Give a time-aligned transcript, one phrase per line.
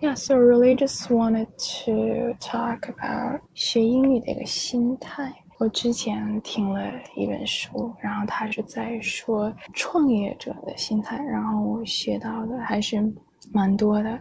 [0.00, 1.48] Yeah, so really just wanted
[1.84, 5.34] to talk about 学英语的一个心态。
[5.58, 6.80] 我之前听了
[7.16, 13.12] 一本书，然后他是在说创业者的心态，然后我学到的还是
[13.52, 14.20] 蛮多的，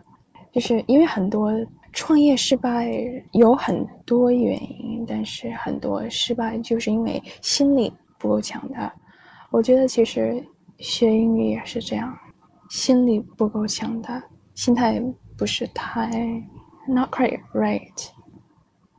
[0.51, 1.51] 就是因为很多
[1.93, 2.91] 创业失败
[3.33, 8.91] 有很多原因，但是很多失败就是因为心理不够强大。
[9.51, 10.43] 我觉得其实
[10.79, 12.17] 学英语也是这样，
[12.67, 14.23] 心理不够强大，
[14.55, 14.99] 心态。
[15.37, 16.09] 不是太
[16.87, 18.09] not quite right，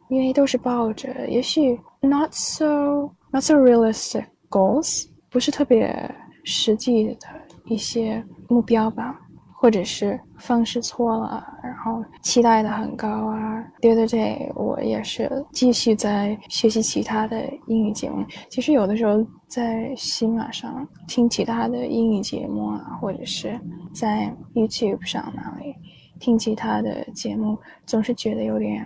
[0.09, 6.15] 因为都是抱着也许 not so not so realistic goals，不是特别
[6.45, 7.27] 实际的
[7.65, 9.19] 一些目标吧，
[9.55, 13.65] 或者是方式错了，然后期待的很高啊。
[13.81, 18.25] The other day，我也是继续在学习其他的英语节目。
[18.48, 23.59] 其实有的时候在喜马上听其他的英语节目啊，或者是
[23.93, 25.75] 在 YouTube 上那里。
[26.19, 28.85] 听其他的节目总是觉得有点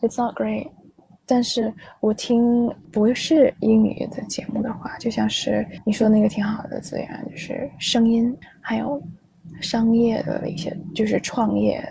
[0.00, 0.70] ，It's not great。
[1.24, 9.00] 但是我听不是英语的节目的话，就像是你说那个挺好的资源，就是声音，还有
[9.60, 11.82] 商业的一些，就是创业，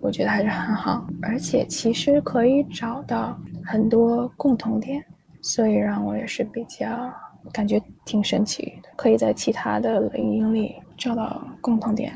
[0.00, 1.06] 我觉得还是很好。
[1.20, 5.04] 而且其实可以找到很多共同点，
[5.42, 7.12] 所以让我也是比较
[7.52, 12.14] 感觉挺神奇的，可以在其他的领域里找到共同点，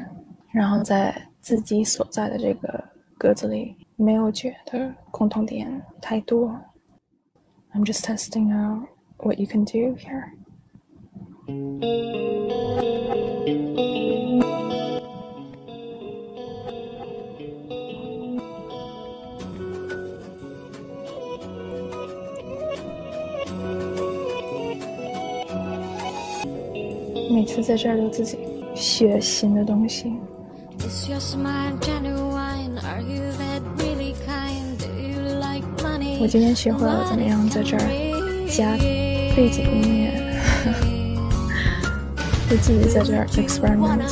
[0.53, 1.15] 然后再。
[1.41, 2.85] 自己所在的这个
[3.17, 6.49] 格子里，没有觉得共同点太多。
[7.75, 10.33] I'm just testing out what you can do here.
[27.31, 28.39] 每次在这儿都自己
[28.75, 30.13] 学新的东西。
[36.21, 37.81] 我今天学会了怎么样在这儿
[38.49, 38.73] 加
[39.37, 40.35] 背景音乐，
[42.49, 44.03] 就自己在这儿 experiment。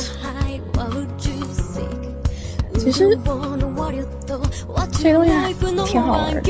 [2.77, 3.17] 其实
[5.01, 5.31] 这东西
[5.85, 6.41] 挺好玩的。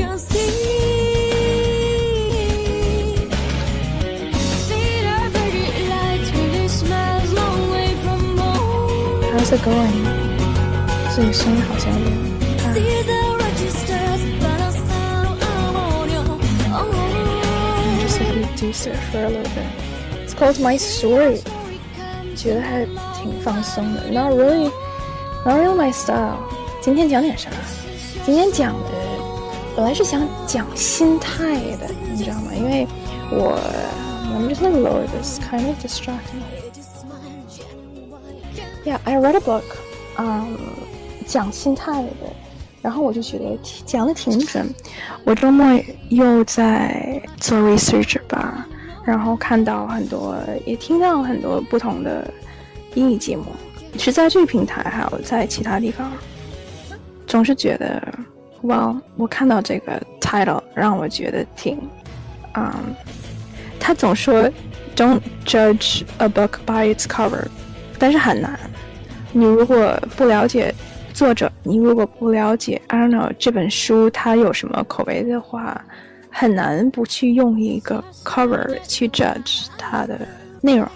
[9.38, 10.17] How's it going?
[11.17, 12.11] 这个声音好像有点
[12.57, 12.63] 大。
[17.79, 19.69] I'm just a producer for a little bit.
[20.23, 21.41] It's called My Story.
[22.35, 24.09] 觉得还挺放松的。
[24.09, 24.71] Not really,
[25.45, 26.39] not really my style.
[26.81, 27.49] 今天讲点啥？
[28.25, 28.89] 今天讲的
[29.75, 32.51] 本来是想讲心态的，你知道吗？
[32.55, 32.87] 因为
[33.29, 33.59] 我
[34.33, 36.41] I'm just like Lord, this kind of distracting.
[38.83, 39.63] Yeah, I read a book.
[40.17, 40.57] Um,
[41.28, 42.10] 讲心态的，
[42.80, 44.66] 然后我就觉得讲的挺准。
[45.24, 45.78] 我周末
[46.08, 48.66] 又在做 research 吧，
[49.04, 50.34] 然后看到很多，
[50.64, 52.32] 也听到很多不同的
[52.94, 53.44] 英语节目，
[53.98, 56.10] 是在这个平台，还有在其他地方，
[57.26, 58.02] 总是觉得，
[58.62, 61.78] 哇，我看到这个 title 让我觉得挺，
[62.54, 62.72] 嗯，
[63.78, 64.50] 他总说
[64.96, 67.44] don't judge a book by its cover，
[67.98, 68.58] 但是很难，
[69.30, 70.74] 你如果不了解。
[71.18, 75.84] 作者，你如果不了解，I don't know 这本书它有什么口味的话，
[76.30, 80.16] 很难不去用一个 cover 去 judge 它的
[80.60, 80.88] 内容，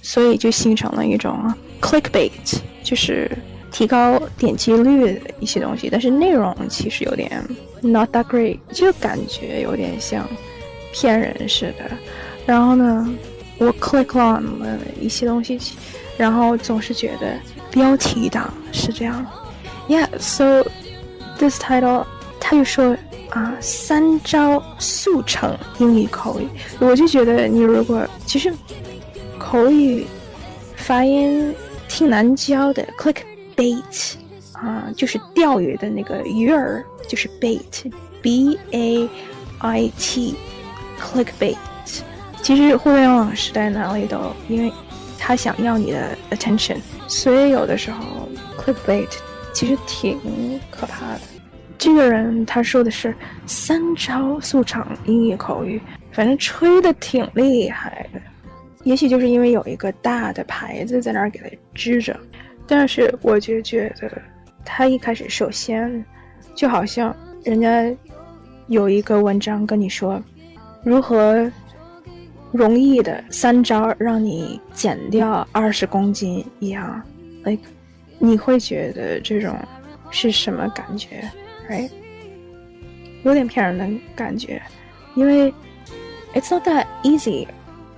[0.00, 2.30] 所以就形成了一种 clickbait，
[2.84, 3.28] 就是
[3.72, 7.44] 提高点击率的一些东西，但是内容其实有点
[7.82, 10.24] not that great，就感觉有点像
[10.92, 11.90] 骗人似的。
[12.46, 13.12] 然后呢，
[13.58, 15.58] 我 click on 了一些东西，
[16.16, 17.34] 然后总是觉得
[17.72, 19.26] 标题党是这样。
[19.88, 20.64] Yeah, so
[21.38, 22.04] this title，
[22.38, 22.94] 他就说
[23.30, 26.46] 啊，三招速成英语口语。
[26.78, 28.52] 我就觉得你如果其实
[29.38, 30.06] 口语
[30.76, 31.54] 发音
[31.88, 33.16] 挺难教的，click
[33.56, 34.14] bait
[34.52, 39.08] 啊，就是钓鱼的那个鱼儿，就是 bait，b a
[39.60, 41.56] i t，click bait。
[42.42, 44.70] 其实互联网时代哪里都，因为
[45.18, 46.76] 他想要你的 attention，
[47.06, 49.08] 所以有的时候 click bait。
[49.58, 50.16] 其实挺
[50.70, 51.20] 可怕的。
[51.76, 53.12] 这个人他说的是
[53.44, 55.82] 三招速成英语口语，
[56.12, 58.20] 反正吹的挺厉害的。
[58.84, 62.16] 也许就是因为有一个大的牌子在那儿给他支着，
[62.68, 64.22] 但是我就觉得
[64.64, 66.04] 他一开始首先
[66.54, 67.12] 就好像
[67.42, 67.92] 人家
[68.68, 70.22] 有一个文章跟你说
[70.84, 71.50] 如何
[72.52, 77.02] 容易的三招让你减掉二十公斤一样
[77.42, 77.58] ，like。
[78.18, 79.56] 你会觉得这种
[80.10, 81.22] 是什么感觉
[81.68, 81.90] ，right？
[83.24, 84.60] 有点骗人的感觉，
[85.14, 85.52] 因为
[86.34, 87.46] it's not that easy。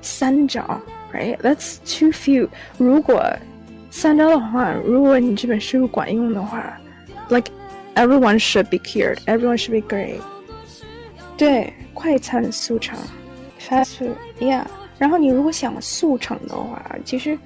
[0.02, 0.80] 三招
[1.12, 2.48] ，right？That's too few。
[2.78, 3.22] 如果
[3.90, 6.80] 三招的话，如果你这本书管用的话
[7.28, 7.50] ，like
[7.96, 10.20] everyone should be cured，everyone should be great。
[11.36, 12.98] 对，快餐速成
[13.60, 14.64] ，fast food，yeah。
[14.96, 17.38] 然后你如果想速成的话，其实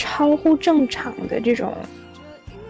[0.00, 1.76] 超乎正常的这种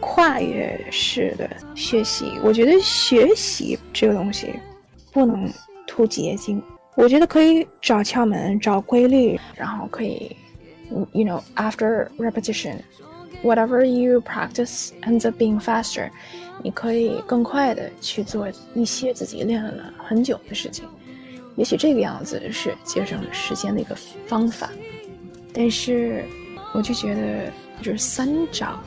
[0.00, 4.52] 跨越式的学习，我觉得学习这个东西
[5.12, 5.48] 不能
[5.86, 6.60] 图捷径。
[6.96, 10.36] 我觉得可以找窍门，找规律，然后可以
[11.12, 16.10] ，you know after repetition，whatever you practice ends up being faster。
[16.64, 20.84] 你可以更快的去做一些自己练了很久的事情。
[21.54, 23.94] 也许这个样子是节省时间的一个
[24.26, 24.68] 方法，
[25.54, 26.24] 但是
[26.72, 27.52] 我就觉得
[27.82, 28.78] 就是三招。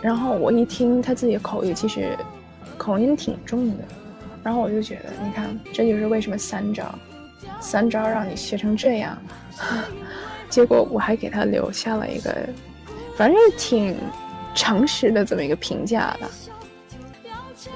[0.00, 2.16] 然后我一听他自己的口语，其实
[2.76, 3.84] 口音挺重的。
[4.44, 6.96] 然后我就觉得，你看，这就是为什么三招，
[7.60, 9.18] 三招让你学成这样。
[10.48, 12.48] 结果我还给他留下了一个，
[13.16, 13.96] 反正挺
[14.54, 16.30] 诚实的这么一个评价吧。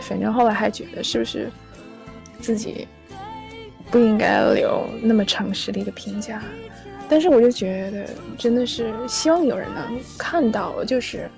[0.00, 1.50] 反正后来还觉得是不是
[2.40, 2.86] 自己
[3.90, 6.40] 不应该留那么诚实的一个评价？
[7.12, 11.30] 但是我就觉得真的是希望有人能看到，就是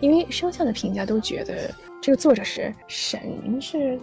[0.00, 1.70] 因为剩下的评价都觉得
[2.02, 3.18] 这个作者是神
[3.58, 4.02] 似的。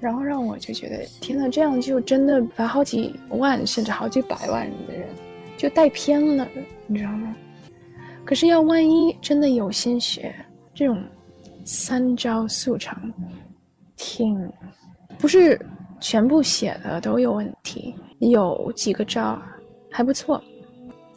[0.00, 5.06] 然后让我就觉得，天呐，这样就真的把好几万甚至好几百万的人
[5.56, 6.48] 就带偏了，
[6.88, 7.36] 你知道吗？
[8.24, 10.34] 可是要万一真的有心学，
[10.74, 11.00] 这种
[11.64, 12.92] 三招速成，
[13.94, 14.52] 挺
[15.16, 15.64] 不是
[16.00, 19.40] 全部写的都有问题，有几个招
[19.92, 20.42] 还不错，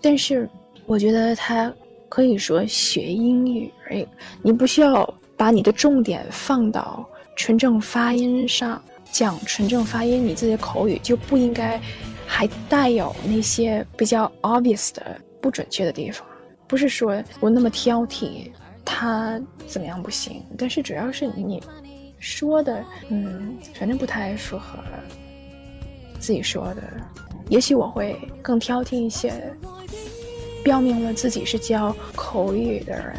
[0.02, 0.50] 但是
[0.86, 1.74] 我觉得他
[2.08, 4.06] 可以说学英语，哎，
[4.42, 7.08] 你不需要把你的重点放到。
[7.36, 11.80] 纯正发音上讲纯正发音，你自己的口语就不应该
[12.28, 16.28] 还带有那些比较 obvious 的不准确的地方。
[16.68, 18.52] 不是说我那么挑剔，
[18.84, 21.64] 他怎么样不行，但是主要是你
[22.20, 24.78] 说的，嗯，反正不太符合
[26.20, 26.84] 自己说的。
[27.48, 29.32] 也许我会更挑剔一些，
[30.64, 33.14] 标明了自己是教口语的人，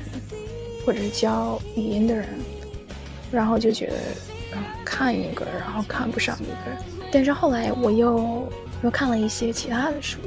[0.84, 2.26] 或者是教语音的人。
[3.32, 3.96] 然后就觉得，
[4.56, 6.84] 嗯，看一个，然后看不上一个。
[7.12, 8.48] 但是后来我又
[8.82, 10.18] 又看了一些其他的书，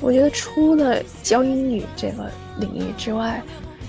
[0.00, 2.28] 我觉得除了教英语这个
[2.58, 3.40] 领域之外，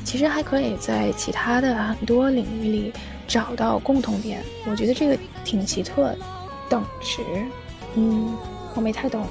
[0.03, 2.93] 其实还可以在其他的很多领域里
[3.27, 4.43] 找到共同点。
[4.69, 6.17] 我觉得这个挺奇特的。
[6.69, 7.21] 等值，
[7.95, 8.33] 嗯，
[8.75, 9.25] 我没太懂。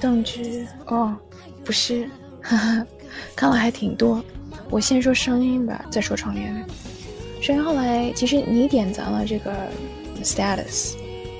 [0.00, 1.16] 等值，哦，
[1.64, 2.08] 不是，
[2.44, 2.86] 哈哈，
[3.34, 4.22] 看了还挺多。
[4.68, 6.42] 我先说声音吧，再说创业。
[7.40, 9.50] 声音后来，其实你点赞了这个
[10.22, 10.92] status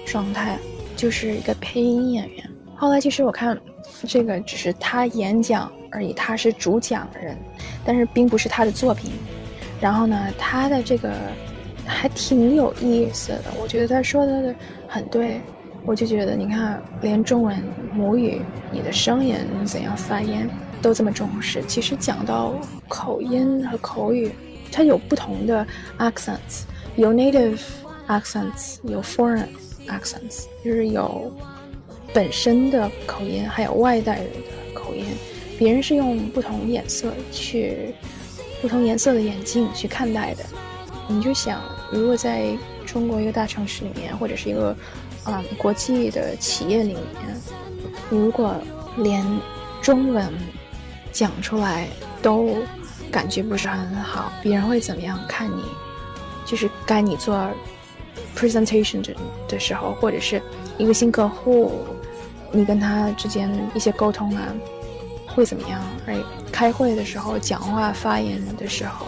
[0.06, 0.59] 状态，
[0.97, 2.51] 就是一个配音演员。
[2.75, 3.59] 后来其实我看，
[4.09, 7.37] 这个只是他演讲而已，他是主讲人，
[7.85, 9.12] 但是并不是他的作品。
[9.83, 11.12] 然后呢，他的这个
[11.85, 14.55] 还挺有意思的，我觉得他说的
[14.89, 15.39] 很对。
[15.87, 17.62] 我就觉得，你看，连中文
[17.93, 18.41] 母语，
[18.73, 19.37] 你的声音
[19.67, 20.49] 怎样发音
[20.85, 21.65] 都这么重视。
[21.67, 22.55] 其实讲到
[22.87, 24.31] 口音和口语。
[24.77, 25.65] 它有不同的
[25.99, 26.63] accents，
[26.97, 27.61] 有 native
[28.09, 29.47] accents，有 foreign
[29.87, 31.33] accents，就是有
[32.12, 34.25] 本身的口音，还有外带的
[34.75, 35.05] 口音。
[35.57, 37.95] 别人是用不同颜色去，
[38.61, 40.45] 不同颜色的眼镜去看待的。
[41.07, 41.62] 你就想，
[41.93, 42.49] 如果在
[42.85, 44.76] 中国一个大城市里面，或者是一个
[45.23, 47.41] 啊国际的企业里面，
[48.11, 48.57] 如果
[48.97, 49.25] 连
[49.81, 50.26] 中文
[51.14, 51.88] 讲出来
[52.21, 52.54] 都。
[53.12, 55.62] 感觉不是很好，别人会怎么样看你？
[56.44, 57.49] 就是该你做
[58.37, 59.00] presentation
[59.47, 60.42] 的时候，或者是
[60.78, 61.78] 一个新客户，
[62.50, 64.42] 你跟他之间一些沟通啊，
[65.28, 65.80] 会怎么样？
[66.06, 66.18] 哎，
[66.50, 69.06] 开会的时候，讲话发言的时候，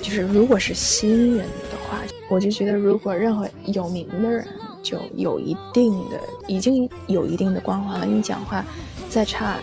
[0.00, 1.98] 就是如果是新人的话，
[2.30, 4.48] 我就觉得如果任何有名的人，
[4.82, 8.64] 就有一定的已经有一定的光环了，你讲话
[9.10, 9.56] 再差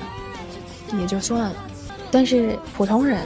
[0.98, 1.56] 也就算了。
[2.12, 3.20] 但是普通人，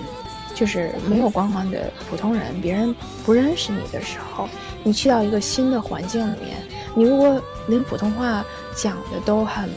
[0.53, 2.93] 就是没有光环的普通人，别人
[3.25, 4.49] 不认识你的时候，
[4.83, 6.57] 你去到一个新的环境里面，
[6.93, 8.43] 你如果连普通话
[8.75, 9.69] 讲的都很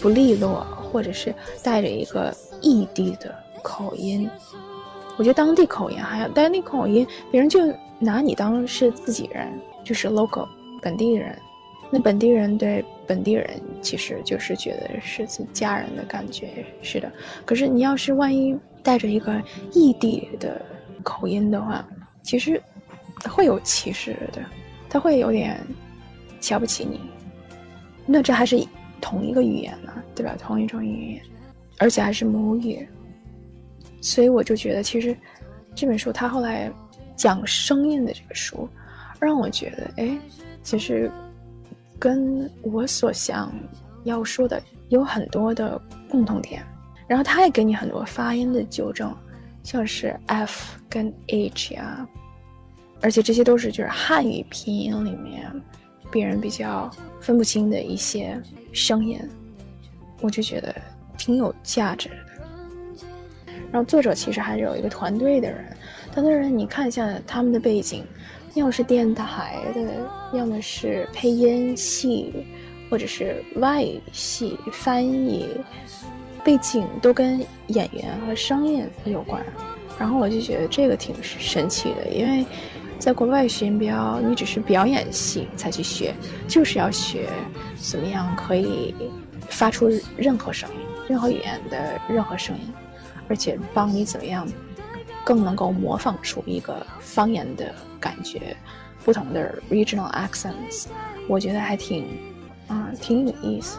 [0.00, 4.30] 不利落，或者是带着一个异地的口音，
[5.16, 7.60] 我觉得当地口音还有当地口音，别人就
[7.98, 9.52] 拿你当是自己人，
[9.84, 10.46] 就是 local
[10.80, 11.36] 本地人。
[11.94, 17.12] 那本地人对本地人其实就是觉得是自家人的感觉，是的。
[17.44, 19.40] 可是你要是万一带着一个
[19.74, 20.58] 异地的
[21.02, 21.86] 口音的话，
[22.22, 22.60] 其实
[23.28, 24.42] 会有歧视的，
[24.88, 25.60] 他会有点
[26.40, 26.98] 瞧不起你。
[28.06, 28.56] 那这还是
[28.98, 30.34] 同一个语言呢，对吧？
[30.38, 31.22] 同一种语言，
[31.78, 32.88] 而且还是母语。
[34.00, 35.14] 所以我就觉得，其实
[35.74, 36.72] 这本书它后来
[37.16, 38.66] 讲声音的这个书，
[39.20, 40.18] 让我觉得，哎，
[40.62, 41.10] 其实
[42.02, 43.54] 跟我所想
[44.02, 45.80] 要说的有很多的
[46.10, 46.60] 共同点。
[47.06, 49.16] 然后他也给你很多发音的纠正，
[49.62, 52.04] 像是 f 跟 h 呀，
[53.00, 55.48] 而且这些都是就是汉语拼音里面
[56.10, 56.90] 别人比较
[57.20, 58.36] 分不清的一些
[58.72, 59.20] 声音，
[60.22, 60.74] 我就觉得
[61.16, 62.16] 挺有价值的。
[63.70, 65.64] 然后作者其实还是有一个团队的人，
[66.10, 68.04] 团队人你看一下他们的背景，
[68.54, 72.32] 要是电台的，要么是配音系，
[72.88, 75.46] 或者是外语系翻译，
[76.42, 79.44] 背景都跟演员和声音有关。
[79.98, 82.44] 然后我就觉得这个挺神奇的，因为
[82.98, 86.14] 在国外学音标，你只是表演系才去学，
[86.48, 87.28] 就是要学
[87.76, 88.94] 怎么样可以
[89.48, 90.76] 发出任何声音，
[91.08, 92.62] 任何语言的任何声音。
[93.28, 94.46] 而且帮你怎么样，
[95.24, 98.56] 更能够模仿出一个方言的感觉，
[99.04, 100.86] 不同的 regional accents，
[101.28, 102.06] 我觉得还挺，
[102.68, 103.78] 啊，挺有意思。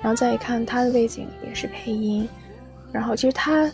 [0.00, 2.28] 然后再一看他的背景也是配音，
[2.92, 3.70] 然后其实他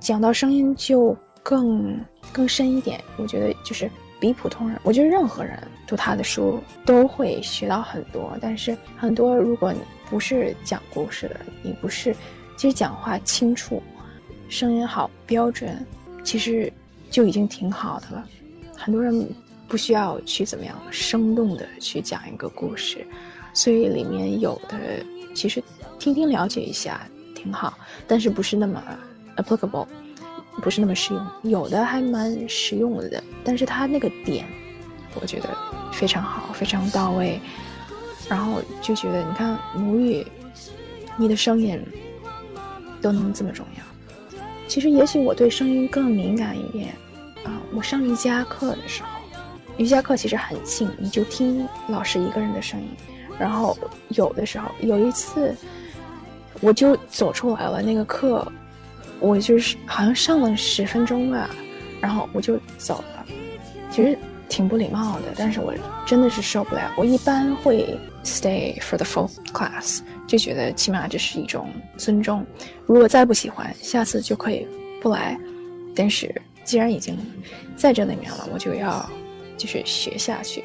[0.00, 1.98] 讲到声音就更
[2.32, 3.02] 更深一点。
[3.16, 8.36] 我觉得就是比普通人，我觉得任何人读他的书都会学到很多。
[8.40, 12.14] 但是很多如果你不是讲故事的，你不是，
[12.56, 13.82] 其实讲话清楚。
[14.48, 15.84] 声音好标准，
[16.22, 16.72] 其实
[17.10, 18.24] 就已经挺好的了。
[18.76, 19.28] 很多人
[19.68, 23.06] 不需要去怎么样生动的去讲一个故事，
[23.52, 24.78] 所以里面有的
[25.34, 25.62] 其实
[25.98, 27.00] 听听了解一下
[27.34, 28.82] 挺好，但是不是那么
[29.36, 29.86] applicable，
[30.62, 31.26] 不是那么实用。
[31.42, 34.46] 有的还蛮实用的，但是它那个点，
[35.20, 35.48] 我觉得
[35.92, 37.40] 非常好，非常到位。
[38.28, 40.26] 然后就觉得，你看母语，
[41.16, 41.80] 你的声音
[43.00, 44.38] 都能这么重要。
[44.66, 46.88] 其实，也许我对声音更敏感一点，
[47.44, 49.15] 啊，我上瑜伽课的时候，
[49.78, 52.88] 瑜伽课其实很静，你就听老师一个人的声音。
[53.38, 53.76] 然后
[54.08, 55.54] 有的时候，有一次，
[56.60, 57.82] 我就走出来了。
[57.82, 58.50] 那个课，
[59.20, 61.50] 我就是好像上了十分钟吧，
[62.00, 63.26] 然后我就走了。
[63.90, 64.18] 其实
[64.48, 65.74] 挺不礼貌的，但是我
[66.06, 66.90] 真的是受不了。
[66.96, 70.00] 我一般会 stay for the full class。
[70.26, 72.44] 就觉得起码这是一种尊重。
[72.84, 74.66] 如果再不喜欢，下次就可以
[75.00, 75.38] 不来。
[75.94, 77.16] 但是既然已经
[77.76, 79.08] 在这里面了，我就要
[79.56, 80.64] 就是学下去。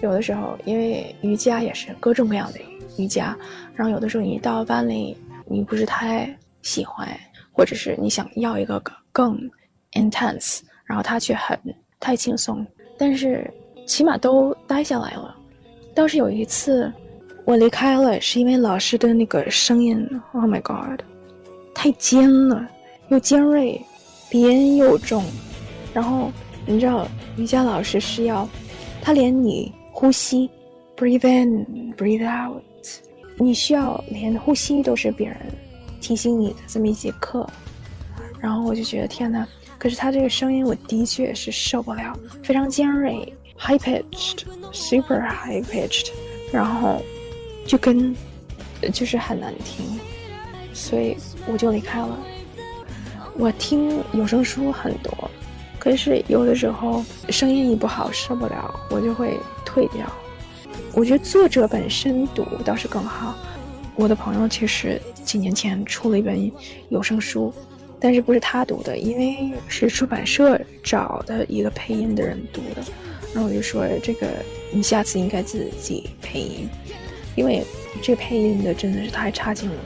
[0.00, 2.60] 有的时候，因为瑜伽也是各种各样的
[2.96, 3.36] 瑜伽，
[3.74, 7.08] 然后有的时候你到班里你不是太喜欢，
[7.52, 9.38] 或者是你想要一个更
[9.92, 11.58] intense，然后他却很
[12.00, 12.66] 太轻松。
[12.98, 13.48] 但是
[13.86, 15.36] 起码都待下来了。
[15.94, 16.92] 倒是有一次。
[17.44, 21.00] 我离开了，是因为老师的那个声音，Oh my God，
[21.74, 22.68] 太尖了，
[23.08, 23.84] 又尖锐，
[24.30, 25.24] 鼻音又重。
[25.92, 26.30] 然后
[26.66, 28.48] 你知道，瑜伽老师是要，
[29.00, 30.50] 他连你呼吸
[30.96, 32.62] ，breathe in，breathe out，
[33.36, 35.36] 你需要连呼吸都是别人
[36.00, 37.48] 提醒你的这么一节课。
[38.40, 39.46] 然后我就觉得天哪，
[39.78, 46.10] 可是他这个声音，我的确是受不了，非常尖锐，high pitched，super high pitched，
[46.52, 47.00] 然后。
[47.64, 48.12] 就跟，
[48.92, 49.86] 就是很难听，
[50.74, 51.16] 所以
[51.46, 52.18] 我就离开了。
[53.38, 55.30] 我听有声书很多，
[55.82, 60.06] 可是有的时候声音一不好受不了，我就会退掉。
[60.94, 63.34] 我觉得作者本身读倒是更好。
[63.96, 66.48] 我的朋友其实几年前出了一本
[66.88, 67.52] 有声书，
[67.98, 72.82] 但是不是他读的，因为是出版社找的一个配音的人读的。
[73.34, 74.28] 然后我就说这个
[74.72, 76.68] 你下次应该自己配音。
[77.34, 77.64] 因为
[78.00, 79.76] 这配音的真的是太差劲了，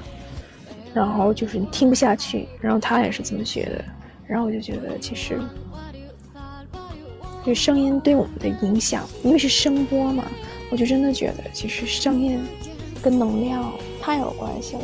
[0.93, 3.83] 然后就是听不下去，然后他也是这么学的，
[4.27, 5.41] 然后我就觉得其实，
[7.47, 10.25] 就声音对我们的影响，因为是声波嘛，
[10.69, 12.41] 我就真的觉得其实声音
[13.01, 14.83] 跟能量太有关系了。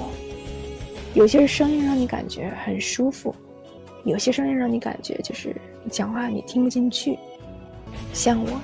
[1.13, 3.35] 有些声音让你感觉很舒服，
[4.05, 5.55] 有些声音让你感觉就是
[5.91, 7.19] 讲话你听不进去，
[8.13, 8.61] 像我。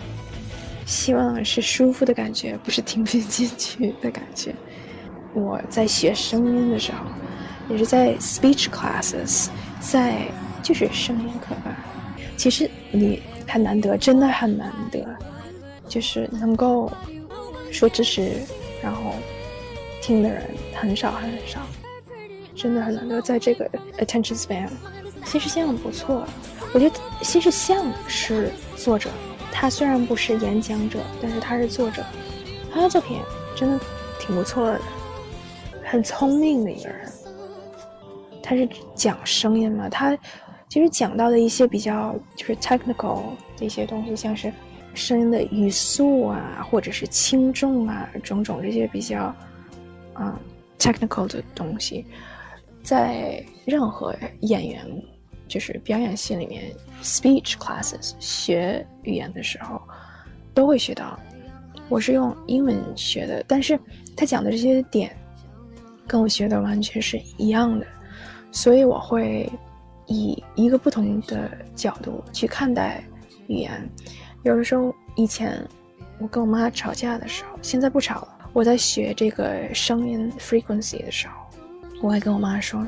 [0.86, 4.54] 希望是舒服的感觉，不是听不进去的感觉。
[5.34, 6.98] 我在学声音的时候，
[7.68, 9.48] 也是在 speech classes，
[9.80, 10.22] 在
[10.62, 11.76] 就是声音课吧。
[12.38, 15.04] 其实你很难得，真的很难得，
[15.88, 16.92] 就是能够
[17.72, 18.30] 说知识，
[18.82, 19.14] 然后
[20.02, 21.60] 听的人很少很少，
[22.54, 23.20] 真的很难得。
[23.22, 24.68] 在这个 attention span，
[25.24, 26.24] 其实像不错。
[26.74, 29.08] 我觉得其实像是作者。
[29.50, 32.04] 他虽然不是演讲者，但是他是作者，
[32.72, 33.18] 他的作品
[33.56, 33.80] 真的
[34.20, 34.80] 挺不错的，
[35.82, 37.10] 很聪明的一个人。
[38.40, 40.16] 他是讲声音嘛，他
[40.68, 43.22] 其实讲到的一些比较就是 technical
[43.56, 44.52] 的一些东西，像是
[44.94, 49.34] 声音的语速啊，或者是轻重啊，种种这些比较
[50.12, 50.38] 啊
[50.78, 52.04] technical 的东西，
[52.82, 54.86] 在任何演员。
[55.48, 56.64] 就是表演系里面
[57.02, 59.80] ，speech classes 学语言的时候，
[60.52, 61.18] 都会学到。
[61.88, 63.80] 我是用英文学的，但是
[64.14, 65.10] 他讲的这些点，
[66.06, 67.86] 跟我学的完全是一样的，
[68.52, 69.50] 所以我会
[70.08, 73.04] 以一个不同的角度去看待
[73.46, 73.88] 语言。
[74.42, 75.64] 有的时候，以前
[76.18, 78.38] 我跟我妈吵架的时候，现在不吵了。
[78.52, 81.34] 我在学这个声音 frequency 的时候，
[82.02, 82.84] 我会跟我妈说：“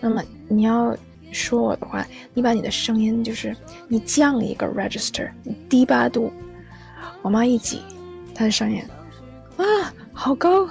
[0.00, 0.96] 那么你要。”
[1.34, 3.56] 说我的话，你把你的声音就是
[3.88, 5.28] 你降一个 register，
[5.68, 6.32] 低八度。
[7.22, 7.82] 我妈一挤，
[8.32, 8.80] 她的声音
[9.56, 9.64] 啊
[10.12, 10.68] 好高，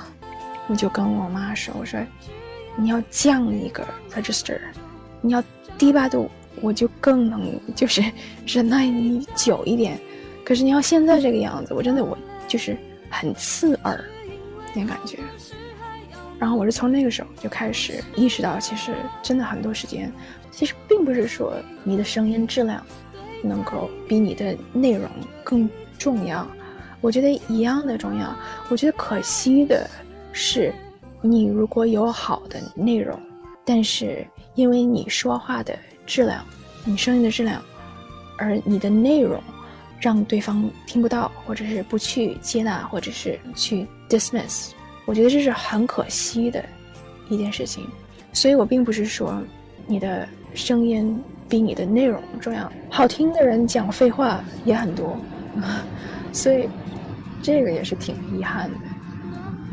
[0.69, 1.99] 我就跟我妈说，我说
[2.77, 4.57] 你要降一个 register，
[5.23, 5.43] 你要
[5.77, 6.29] 低八度，
[6.61, 8.03] 我就更能就是
[8.45, 9.97] 忍耐你久一点。
[10.43, 12.77] 可是你要现在这个样子，我真的我就是
[13.09, 14.03] 很刺耳，
[14.75, 15.17] 那感觉。
[16.37, 20.11] 然后我是从那个时候就开始意识到，其实真的很多时间。
[20.51, 21.53] 其实并不是说
[21.83, 22.85] 你的声音质量
[23.41, 25.09] 能够比你的内容
[25.43, 26.45] 更重要，
[26.99, 28.35] 我觉得一样的重要。
[28.69, 29.89] 我觉得可惜的
[30.33, 30.73] 是，
[31.21, 33.17] 你如果有好的内容，
[33.63, 36.43] 但是因为你说话的质量、
[36.85, 37.61] 你声音的质量，
[38.37, 39.41] 而你的内容
[39.99, 44.71] 让对方听不到，或者是不去接纳，或者是去 dismiss，
[45.05, 46.63] 我觉得这是很可惜的
[47.29, 47.87] 一件事情。
[48.31, 49.41] 所以我并不是说
[49.87, 50.27] 你的。
[50.55, 51.19] 声音
[51.49, 52.71] 比你的内容重要。
[52.87, 55.17] 好听的人讲废话也很多，
[56.31, 56.69] 所以
[57.41, 58.77] 这个也是挺遗憾的。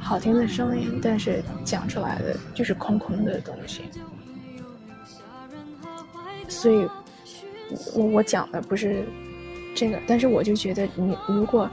[0.00, 3.82] 好听的声音，但是讲出来的就是空空的东西。
[6.50, 6.86] 所以，
[7.94, 9.04] 我我讲的不是
[9.74, 11.70] 这个，但是我就觉得，你如果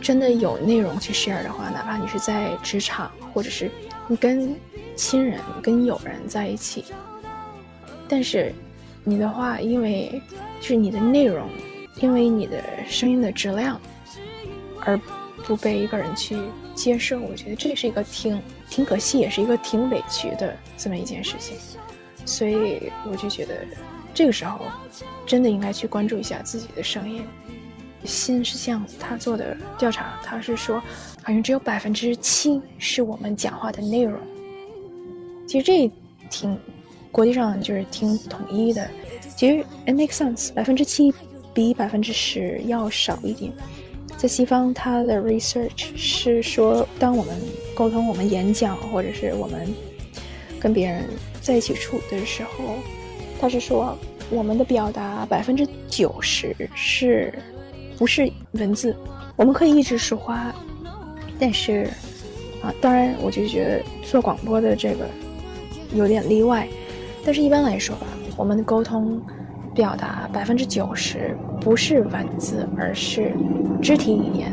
[0.00, 3.70] 真的有内容去 share 的话，哪怕你是在职场，或者是
[4.08, 4.54] 你跟
[4.96, 6.84] 亲人、跟友人在一起。
[8.08, 8.52] 但是，
[9.04, 10.20] 你的话，因为
[10.60, 11.48] 就是你的内容，
[12.00, 13.80] 因为你的声音的质量，
[14.80, 15.00] 而
[15.46, 16.36] 不被一个人去
[16.74, 21.56] 接受，我觉得这是一个挺挺可惜，也是一个挺委屈的这么一件事情。
[22.24, 23.54] 所以我就觉得，
[24.14, 24.60] 这个时候
[25.26, 27.24] 真的应该去关注一下自己的声音。
[28.04, 30.80] 新事项他做的调查，他是说，
[31.22, 34.18] 好像只有百分之七是我们讲话的内容。
[35.46, 35.90] 其实这
[36.30, 36.58] 挺。
[37.10, 38.88] 国际上就是挺统一的，
[39.36, 41.12] 其实 it makes sense，百分之七
[41.52, 43.52] 比百分之十要少一点。
[44.16, 47.36] 在西方，它的 research 是说，当我们
[47.74, 49.68] 沟通、我们演讲，或者是我们
[50.58, 51.06] 跟别人
[51.42, 52.76] 在一起处的时候，
[53.40, 53.98] 他是说，
[54.30, 57.34] 我们的表达百分之九十是
[57.98, 58.94] 不是文字？
[59.34, 60.54] 我们可以一直说话，
[61.38, 61.90] 但是
[62.62, 65.06] 啊，当然，我就觉得做广播的这个
[65.94, 66.68] 有点例外。
[67.24, 69.20] 但是，一般来说吧，我们的沟通
[69.74, 73.32] 表达百分之九十不是文字，而是
[73.82, 74.52] 肢体语言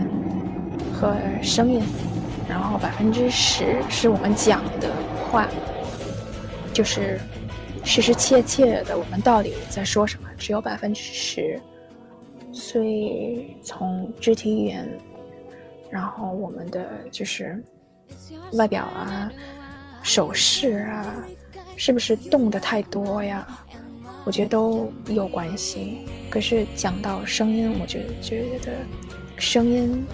[0.94, 1.82] 和声音，
[2.48, 4.92] 然后百分之十是我们讲的
[5.30, 5.48] 话，
[6.80, 7.20] 就是
[7.84, 11.60] 实实切切的我们到底在说什么，只有百分之十。
[12.54, 14.90] 所以，从肢体语言，
[15.90, 17.62] 然后我们的就是
[18.54, 19.30] 外表啊、
[20.02, 21.14] 手势啊。
[21.76, 23.46] 是不是动的太多呀？
[24.24, 26.06] 我觉得都有关系。
[26.30, 28.72] 可是讲到声音，我就觉得
[29.38, 30.06] 声音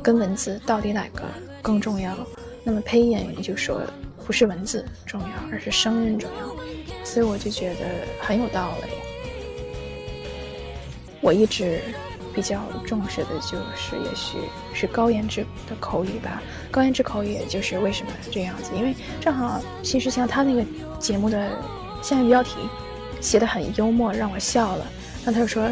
[0.00, 1.24] 跟文字到底哪个
[1.60, 2.16] 更重要？
[2.62, 3.82] 那么配音演员就说
[4.22, 7.04] 不是文字重要，而是声音重要。
[7.04, 7.80] 所以我就觉得
[8.20, 8.90] 很有道理。
[11.20, 11.80] 我一直。
[12.34, 14.38] 比较重视的就是，也许
[14.72, 16.42] 是高颜值的口语吧。
[16.70, 18.70] 高颜值口语，也就是为什么这样子？
[18.74, 20.64] 因为正好，其实像他那个
[20.98, 21.50] 节目的
[22.00, 22.52] 下面标题
[23.20, 24.86] 写的很幽默，让我笑了。
[25.26, 25.68] 那他就说，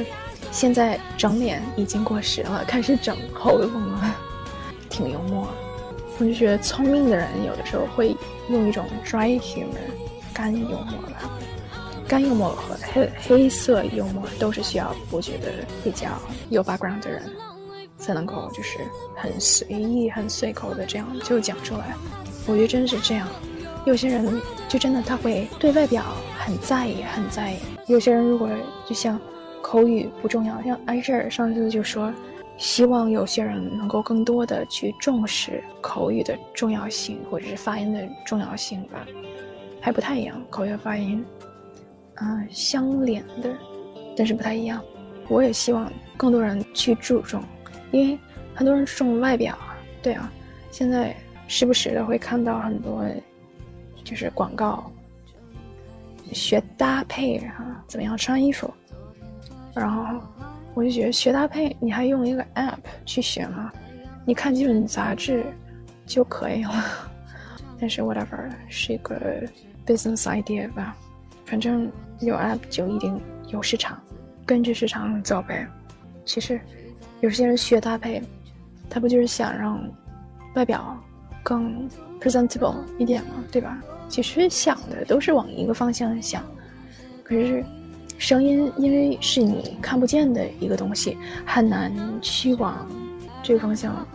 [0.53, 4.15] 现在整脸已经过时了，开始整喉咙了，
[4.91, 5.49] 挺幽默。
[6.21, 8.15] 我就觉得聪明的人有的时候会
[8.51, 9.65] 用一种 dry humor，
[10.35, 11.31] 干幽默吧。
[12.07, 15.51] 干幽默和黑黑色幽默都是需要，我觉得
[15.83, 16.09] 比较
[16.51, 17.23] 有 background 的人
[17.97, 18.81] 才能够就是
[19.17, 21.95] 很随意、很随口的这样就讲出来。
[22.47, 23.27] 我觉得真是这样。
[23.87, 26.05] 有些人就真的他会对外表
[26.39, 27.57] 很在意、很在意。
[27.87, 28.47] 有些人如果
[28.85, 29.19] 就像
[29.63, 30.61] 口语不重要。
[30.61, 32.13] 像艾这儿上次就说，
[32.61, 39.07] 希望有些人能够更多的去重视口语的重要性，或者是发音的重要性吧，
[39.81, 40.39] 还不太一样。
[40.51, 41.25] 口语发音，
[42.17, 43.57] 啊，相连的，
[44.15, 44.79] 但是不太一样。
[45.31, 47.43] 我也希望更多人去注重，
[47.93, 48.19] 因为
[48.55, 50.31] 很多人注重外表啊，对啊，
[50.71, 51.17] 现在
[51.49, 53.03] 时不时的会看到很多，
[54.05, 54.93] 就是广告，
[56.31, 58.71] 学搭配啊，怎么样穿衣服，
[59.75, 60.21] 然后
[60.75, 63.73] 我就觉得学搭配，你还用一个 app 去学吗？
[64.25, 65.45] 你看基本杂志
[66.07, 66.85] 就可以了。
[67.81, 69.19] 但是 whatever 是一个
[69.87, 70.95] business idea 吧，
[71.47, 74.01] 反正有 app 就一定有市场。
[74.47, 75.67] 跟着市场走呗。
[76.25, 76.61] 其实，
[77.21, 78.21] 有些人学搭配，
[78.89, 79.81] 他不就是想让
[80.55, 80.99] 外表
[81.43, 81.89] 更
[82.21, 83.35] presentable 一点吗？
[83.53, 83.81] 对吧？
[84.09, 86.43] 其实想的都是往一个方向想。
[87.23, 87.65] 可是，
[88.21, 92.87] 声音因为是你看不见的一个东西，很难去往
[93.43, 94.07] 这个方向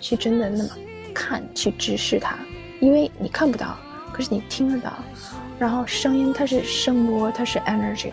[0.00, 0.70] 去真的那么
[1.12, 2.38] 看去直视它，
[2.80, 3.76] 因为你看不到，
[4.14, 4.94] 可是你听得到。
[5.58, 8.12] 然后，声音它是声波，它是 energy。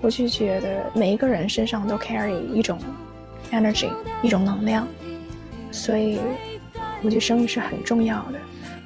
[0.00, 2.78] 我就觉得每一个人身上都 carry 一种
[3.52, 3.90] energy，
[4.22, 4.88] 一种能量，
[5.70, 6.18] 所以
[7.02, 8.40] 我觉得声音是很重要的。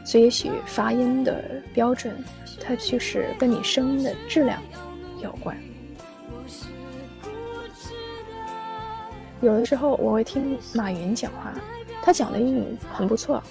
[0.05, 2.13] 所以也许发音的标准，
[2.61, 4.61] 它就是跟你声音的质量
[5.21, 5.57] 有关。
[9.41, 11.53] 有的时候我会听马云讲话，
[12.03, 13.43] 他讲的英语很不错，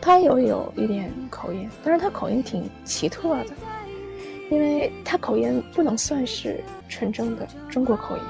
[0.00, 3.46] 他有有一点口音，但是他口音挺奇特的。
[4.48, 8.22] 因为他口音不能算是纯正的中国口音，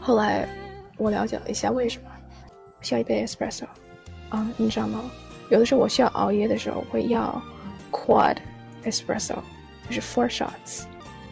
[0.00, 0.48] 后来
[0.96, 2.08] 我了解了一下为什么，
[2.80, 3.64] 需要一杯 espresso，
[4.28, 5.10] 啊，你知道吗？
[5.50, 7.42] 有的时候我需要熬夜的时候会要
[7.90, 8.36] quad
[8.84, 9.34] espresso，
[9.88, 10.84] 就是 four shots。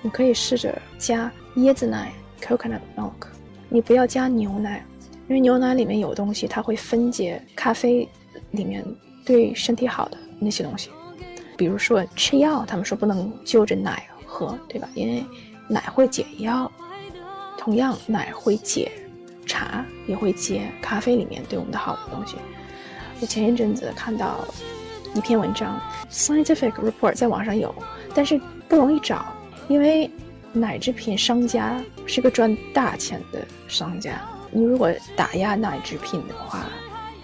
[0.06, 3.26] 你可以试着加椰子奶 coconut milk，
[3.68, 4.86] 你不要加牛奶，
[5.28, 8.08] 因为牛奶里面有东西，它会分解咖啡
[8.52, 8.84] 里面
[9.24, 10.90] 对身体好的那些东西，
[11.56, 14.06] 比如说吃药，他们说不能就着奶。
[14.24, 14.88] 喝对吧？
[14.94, 15.24] 因为
[15.66, 16.70] 奶会解药，
[17.58, 18.92] 同样奶会解
[19.44, 22.36] 茶，也会解咖啡里面对我们的好的东西。
[23.20, 24.46] 我前一阵子看到
[25.14, 27.74] 一篇文章，scientific report 在网上有，
[28.14, 29.32] 但是不容易找，
[29.68, 30.10] 因为
[30.52, 36.66] 奶制品商家是个赚大钱的商家，你如果打压奶制品的话，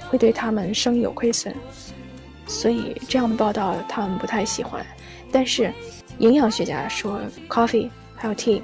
[0.09, 1.55] 会对他们生意有亏损，
[2.46, 4.85] 所以这样的报道他们不太喜欢，
[5.31, 5.72] 但是。
[6.18, 8.61] 营养学家说，coffee 还有 tea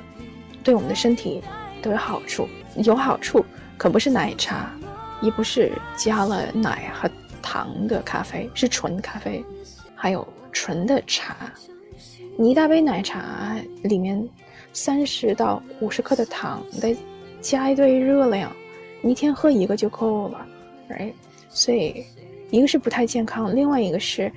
[0.63, 1.43] 对我们的身体
[1.83, 2.47] 都有好处。
[2.85, 3.45] 有好处
[3.77, 4.71] 可不是奶茶，
[5.23, 7.11] 也不是加了奶和
[7.43, 9.43] 糖的咖啡，是纯咖啡，
[9.97, 11.35] 还有纯的茶。
[12.41, 14.27] 你一大杯奶茶里面
[14.73, 16.97] 三十到五十克的糖，再
[17.41, 18.55] 加一堆热量，
[19.03, 20.47] 你一天喝一个就够了
[20.89, 21.13] ，right？
[21.49, 22.05] 所以
[22.53, 24.31] 一个是不太健康，另外一个是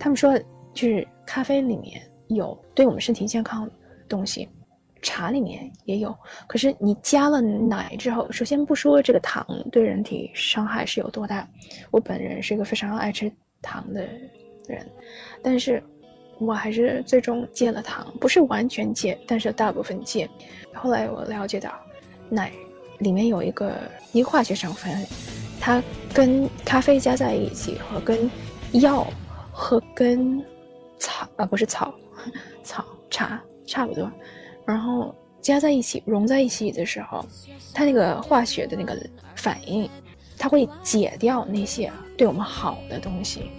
[0.00, 0.36] 他们说
[0.74, 2.02] 就是咖啡里面。
[2.26, 3.72] 有对我们身体健康的
[4.06, 4.46] 东西，
[5.00, 6.14] 茶里面也有。
[6.46, 11.48] 可是你加了奶之后，首先不说这个糖对人体伤害是有多大，
[11.90, 14.06] 我本人是一个非常爱吃糖的
[14.66, 14.86] 人，
[15.40, 15.82] 但是
[16.38, 20.28] 我还是最终戒了糖，不是完全戒，但是大部分戒。
[20.72, 21.72] 后来我了解到，
[22.28, 22.52] 奶
[22.98, 23.74] 里面有一个
[24.12, 25.06] 一化学成分，
[25.60, 25.82] 它
[26.14, 28.30] 跟咖啡加在一起，和跟
[28.72, 29.06] 药
[29.52, 30.42] 和跟
[30.98, 31.94] 草啊不是草。
[32.64, 34.10] 草茶差不多，
[34.66, 37.24] 然后加在一起融在一起的时候，
[37.72, 38.94] 它那个化学的那个
[39.36, 39.88] 反应，
[40.36, 43.50] 它会解掉那些对我们好的东西。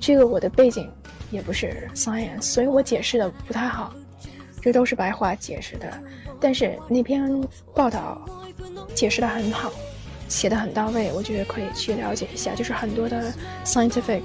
[0.00, 0.88] 这个我的背景
[1.32, 3.92] 也不是 science，所以我解释的不太好，
[4.60, 5.92] 这都是白话解释的。
[6.38, 7.42] 但是那篇
[7.74, 8.20] 报道
[8.94, 9.72] 解释的很好，
[10.28, 12.54] 写的很到位，我觉得可以去了解一下。
[12.54, 13.32] 就是很多的
[13.64, 14.20] scientific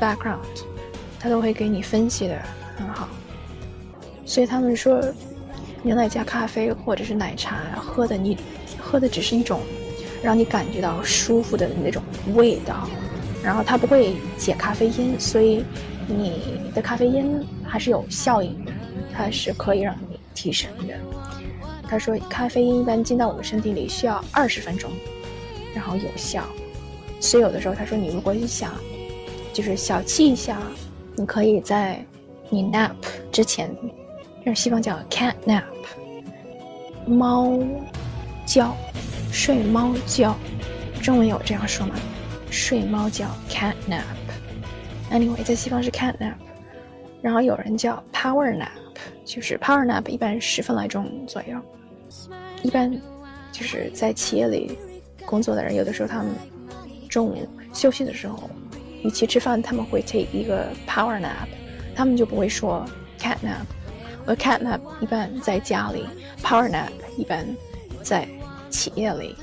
[0.00, 0.40] background，
[1.20, 2.36] 他都会给你分析的。
[2.76, 3.08] 很好，
[4.26, 5.00] 所以他们说，
[5.84, 8.36] 牛奶加咖啡或者是奶茶喝的，你
[8.80, 9.60] 喝的只是一种
[10.24, 12.02] 让你感觉到舒服的那种
[12.34, 12.88] 味道，
[13.44, 15.64] 然后它不会解咖啡因，所以
[16.06, 18.72] 你的咖啡因还是有效应的，
[19.12, 20.94] 它是可以让你提神的。
[21.88, 24.90] 他说，咖啡因一般进到我们身体里需要二十分钟，
[25.74, 26.44] 然后有效，
[27.20, 28.72] 所以有的时候他说，你如果你想
[29.52, 30.60] 就是小憩一下，
[31.16, 32.04] 你可以在。
[32.50, 32.92] 你 nap
[33.32, 33.74] 之前，
[34.44, 35.64] 让西方叫 cat nap，
[37.04, 37.58] 猫
[38.46, 38.70] 觉，
[39.32, 40.36] 睡猫觉，
[41.02, 41.96] 中文有这样说吗？
[42.50, 44.02] 睡猫觉 cat nap。
[45.14, 46.34] Anyway，在西方是 cat nap，
[47.22, 48.66] 然后有人叫 power nap，
[49.24, 51.56] 就是 power nap 一般十分来钟左右，
[52.64, 52.90] 一般
[53.52, 54.76] 就是在企业里
[55.24, 56.34] 工作的人，有的时候他们
[57.08, 58.50] 中午休息的时候，
[59.04, 61.46] 与其吃饭，他们会 take 一个 power nap，
[61.94, 62.84] 他们就不会说
[63.16, 63.64] cat nap。
[64.26, 66.08] 而 cat nap 一般在家里
[66.42, 67.46] ，power nap 一般
[68.02, 68.26] 在
[68.68, 69.36] 企业里，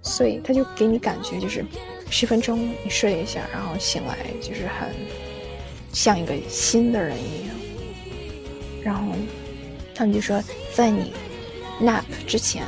[0.00, 1.62] 所以他就给你感觉就是
[2.10, 4.88] 十分钟你睡一下，然后醒来就是很
[5.92, 7.54] 像一个新的人一样。
[8.82, 9.12] 然后
[9.94, 10.42] 他们就说，
[10.74, 11.12] 在你
[11.80, 12.64] nap 之前，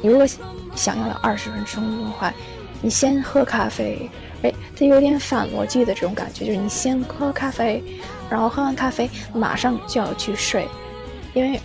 [0.00, 0.26] 你如果
[0.74, 2.32] 想要有二十分钟的话，
[2.80, 4.08] 你先喝咖啡。
[4.42, 7.82] 哎，它有点反逻辑的这种感觉，就是你先喝咖啡，
[8.30, 10.68] 然后喝完咖啡马上就要去睡。
[11.34, 11.60] 因为，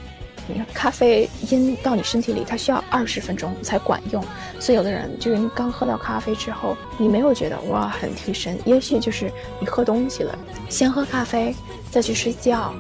[0.73, 4.23] 咖啡因到你身体里，它需要二十分钟才管用，
[4.59, 10.37] 所以有的人就是你刚喝到咖啡之后，你没有觉得哇很提神，也许就是你喝东西了，
[10.69, 11.55] 先喝咖啡
[11.89, 12.73] 再去睡觉，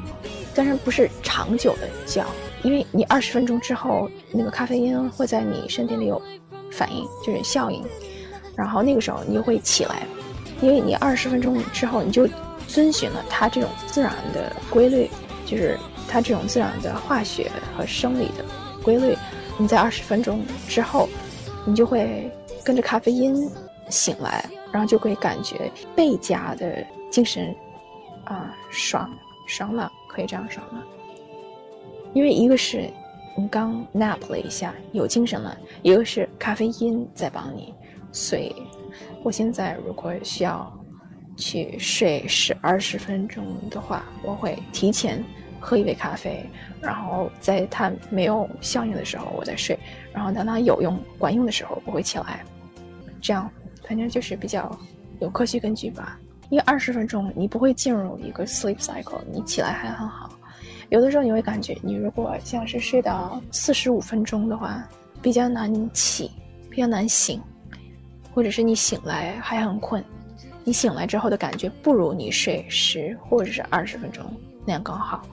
[0.53, 2.25] 但是不是长久的觉，
[2.63, 6.21] 因为你二十分钟之后，那个咖啡因会在你身体里有
[6.71, 7.83] 反应，就是效应，
[8.55, 10.03] 然后那个时候你就会起来，
[10.61, 12.27] 因为你二十分钟之后你就
[12.67, 15.09] 遵循了它这种自然的规律，
[15.45, 15.79] 就是。
[16.13, 18.45] 它这种自然的化学和生理的
[18.83, 19.17] 规律，
[19.57, 21.09] 你在二十分钟之后，
[21.65, 22.29] 你就会
[22.63, 23.49] 跟着咖啡因
[23.89, 27.55] 醒来，然后就会感觉倍加的精神
[28.25, 29.11] 啊爽
[29.47, 30.83] 爽朗，可以这样说吗？
[32.13, 32.87] 因为一个是
[33.35, 37.73] 你刚 nap 了一下有精神了，一个是咖啡因在帮你，
[38.11, 38.55] 所以
[39.23, 40.71] 我现在如果需要
[41.35, 45.25] 去睡十二十分钟的话，我会提前。
[45.65, 46.45] 喝一杯咖啡，
[46.81, 49.79] 然后在它没有效应的时候，我再睡，
[50.11, 52.43] 然后等它有用、管用的时候，我会起来。
[53.21, 53.49] 这样，
[53.87, 54.77] 反正就是比较
[55.21, 56.19] 有科学根据吧。
[56.49, 60.29] 因为二十分钟你不会进入一个 sleep cycle，你起来还很好。
[60.89, 64.85] 有的时候你会感觉，你如果像是睡到四十五分钟的话，
[65.21, 66.29] 比较难起，
[66.69, 67.41] 比较难醒，
[68.33, 70.03] 或者是你醒来还很困，
[70.65, 74.23] 你醒来之后的感觉不如你睡十或者是二十分钟
[74.65, 75.25] 那样更好。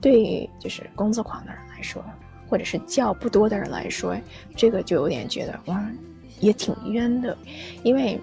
[0.00, 2.02] 对于就是工作狂的人来说，
[2.48, 4.16] 或者是觉不多的人来说，
[4.56, 5.84] 这个就有点觉得哇，
[6.40, 7.36] 也挺冤的，
[7.82, 8.18] 因为，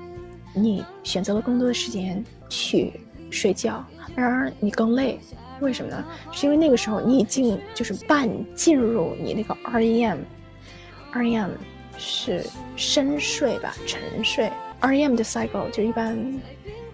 [0.54, 2.92] 你选择了更多的时间去
[3.30, 3.86] 睡觉，
[4.16, 5.20] 然而你更累，
[5.60, 6.04] 为什么呢？
[6.32, 11.50] 是因为那个时候你已经就是半进入你那个 REM，REM
[11.98, 12.44] 是
[12.76, 16.18] 深睡吧，沉睡，REM 的 cycle 就一般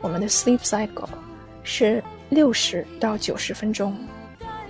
[0.01, 1.07] 我们的 sleep cycle
[1.63, 3.95] 是六十到九十分钟。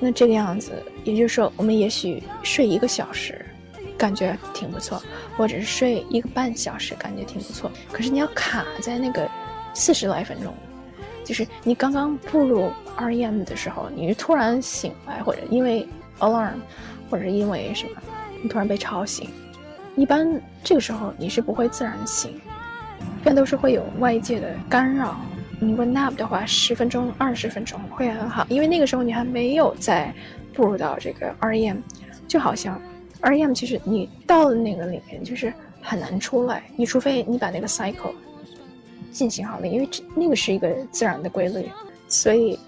[0.04, 0.74] 那这个样子，
[1.06, 3.46] 也就是说，我们也许睡一个小时，
[3.98, 5.02] 感觉挺不错；
[5.38, 7.72] 或者是睡一个半小时，感觉挺不错。
[7.90, 9.26] 可是你要卡在那个
[9.74, 10.54] 四十来分钟，
[11.24, 15.88] 就是你刚刚步入 REM 的时候，你突然醒来，或者因为
[16.20, 16.56] alarm，
[17.10, 17.92] 或者因为什么，
[18.42, 19.30] 你突然被吵醒。
[19.96, 22.32] 一般这个时候你是不会自然醒，
[23.22, 25.16] 一般都是会有外界的干扰。
[25.64, 30.14] 你如果 nap 的话，十分钟、二十分钟会很好，因为那个时候你还没有在
[30.54, 31.78] 步入到这个 REM，
[32.28, 32.80] 就好像
[33.22, 38.14] REM 其实你到了那个里面就是很难出来，你除非你把那个 cycle
[39.10, 41.70] 进行好了，因为那个是一个自然的规律，
[42.10, 42.60] 所以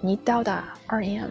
[0.00, 1.28] 你到达 REM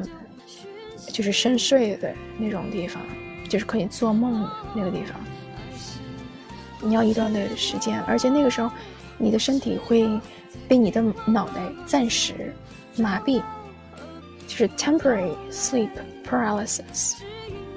[1.07, 3.01] 就是深睡的那种地方，
[3.49, 5.19] 就是可以做梦的那个地方，
[6.81, 8.69] 你要一段的时间，而且那个时候
[9.17, 10.07] 你的身体会。
[10.67, 12.53] 被你的脑袋暂时
[12.97, 13.41] 麻痹，
[14.47, 15.89] 就是 temporary sleep
[16.27, 17.15] paralysis。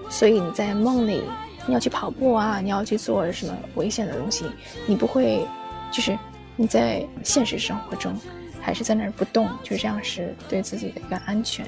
[0.08, 1.22] 所以你在梦里，
[1.66, 4.44] 你要去跑步啊，你要去做什么危险的东西，
[4.86, 5.46] 你不会，
[5.90, 6.16] 就是
[6.54, 8.14] 你在现实生活中
[8.60, 11.66] 还是在那儿不动，就这样是对自己的一个安全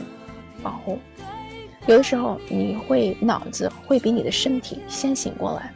[0.62, 0.98] 保护。
[1.87, 5.72] 有的时候你会脑子会比你的身体先醒过来，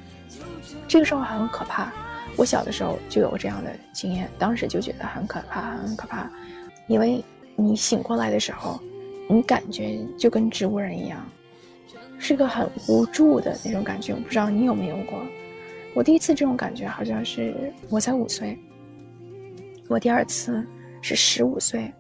[0.87, 1.92] 这个时候很可怕。
[2.37, 6.31] 我小的时候就有这样的经验，当时就觉得很可怕，很可怕，
[6.88, 7.23] 因为
[7.57, 8.81] 你醒过来的时候，
[9.29, 11.25] 你感觉就跟植物人一样，
[12.18, 14.14] 是个很无助的那种感觉。
[14.14, 15.23] 我不知道你有没有过？
[15.95, 17.55] 我第一次这种感觉好像是
[17.90, 18.59] 我才五岁，
[19.88, 20.66] 我第二次
[21.03, 21.92] 是十五岁，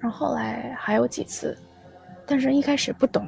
[0.00, 1.56] 然后后来还有几次，
[2.26, 3.24] 但是一开始不懂，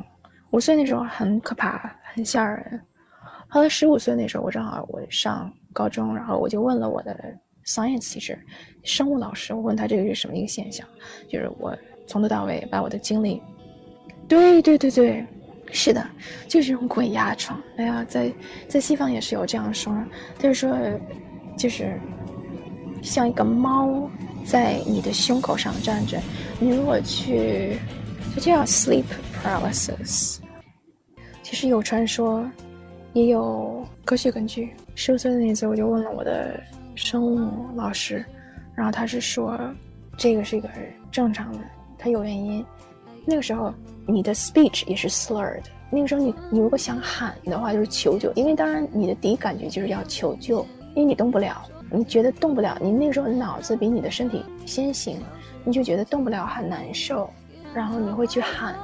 [0.50, 2.80] 五岁那时候很可怕，很吓人。
[3.46, 5.52] 后来十五岁那时候，我正好我上。
[5.72, 7.34] 高中，然后我就问了我的
[7.66, 8.36] science teacher，
[8.82, 10.86] 生物老师，我问他这个是什么一个现象，
[11.28, 13.40] 就是我从头到尾把我的经历，
[14.28, 15.26] 对对对对，
[15.70, 16.06] 是的，
[16.48, 17.60] 就是这种鬼压床。
[17.76, 18.32] 哎呀，在
[18.68, 19.96] 在西方也是有这样说，
[20.38, 20.76] 就是说，
[21.56, 21.98] 就是
[23.02, 24.10] 像一个猫
[24.44, 26.18] 在你的胸口上站着，
[26.58, 27.76] 你如果去，
[28.36, 29.04] 就叫 sleep
[29.42, 30.38] paralysis。
[31.42, 32.44] 其实有传说。
[33.14, 33.71] 也有
[34.04, 34.74] 科学根据。
[34.94, 36.60] 十五岁的那次，我就问了我的
[36.94, 38.24] 生物老师，
[38.74, 39.58] 然后他是说，
[40.16, 40.68] 这个是一个
[41.10, 41.58] 正常的，
[41.98, 42.64] 它有原因。
[43.24, 43.72] 那个时候
[44.06, 45.62] 你的 speech 也是 slurred。
[45.90, 55.18] 那个时候你你如果想喊的话，就是求救，因为当然你的第一感觉就是要求救，因为你动不了，你觉得动不了，你那个时候脑子比你的身体先行，
[55.64, 57.30] 你就觉得动不了很难受，
[57.74, 58.74] 然后你会去喊。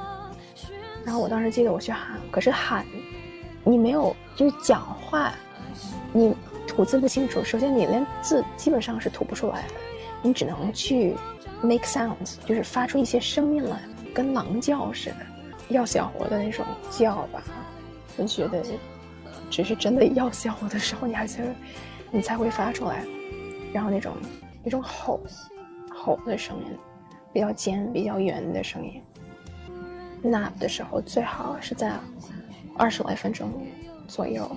[1.03, 2.85] 然后我当时记得我去喊，可是喊，
[3.63, 5.33] 你没有就是讲话，
[6.13, 6.35] 你
[6.67, 7.43] 吐字不清楚。
[7.43, 9.73] 首先你连字基本上是吐不出来的，
[10.21, 11.15] 你只能去
[11.61, 13.79] make sounds，就是发出一些声音来，
[14.13, 15.17] 跟狼叫似的，
[15.69, 17.41] 要死要活的那种叫吧。
[18.17, 18.63] 我觉得，
[19.49, 21.55] 只是真的要死要活的时候，你还是
[22.11, 23.03] 你才会发出来。
[23.73, 24.15] 然后那种
[24.63, 25.21] 那种吼
[25.93, 26.77] 吼的声音，
[27.31, 29.01] 比较尖、比较圆的声音。
[30.23, 31.93] nap 的时候最好是在
[32.77, 33.65] 二十来分钟
[34.07, 34.49] 左右，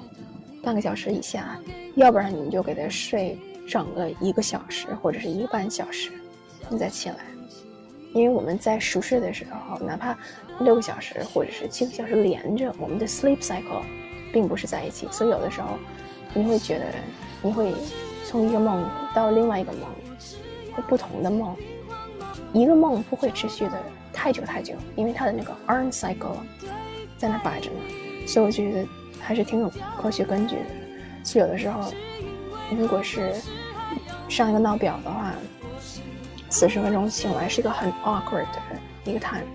[0.62, 1.58] 半个小时以下，
[1.96, 6.12] 要不然你就给他睡整个一个小时或者是一个半小时，
[6.70, 7.16] 你再起来。
[8.14, 10.16] 因为我们在熟睡的时候，哪怕
[10.60, 13.82] 六个小时或者是七个小时连着，我们的 sleep cycle
[14.32, 15.78] 并不是在一起，所以有的时候
[16.34, 16.84] 你会觉得
[17.42, 17.72] 你会
[18.26, 19.82] 从一个梦到另外一个梦，
[20.74, 21.56] 会不同的梦，
[22.52, 23.82] 一个梦不会持续的。
[24.12, 26.36] 太久太久，因为它的那个 arm cycle
[27.16, 28.86] 在那摆着呢，所以我觉得
[29.22, 30.64] 还是挺有科学根据的。
[31.24, 31.92] 所以有的时候，
[32.76, 33.32] 如果是
[34.28, 35.32] 上一个闹表的话，
[36.50, 39.46] 四十分钟醒来是一个很 awkward 的一个 time。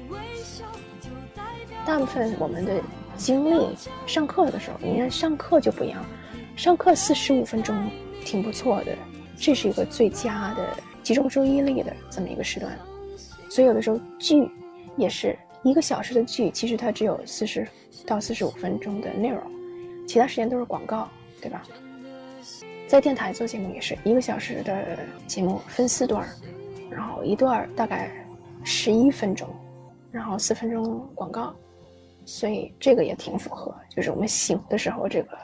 [1.86, 2.82] 大部分我们的
[3.16, 3.76] 经历，
[4.06, 6.04] 上课的时候，你看上课就不一样，
[6.56, 7.76] 上课四十五分钟
[8.26, 8.96] 挺不错的，
[9.38, 12.78] 这是一个最佳的集中注意力的这么一个时段。
[13.50, 14.50] 所以有的时候剧，
[14.98, 17.68] 也是一个小时的剧，其实它只有四十
[18.06, 19.42] 到四十五分钟的内容，
[20.08, 21.08] 其他时间都是广告，
[21.42, 21.62] 对吧？
[22.88, 26.26] 在电台做节目也是一个小时的节目分四段
[26.90, 28.10] 然后一段大概
[28.64, 29.48] 十一分钟，
[30.10, 31.54] 然后四分钟广告，
[32.26, 35.38] 所以这个也挺符合，就是我们醒的时候这个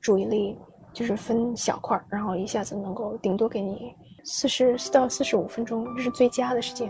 [0.00, 0.56] 注意力
[0.92, 3.92] 就是分小块然后一下子能够顶多给你
[4.22, 6.88] 四十到四十五分钟，这是最佳的时间。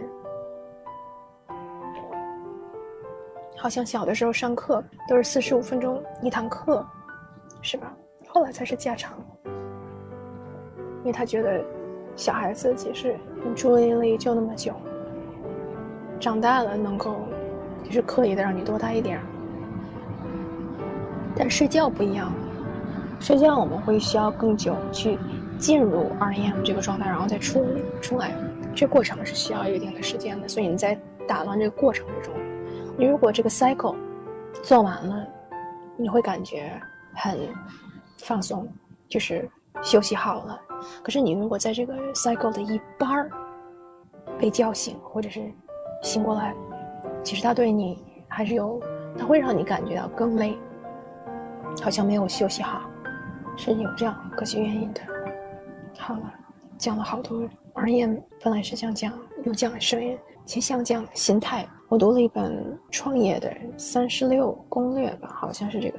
[3.56, 6.86] 好像小的时候上课都是四十五分钟一堂课，
[7.66, 7.92] 是吧？
[8.28, 9.18] 后来才是加长，
[11.00, 11.64] 因为他觉得
[12.14, 13.16] 小孩子其实
[13.56, 14.72] 注意力就那么久，
[16.20, 17.16] 长大了能够
[17.82, 19.20] 就是刻意的让你多待一点。
[21.34, 22.32] 但睡觉不一样，
[23.18, 25.18] 睡觉我们会需要更久去
[25.58, 27.66] 进入 REM 这个状态，然后再出
[28.00, 28.30] 出来，
[28.76, 30.46] 这过程是需要一定的时间的。
[30.46, 32.32] 所以你在打乱这个过程之中。
[32.96, 33.96] 你如果这个 cycle
[34.62, 35.26] 做完了，
[35.96, 36.80] 你会感觉
[37.16, 37.38] 很
[38.18, 38.68] 放松，
[39.08, 39.48] 就是
[39.82, 40.60] 休息好了。
[41.02, 43.30] 可是你如果在这个 cycle 的一半儿
[44.38, 45.42] 被叫醒，或者是
[46.02, 46.54] 醒过来，
[47.24, 48.80] 其实它对你还是有，
[49.18, 50.56] 它会让你感觉到更累，
[51.82, 52.82] 好像没有休息好，
[53.56, 55.00] 是有这样科学原因的。
[55.98, 56.32] 好了，
[56.76, 59.12] 讲了好多，而言本来是想讲
[59.44, 61.66] 又讲声音，其实想讲心态。
[61.88, 65.98] 我读了一本创业的三十六攻略吧，好像是这个，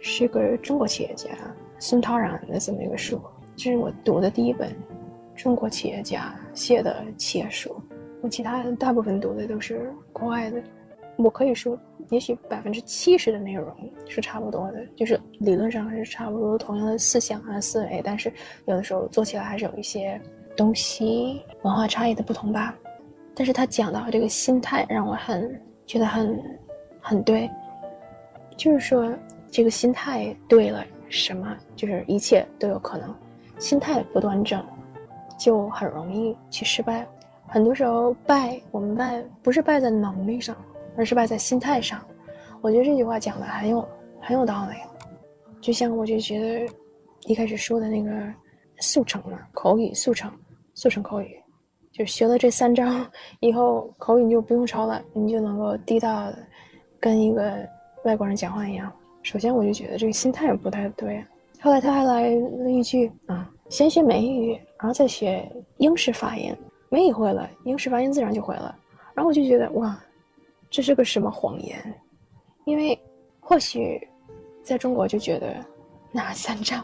[0.00, 1.28] 是个中国企业家
[1.78, 3.20] 孙涛然的这么一个书，
[3.56, 4.74] 这是我读的第一本
[5.34, 7.74] 中国企业家写的企业书。
[8.22, 10.62] 我其他大部分读的都是国外的，
[11.16, 11.78] 我可以说，
[12.08, 13.74] 也许百分之七十的内容
[14.06, 18.32] 是差不多的，就是理论上是差不多同样的思想啊思维，但是
[18.64, 20.20] 有的时候做起来还是有一些
[20.56, 22.74] 东西文化差异的不同吧。
[23.34, 26.42] 但是他讲到这个心态，让我很觉得很
[27.00, 27.48] 很对，
[28.56, 29.12] 就是说
[29.50, 33.14] 这个心态对了，什么就是一切都有可能。
[33.58, 34.62] 心态不端正，
[35.38, 37.06] 就很容易去失败。
[37.46, 40.54] 很多时候败，我们败不是败在能力上，
[40.96, 42.04] 而是败在心态上。
[42.60, 43.88] 我觉得这句话讲的很有
[44.20, 44.76] 很有道理。
[45.60, 46.72] 就像我就觉得
[47.26, 48.10] 一开始说的那个
[48.80, 50.30] 速成嘛，口语速成，
[50.74, 51.40] 速成口语。
[51.92, 52.84] 就学了这三招
[53.40, 56.38] 以后，口语你就不用抄了，你就能够地道的
[57.00, 57.66] 跟一个
[58.04, 58.92] 外国人讲话一样。
[59.26, 61.20] 首先，我就觉得这个心态不太对。
[61.60, 66.54] 后来他还来了一句啊，先学美语，然后再学英式发音，
[66.90, 68.72] 美语会了，英式发音自然就会了。
[69.14, 70.00] 然后我就觉得哇，
[70.70, 71.76] 这是个什么谎言？
[72.66, 72.96] 因为
[73.40, 74.00] 或许
[74.62, 75.56] 在中国就觉得
[76.12, 76.76] 那三招。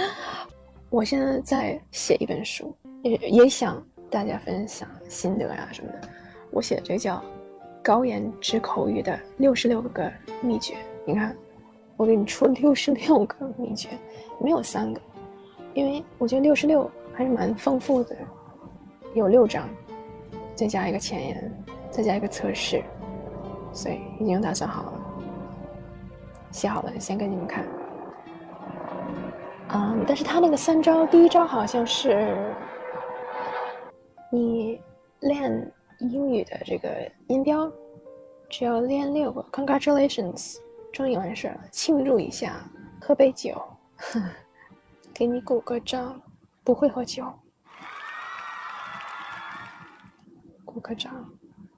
[0.90, 3.82] 我现在在写一本书，也也想。
[4.10, 6.08] 大家分享心得呀什么的，
[6.52, 7.20] 我写的这叫
[7.82, 10.76] “高颜值口语”的六十六个秘诀。
[11.04, 11.36] 你看，
[11.96, 13.88] 我给你出 六十六个秘诀，
[14.40, 15.00] 没有三个，
[15.74, 18.16] 因为我觉得六十六还是蛮丰富的，
[19.14, 19.68] 有六章，
[20.54, 22.82] 再加一个前言，再加一个测试，
[23.72, 24.92] 所以已经打算好了，
[26.50, 27.64] 写好了，先给你们看。
[29.68, 32.36] 嗯，但是他那个三招，第一招好像是
[34.30, 34.80] 你
[35.20, 36.88] 练英语的这个
[37.28, 37.70] 音标，
[38.48, 40.58] 只要练六个，Congratulations，
[40.94, 42.54] 终于完事了，庆祝一下，
[43.00, 43.60] 喝杯酒，
[45.12, 46.22] 给你鼓个掌，
[46.62, 47.24] 不会喝酒，
[50.64, 51.12] 鼓个掌，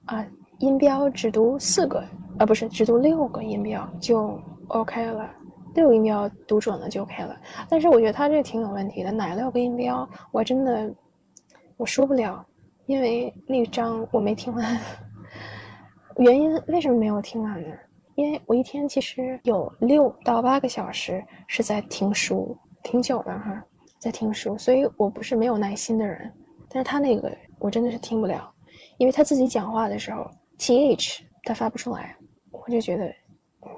[0.05, 0.23] 啊，
[0.59, 1.99] 音标只读四个，
[2.37, 5.27] 啊，不是只读六个音标就 OK 了。
[5.73, 7.35] 六个音标读准了就 OK 了，
[7.67, 9.11] 但是我觉得他这挺有问题的。
[9.11, 10.93] 哪六个音标我真的
[11.75, 12.45] 我说不了，
[12.85, 14.79] 因为那章我没听完。
[16.17, 17.75] 原因为什么没有听完呢？
[18.17, 23.63] 因为我一天其实有六到八个小时是在听书，挺久的哈，
[23.99, 26.33] 在听书，所以我不是没有耐心的人。
[26.67, 28.51] 但是他那个我真的是听不了，
[28.97, 32.17] 因为他自己讲话的时候 th 他发不出来，
[32.49, 33.13] 我就觉得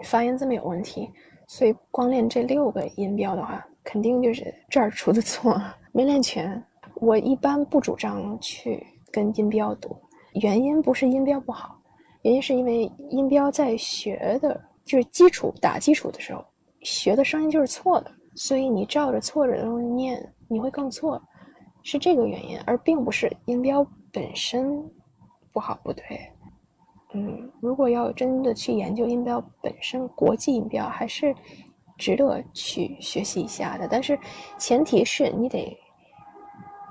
[0.05, 1.11] 发音这么有问题。
[1.45, 5.61] 所以光练这六个音标的话，肯定就是这儿出的错，
[5.91, 6.63] 没练全。
[6.95, 8.81] 我一般不主张去
[9.11, 9.97] 跟音标读，
[10.35, 11.78] 原因不是音标不好，
[12.23, 16.43] 原因是因为音标在学的就是基础打基础的时候，
[16.81, 21.21] 学的声音就是错的，所以你照着错着的东西念，你会更错，
[21.83, 24.83] 是这个原因，而并不是音标本身
[25.53, 26.03] 不好不对。
[27.13, 31.33] 嗯，如果要真的去研究音标本身，国际音标还是
[31.97, 33.87] 值得去学习一下的。
[33.89, 34.19] 但是
[34.57, 35.75] 前提是你得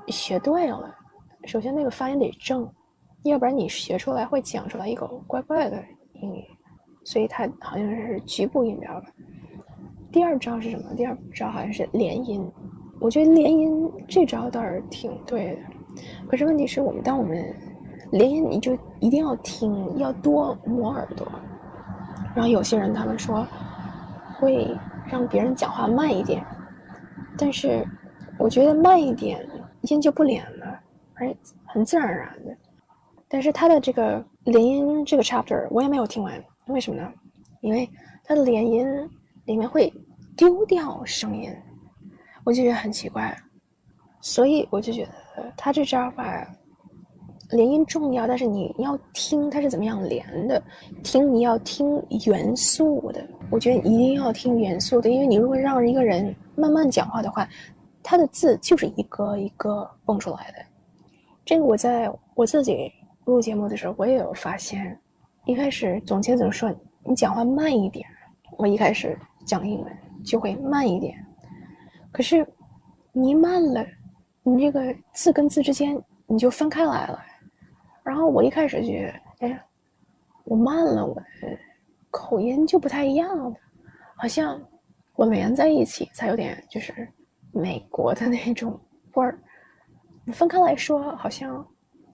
[0.08, 0.92] 学对了，
[1.44, 2.68] 首先那个发音得正，
[3.24, 5.82] 要不然你学出来会讲出来一个怪怪的
[6.14, 6.44] 英语。
[7.04, 9.06] 所以它好像是局部音标吧。
[10.12, 10.94] 第二招是什么？
[10.94, 12.46] 第二招好像是连音。
[13.00, 15.60] 我觉得连音这招倒是挺对的，
[16.28, 17.54] 可是问题是我们当我们。
[18.10, 21.30] 连音你就一定要听，要多磨耳朵。
[22.34, 23.46] 然后有些人他们说
[24.38, 24.74] 会
[25.06, 26.42] 让别人讲话慢一点，
[27.36, 27.86] 但是
[28.38, 29.46] 我觉得慢一点
[29.82, 30.80] 音就不连了，
[31.16, 32.56] 而且很自然而然的。
[33.28, 37.12] 但是他的这个连音这个 chapter 我也没有听完，为什么呢？
[37.60, 37.88] 因为
[38.24, 38.86] 他的连音
[39.44, 39.92] 里面会
[40.36, 41.54] 丢掉声音，
[42.44, 43.36] 我就觉得很奇怪，
[44.20, 45.04] 所以我就觉
[45.36, 46.48] 得他这招法。
[47.52, 50.62] 连音重要，但是你要听它是怎么样连的，
[51.02, 53.26] 听你要听元素的。
[53.50, 57.48] 我觉得一定要听元素的，因为你如果让一个人慢慢讲话的话，
[58.02, 60.58] 他的字就是一个一个蹦出来的。
[61.46, 62.92] 这个我在我自己
[63.28, 64.98] 录节目的时候，我也有发现。
[65.44, 66.74] 一开始总监怎么说？
[67.04, 68.08] 你讲话慢一点。
[68.56, 71.14] 我一开始讲英文就会慢一点，
[72.10, 72.46] 可是
[73.12, 73.84] 你慢了，
[74.42, 77.22] 你这个字跟字之间你就分开来了。
[78.02, 79.62] 然后我一开始觉得，哎，
[80.44, 81.22] 我慢了，我
[82.10, 83.54] 口音就不太一样了，
[84.16, 84.58] 好像
[85.16, 87.06] 我连在一起才有点就是
[87.52, 88.80] 美国的那种
[89.12, 89.38] 味儿。
[90.32, 91.66] 分开来说，好像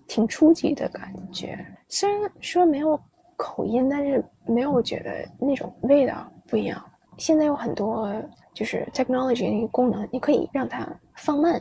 [0.07, 1.59] 挺初级的感觉。
[1.89, 2.99] 虽然说没有
[3.37, 6.83] 口音，但是没有觉得那种味道不一样。
[7.19, 8.13] 现在有很多
[8.53, 11.61] 就是 technology 那个功能，你可以让它放慢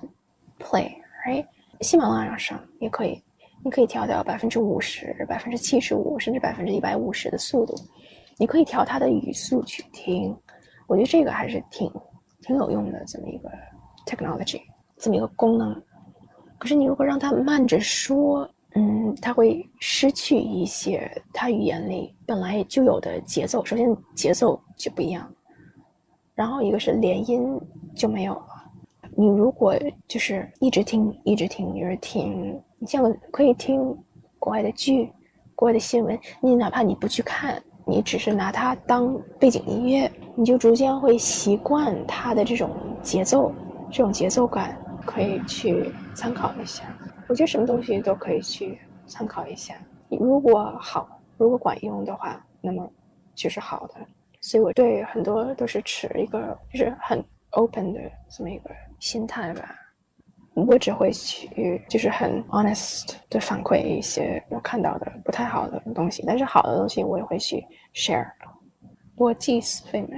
[0.59, 0.91] play，
[1.25, 1.45] 哎，
[1.81, 3.21] 喜马拉雅上也可以。
[3.65, 7.73] 你可以调到百分之五十、百分之七十五，甚至百分之一百五十的速度。
[8.37, 10.35] 你可以调它的语速去听，
[10.85, 11.89] 我觉得这个还是挺
[12.41, 13.49] 挺有用的这么一个
[14.05, 14.59] technology，
[14.97, 15.81] 这么一个功能。
[16.64, 23.66] 可是你如果让他慢着说，嗯，他会失去一些他语言里本来就有的节奏。
[23.66, 25.30] 首先节奏就不一样，
[26.34, 27.59] 然后一个是连音
[27.93, 28.45] 就没有了。
[29.14, 29.76] 你如果
[30.07, 32.57] 就是一直听、一直听、一直听。
[32.80, 33.93] 你像可以听
[34.39, 35.11] 国外的剧、
[35.55, 42.70] 国外的新闻，你哪怕你不去看，你只是拿它当背景音乐，你就逐渐会习惯它的这种
[43.01, 43.51] 节奏、
[43.91, 46.83] 这种节奏感，可以去参考一下。
[47.27, 48.77] 我觉得什么东西都可以去
[49.07, 49.75] 参考一下。
[50.09, 52.87] 如果好，如果管用的话，那么
[53.33, 53.95] 就是好的。
[54.41, 57.99] 所以我对很多都是持一个就是很 open 的
[58.29, 59.75] 这么一个心态吧。
[60.55, 68.29] 我只会去，就是很 honest 的反馈一些我看到的不太好的东西，但是好的东西我也会去 share。
[69.17, 70.09] 逻辑思维嘛，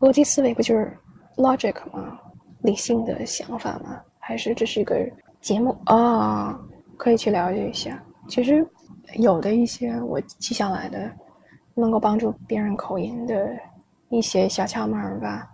[0.00, 0.94] 逻辑思维不就是
[1.36, 2.18] logic 吗？
[2.62, 4.00] 理性的想法吗？
[4.18, 4.96] 还是这是一个
[5.40, 6.58] 节目啊？
[6.96, 8.02] 可以去了解一下。
[8.28, 8.66] 其实
[9.14, 11.10] 有的一些我记下来的，
[11.74, 13.56] 能够帮助别人口音的
[14.08, 15.48] 一些小窍门吧，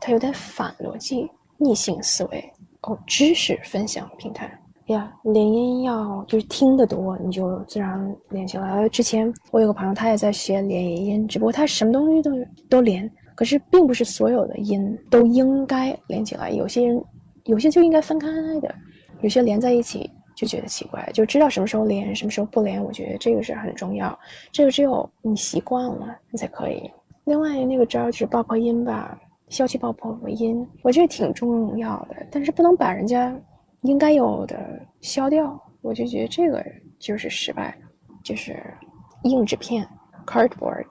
[0.00, 2.96] 它有点反逻辑、逆性思维哦。
[3.06, 8.88] 知识分享平台呀，连音要就是听得多，你就自然连起来了。
[8.88, 12.30] 之前我有个朋友，他也在学连音，只不过他什么东西都
[12.68, 17.04] 都连，可是并不是所有的音都应该连起来，有些人
[17.44, 18.28] 有些就应该分开
[18.60, 18.74] 的，
[19.20, 20.10] 有些连在一起。
[20.34, 22.82] 就觉得奇怪，就知道什么时候连，什么时候不连。
[22.82, 24.18] 我觉得这个是很重要，
[24.50, 26.90] 这个只有你习惯了，你才可以。
[27.24, 29.16] 另外那个招就是爆破音吧，
[29.50, 33.38] 消去爆破音，我觉得挺重要的，但是不能把人家
[33.82, 35.60] 应该有的消掉。
[35.82, 36.64] 我就觉得这个
[36.98, 37.76] 就是失败，
[38.24, 38.58] 就是
[39.24, 39.86] 硬纸片
[40.26, 40.86] （cardboard）。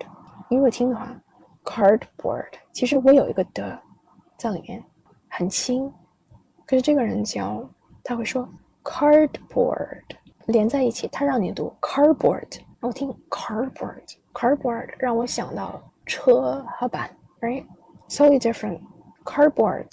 [0.50, 1.20] 你如果听的话
[1.64, 3.80] ，cardboard，其实我有一个的
[4.38, 4.84] 在里面，
[5.30, 5.91] 很轻，
[6.66, 7.68] 可是这个人教
[8.03, 8.47] 他会说。
[8.84, 10.01] cardboard
[10.47, 12.47] 连在一起，他让你读 cardboard，
[12.80, 18.80] 我听 cardboard，cardboard 让我想到车和板 right？So different。
[19.24, 19.86] cardboard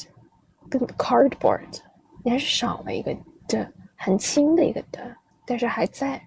[0.70, 1.80] 跟 cardboard，
[2.24, 3.14] 你还是少了一个
[3.46, 5.14] 的，很轻的一个的，
[5.44, 6.22] 但是还在。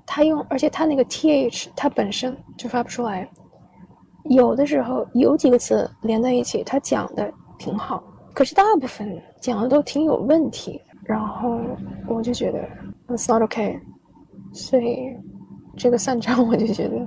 [0.07, 3.29] 他用，而且他那个 th，他本身就发不出来。
[4.25, 8.03] 有的时候有几个词连在一起，他讲的挺好。
[8.35, 11.61] 可是大部分讲的都挺有问题，然后
[12.09, 12.61] 我就觉得
[13.09, 13.79] it's not okay，
[14.53, 15.15] 所以
[15.77, 17.07] 这个散场 我就觉得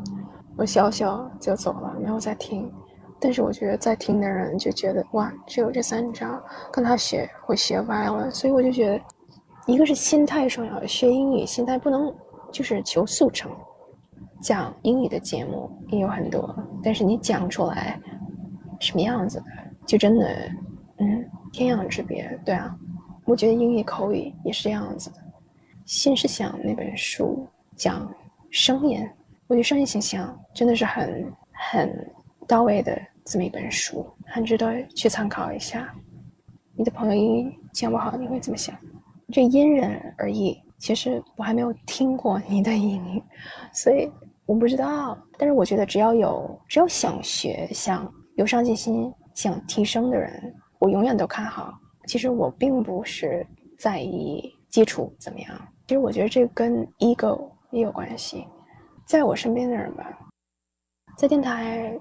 [0.58, 2.72] 我笑笑就走了，没有再听。
[3.20, 6.40] 但是我觉得在听的人就觉得哇，只有这三章
[6.72, 9.02] 跟他学会学歪了，所以我就觉得
[9.66, 12.14] 一个是心态重要，学英语心态不能
[12.52, 13.50] 就是求速成。
[14.42, 16.56] 讲英语的节目也有很多，
[16.86, 18.00] 但是你讲出来
[18.80, 19.46] 什么样子的，
[19.86, 20.52] 就真的。
[20.98, 22.74] 嗯，天壤之别，对啊，
[23.26, 25.18] 我觉得英语口语也是这样子的。
[25.86, 28.10] 新思想那本书讲
[28.50, 29.06] 声音，
[29.48, 32.12] 我觉得声音形象真的是很很
[32.48, 35.94] 到位的这么一本书，很值得去参考一下。
[36.78, 38.74] 你的朋友英语讲不好，你会怎么想？
[39.34, 40.58] 这因人而异。
[40.78, 43.22] 其实我还没有听过你的英语，
[43.74, 44.10] 所以
[44.46, 45.18] 我不知道。
[45.38, 50.54] 但是我觉得只要有只要想学、想有上进心、想提升的人。
[50.80, 51.74] 我永远都看好。
[52.06, 53.46] 其实我并不是
[53.80, 55.50] 在意基础怎么样。
[55.88, 58.46] 其实我觉得这跟 ego 也有关系。
[59.06, 60.06] 在我身边的人吧，
[61.18, 61.98] 在电台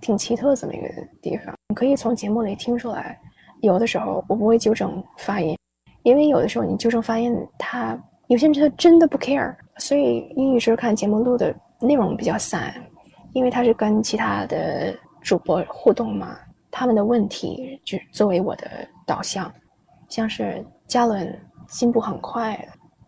[0.00, 0.88] 挺奇特这么一个
[1.20, 3.18] 地方，你可以从节目里听出来。
[3.60, 5.56] 有的时候我不会纠正发音，
[6.02, 9.54] 因为有的时候你纠正发音，他有些人他真的不 care。
[9.78, 12.74] 所以英语时看节目录的内容比较散，
[13.32, 16.36] 因为他是跟其他的主播互动嘛。
[16.70, 18.66] 他们的问题就作为我的
[19.06, 19.52] 导向，
[20.08, 22.58] 像是嘉伦进步很快，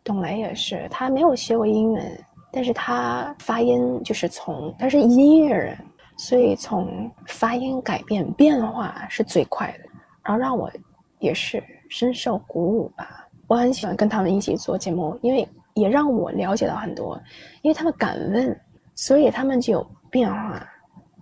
[0.03, 5.79] 董雷也是，他没有学过英文，但是他发音就是从他是音乐人，
[6.18, 9.85] 所以从发音改变变化是最快的，
[10.22, 10.70] 然后让我
[11.18, 13.27] 也是深受鼓舞吧。
[13.47, 17.18] 我很喜欢跟他们一起做节目，因为也让我了解到很多，
[17.62, 18.61] 因为他们敢问，
[18.95, 20.66] 所以他们就有变化，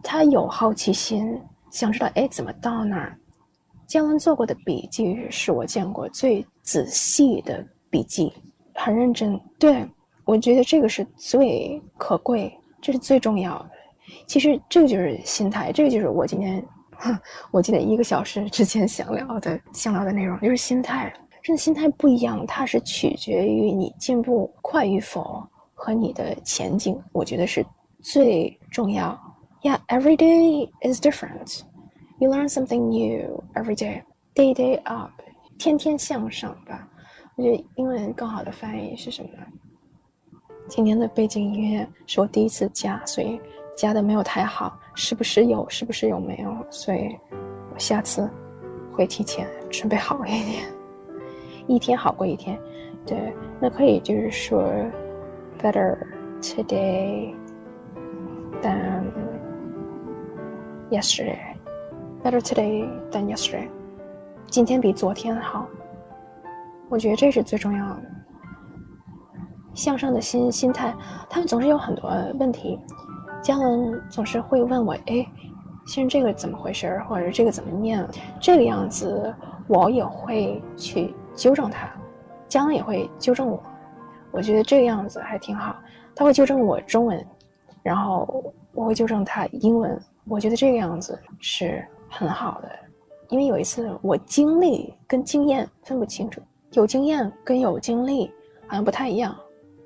[0.03, 1.41] 他有好奇心。
[1.71, 3.19] 想知道哎，怎么到那儿？
[3.87, 8.33] 姜文做过的笔记是我见过最仔细的笔记，
[8.75, 9.41] 很认真。
[9.59, 9.87] 对
[10.25, 13.71] 我觉得这个是最可贵，这是最重要的。
[14.27, 16.63] 其实这个就是心态，这个就是我今天，
[17.51, 21.13] 我今天一个小时之前想聊的，想聊的内容就是心态。
[21.43, 25.43] 这心态不一样，它是取决于你进步快与否
[25.85, 26.97] 和你的前景。
[27.11, 27.67] 我觉得是
[28.01, 29.19] 最重要。
[29.63, 31.63] Yeah, every day is different.
[32.21, 34.05] You learn something new every day.
[34.33, 35.11] Day day up，
[35.59, 36.89] 天天向上吧。
[37.35, 39.45] 我觉得英文更好的翻译是什么呢？
[40.69, 43.41] 今天的背景音乐是我第一次加，所以
[43.77, 45.69] 加的没有太好，是不是有？
[45.69, 46.57] 是不是有没有？
[46.71, 47.19] 所以
[47.75, 48.31] 我下次
[48.93, 50.65] 会提前准备好一点，
[51.67, 52.57] 一天好过一天。
[53.05, 54.73] 对，那可以就是说
[55.63, 55.97] ，better
[56.41, 57.35] today
[58.61, 59.11] than
[60.91, 61.39] Yesterday,
[62.23, 63.67] better today than yesterday.
[64.49, 65.67] 今天比昨天好，
[66.91, 68.03] 我觉得这是最重要的。
[69.73, 70.95] 向上的心心态，
[71.31, 72.79] 他们总是有很多问题。
[73.41, 75.27] 姜文总是会问我：“哎，
[75.87, 78.07] 先生这个怎么回事，或者这个怎么念，
[78.39, 79.35] 这个样子，
[79.69, 81.89] 我也会去纠正他，
[82.49, 83.59] 姜文也会纠正我。
[84.33, 85.77] 我觉得这个样子还挺好，
[86.17, 87.25] 他会纠正我中文，
[87.83, 90.01] 然后我会纠正他英文。
[90.27, 92.71] 我觉得这个样子是很好的，
[93.29, 96.41] 因为有一次我经历跟经验分不清楚，
[96.73, 98.29] 有经验跟有经历
[98.67, 99.37] 好像不太一样。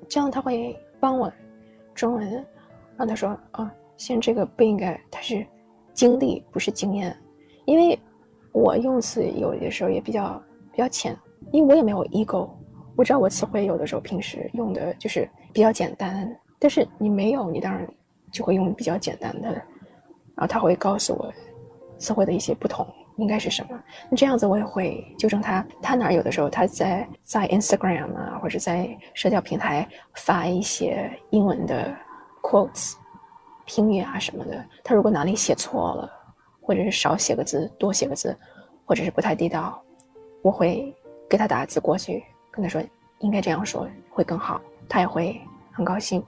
[0.07, 1.31] 这样他会帮我
[1.93, 2.45] 中文，
[2.95, 5.45] 让他说啊，现在这个不应该，他是
[5.93, 7.13] 经历不是经验，
[7.65, 7.99] 因为
[8.53, 10.41] 我用词有的时候也比较
[10.71, 11.17] 比较浅，
[11.51, 12.49] 因为我也没有 ego。
[12.97, 17.87] 我知道我词汇有的时候平时用的就是比较简单，但是你没有，你当然
[18.31, 21.31] 就会用比较简单的，然后他会告诉我
[21.99, 22.85] 词汇的一些不同
[23.17, 23.79] 应该是什么。
[24.09, 25.63] 那这样子我也会纠正他。
[25.79, 31.95] 他哪有的时候他在在 Instagram 啊或者在社交平台发一些英文的
[32.41, 32.95] quotes
[33.65, 36.11] 拼语啊什么的，他如果哪里写错了，
[36.61, 38.35] 或者是少写个字多写个字，
[38.85, 39.79] 或者是不太地道，
[40.41, 40.91] 我会
[41.29, 42.23] 给他打字过去。
[42.57, 42.81] 跟他说
[43.19, 45.39] 应该这样说会更好，他也会
[45.71, 46.23] 很高兴。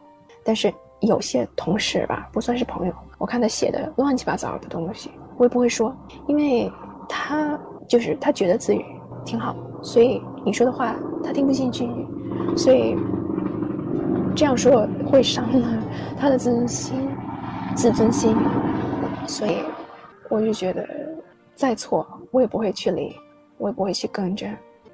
[0.46, 5.92] 但是有些同事吧，不算是朋友，我看他写的乱七八糟的东西，我也不会说，
[6.28, 6.72] 因为
[7.08, 8.86] 他就是他觉得自己
[9.26, 11.90] 挺好，所以你说的话他听不进去，
[12.56, 12.96] 所以
[14.36, 15.84] 这样说会伤了
[16.16, 17.10] 他的自尊心，
[17.76, 18.38] 自尊心。
[19.26, 19.64] 所以
[20.30, 20.88] 我就觉得
[21.56, 23.16] 再错我也不会去理，
[23.58, 24.48] 我也不会去跟着。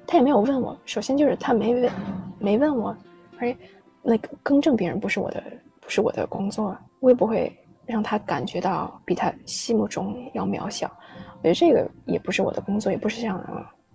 [0.06, 1.92] 他也没有问我，首先就是他没问，
[2.38, 2.96] 没问我，
[3.38, 3.56] 而且
[4.02, 5.42] 那个更正别人不是我的，
[5.80, 7.52] 不是我的工作，我也不会
[7.84, 10.90] 让他感觉到比他心目中要渺小。
[11.38, 13.44] 我觉得这个也不是我的工作，也不是想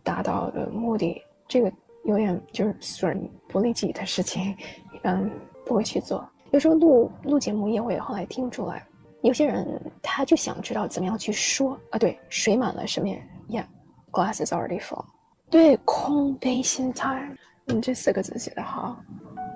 [0.03, 1.21] 达到的目的。
[1.47, 1.71] 这个
[2.05, 4.55] 有点就是损人不利己的事情，
[4.93, 5.29] 一般
[5.65, 6.27] 不会去做。
[6.51, 8.85] 有时候录录节目也会后来听出来，
[9.21, 13.07] 有些人他就想知道怎么样去说啊，对，水满了什么
[13.49, 15.05] ？Yeah，glass is already full。
[15.51, 17.29] 对，空杯心态，
[17.65, 18.97] 你这四个字写的好。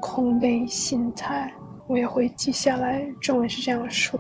[0.02, 1.54] 空杯心态，
[1.88, 3.10] 我也会记下来。
[3.22, 4.20] 中文是这样说，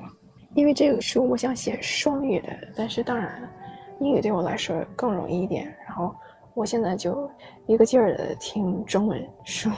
[0.53, 2.47] 因为这个书我想写双语的，
[2.77, 3.41] 但是当然，
[3.99, 5.65] 英语对我来说更容易一点。
[5.85, 6.15] 然后
[6.53, 7.29] 我现在就
[7.67, 9.69] 一个劲儿的听中文书，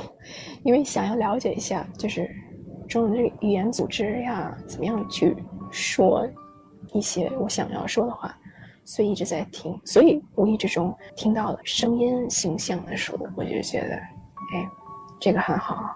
[0.64, 2.30] 因为想要了解一下，就是
[2.88, 5.36] 中文这个语言组织呀，怎么样去
[5.72, 6.30] 说
[6.94, 8.38] 一些我想要说的话。
[8.88, 14.66] 所以一直在听，所以无意之中听到了声音形象的书，我就觉得，哎，
[15.20, 15.94] 这个很好，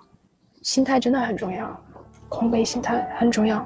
[0.61, 1.73] 心态真的很重要，
[2.27, 3.65] 空杯心态很重要。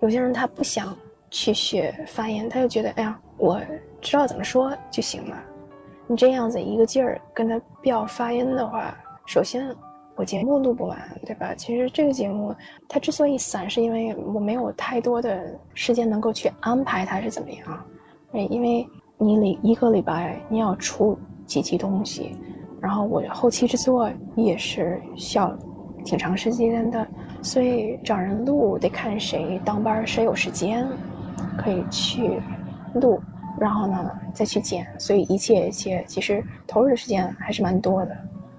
[0.00, 0.96] 有些人他不想
[1.30, 3.60] 去学发音，他就觉得，哎呀，我
[4.00, 5.36] 知道怎么说就行了。
[6.06, 8.96] 你这样子一个劲儿跟他飙发音的话，
[9.26, 9.76] 首先
[10.16, 11.54] 我节目录不完，对吧？
[11.54, 12.56] 其实这个节目
[12.88, 17.84] 它之所以散，是因为我没有太多的时间能够去安排它是怎么样。
[18.32, 22.36] 哎，因为你礼一个礼拜你要出几期东西，
[22.80, 25.56] 然后我后期制作也是需要
[26.04, 27.06] 挺长时间的，
[27.42, 30.86] 所以找人录得看谁当班谁有时间
[31.56, 32.38] 可以去
[32.94, 33.20] 录，
[33.58, 38.16] 然后呢再去剪，所以一切一切其实投入的时间还是蛮多的。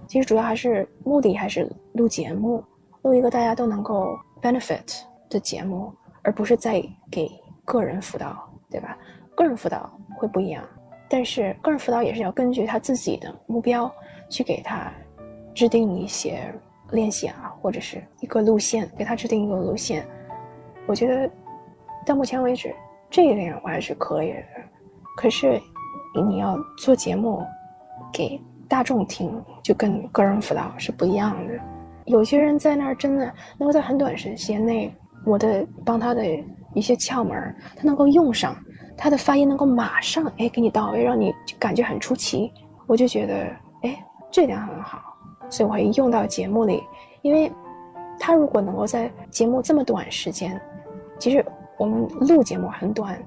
[0.07, 2.63] 其实主要还是目的还是录节目，
[3.03, 5.93] 录一个大家都能够 benefit 的节目，
[6.23, 7.29] 而不是在给
[7.63, 8.35] 个人辅导，
[8.71, 8.97] 对吧？
[9.39, 10.61] 个人辅导会不一样，
[11.07, 13.89] 但是个人辅导也是要根据他自己的目标
[14.29, 14.91] 去给他
[15.55, 16.53] 制定一些
[16.91, 20.05] 练习啊，或者是一个路线，给他制定一个路线。
[20.87, 21.31] 我觉得
[22.05, 22.75] 到目前为止
[23.09, 24.43] 这一点我还是可以的。
[25.15, 25.57] 可是
[26.27, 27.41] 你要做节目
[28.11, 28.37] 给
[28.67, 31.53] 大众听，就跟个人辅导是不一样的。
[32.07, 34.93] 有些人在那儿真的能够在很短时间内，
[35.25, 36.25] 我的帮他的
[36.73, 38.53] 一些窍门，他能够用上。
[39.01, 42.51] 他的发音能够马上哎给你到位，让你感觉很出奇，
[42.85, 43.33] 我就觉得
[43.83, 45.15] 哎这点很好，
[45.49, 46.83] 所以我会用到节目里。
[47.21, 47.49] 因为，
[48.19, 50.59] 他如果能够在节目这么短时间，
[51.17, 51.45] 其实
[51.77, 53.17] 我们录节目很短，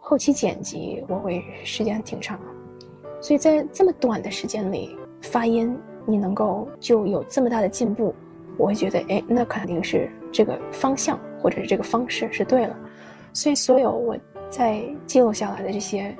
[0.00, 2.38] 后期剪辑我会时间挺长，
[3.18, 8.14] 所以在这么短的时间里，发音你能够就有这么大的进步，
[8.58, 12.76] 我会觉得哎那肯定是这个方向或者是这个方式是对了，
[13.32, 14.14] 所以所有我。
[14.56, 16.16] 在记录下来的这些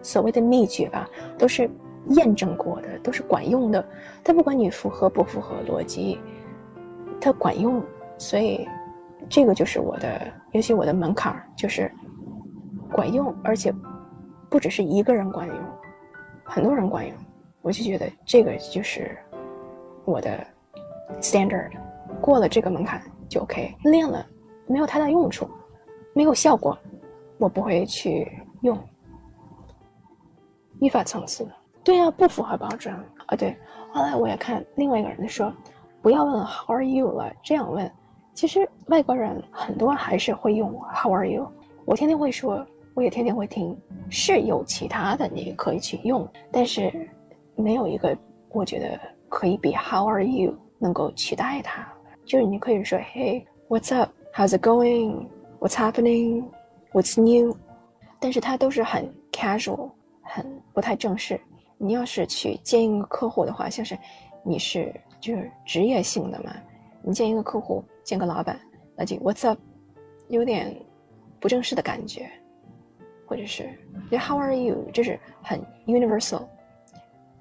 [0.00, 1.68] 所谓的秘诀吧，都是
[2.10, 3.84] 验证过的，都是管用的。
[4.22, 6.20] 它不管你符合不符合逻辑，
[7.20, 7.82] 它管用。
[8.16, 8.64] 所以，
[9.28, 10.20] 这个就是我的，
[10.52, 11.90] 尤其我的门槛就是
[12.92, 13.74] 管用，而且
[14.48, 15.56] 不只是一个人管用，
[16.44, 17.16] 很多人管用。
[17.60, 19.18] 我就觉得这个就是
[20.04, 20.46] 我的
[21.20, 21.72] standard，
[22.20, 23.74] 过了这个门槛就 OK。
[23.82, 24.24] 练了
[24.68, 25.48] 没有太大用处，
[26.12, 26.78] 没有效果。
[27.38, 28.30] 我不会去
[28.62, 28.78] 用。
[30.80, 31.48] 语法层次，
[31.82, 32.94] 对呀，不符合标准
[33.26, 33.36] 啊。
[33.36, 33.56] 对，
[33.92, 35.52] 后来我也看另外一个人说，
[36.02, 37.90] 不要问 How are you 了，这样问。
[38.34, 41.48] 其实外国人很多还是会用 How are you，
[41.84, 43.78] 我天天会说，我也天天会听，
[44.10, 47.08] 是有其他的你可以去用，但是
[47.54, 48.16] 没有一个
[48.50, 51.86] 我觉得可以比 How are you 能够取代它。
[52.26, 56.44] 就是你可以说 Hey，What's up？How's it going？What's happening？
[56.94, 57.54] What's new？
[58.20, 59.90] 但是它都是很 casual，
[60.22, 61.38] 很不太正式。
[61.76, 63.98] 你要是去见一个客户的话，像是
[64.44, 66.54] 你是就是职业性的嘛，
[67.02, 67.84] 你见一个客户。
[68.04, 68.60] 见个老板，
[68.94, 69.58] 那就 What's up，
[70.28, 70.76] 有点
[71.40, 72.30] 不正式的感觉，
[73.26, 73.66] 或者是
[74.10, 76.42] How are you，这是很 universal。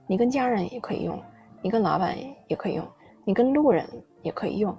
[0.08, 1.22] 你跟家人也可以用，
[1.62, 2.16] 你跟老板
[2.48, 2.88] 也可以用，
[3.26, 3.86] 你跟路人
[4.22, 4.74] 也可以用，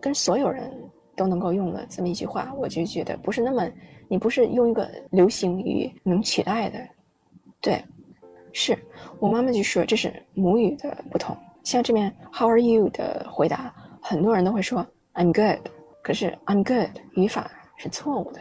[0.00, 0.72] 跟所有人
[1.16, 3.68] 都能够用的这么一句话，我就觉得不是那么，
[4.08, 6.78] 你不是用一个流行语能取代的。
[7.60, 7.82] 对，
[8.52, 8.78] 是
[9.18, 14.86] 我妈妈就说这是母语的不同，像这边 How are you 的回答，很多人都会说。
[15.14, 15.66] I'm good，
[16.02, 18.40] 可是 I'm good 语法是错误的，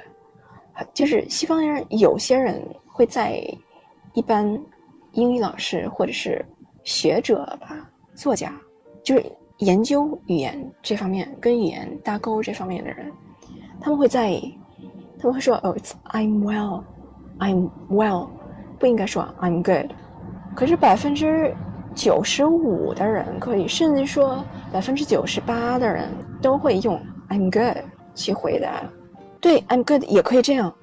[0.93, 3.41] 就是西方人有些人会在
[4.13, 4.61] 一般
[5.13, 6.45] 英语老师或者是
[6.83, 8.53] 学者吧，作家，
[9.03, 9.25] 就是
[9.59, 13.09] 研究语言这方面跟语言搭钩这方面的人，
[13.79, 14.37] 他们会在，
[15.19, 18.29] 他们会说哦，It's I'm well，I'm well，
[18.79, 19.91] 不应该说 I'm good，
[20.55, 21.53] 可是百分之。
[21.95, 26.09] 九十五的人可以，甚至说百分之九十八的人
[26.41, 26.99] 都会用
[27.29, 28.83] "I'm good" 去回答。
[29.39, 30.75] 对，"I'm good" 也可以这样，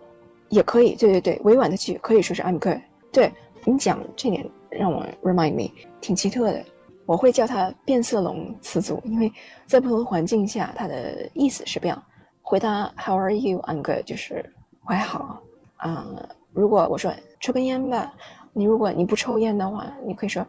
[0.49, 0.95] 也可以。
[0.95, 2.78] 对对对，委婉的句可以说是 "I'm good"。
[3.12, 3.30] 对
[3.66, 5.70] 你讲这点让我 remind me
[6.01, 6.64] 挺奇特的。
[7.05, 9.30] 我会叫它变色龙词组，因为
[9.66, 12.03] 在不同的环境下，它的意思是不一样。
[12.43, 13.61] 回答 "How are you?
[13.62, 14.45] I'm good" 就是
[14.84, 15.43] 我还好。
[15.76, 16.07] 啊，
[16.53, 18.12] 如果我说抽根烟吧，
[18.53, 20.47] 你如果你不抽烟的话，你可以说。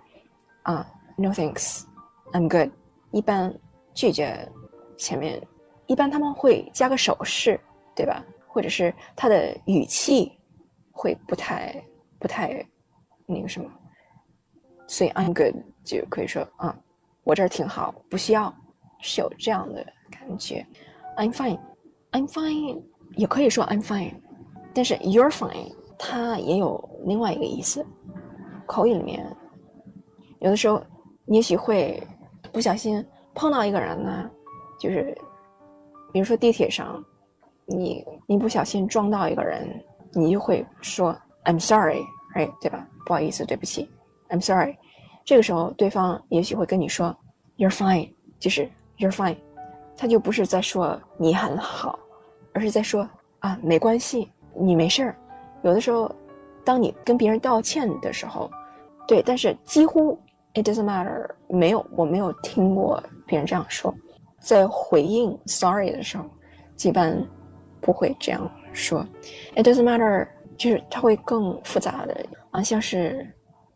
[0.64, 0.88] 啊
[1.18, 2.72] ，No thanks，I'm good。
[3.12, 3.54] 一般
[3.94, 4.50] 拒绝
[4.98, 5.46] 前面，
[5.88, 7.60] 一般他们会加个手势，
[7.94, 8.24] 对吧？
[8.48, 10.32] 或者是他的语气
[10.91, 11.84] 会不太
[12.18, 12.66] 不太
[13.26, 13.70] 那个什么，
[14.88, 16.74] 所以 I'm good 就可以说啊，
[17.26, 18.54] 我这儿挺好，不需要，
[19.02, 20.66] 是有这样的感觉。
[21.18, 21.60] I'm fine
[22.14, 22.82] I'm fine
[23.16, 24.14] 也可以说 I'm fine，
[24.74, 27.86] 但是 You're fine 它也有另外一个意思，
[28.66, 29.26] 口语里面。
[30.39, 30.82] 有的时候，
[31.26, 32.01] 你也许会
[32.51, 34.30] 不小心碰到一个人呢，
[34.80, 35.18] 就是，
[36.11, 37.03] 比如说地铁上，
[37.66, 39.68] 你你不小心撞到一个人，
[40.11, 42.01] 你就会说 "I'm sorry"，
[42.36, 42.88] 哎，对吧？
[43.05, 43.89] 不好意思，对不起
[44.30, 44.78] ，I'm sorry。
[45.26, 47.16] 这个时候，对方也许会跟你说
[47.57, 49.38] "You're fine"，就是 "You're fine"，
[49.95, 51.97] 他就不是在说你很好，
[52.54, 53.08] 而是在说
[53.39, 55.16] 啊，没关系，你没事儿。
[55.64, 56.14] 有的时候，
[56.64, 58.49] 当你跟别人道歉的时候，
[59.08, 60.18] 对，但是几乎。
[60.56, 63.91] It doesn't matter，没有，我没有听过别人这样说。
[64.39, 66.26] 在回应 sorry 的时候，
[66.84, 67.28] 一般
[67.82, 69.04] 不会这样说。
[69.56, 73.28] It doesn't matter，就是它会更复杂的啊，像是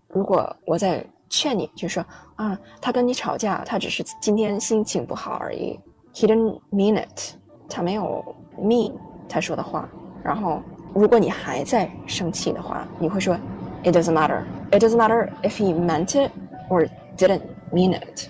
[0.09, 2.05] 如果我在劝你，就说
[2.35, 5.79] 啊，他跟你吵架，他只是今天心情不好而已。
[6.13, 7.35] He didn't mean it，
[7.69, 8.23] 他没有
[8.59, 8.93] mean
[9.29, 9.87] 他说的话。
[10.23, 10.61] 然后
[10.93, 13.37] 如果你还在生气的话，你会说
[13.83, 14.43] It doesn't matter。
[14.71, 16.31] It doesn't matter if he meant it。
[16.69, 16.85] or
[17.17, 17.39] didn't
[17.71, 18.27] mean it，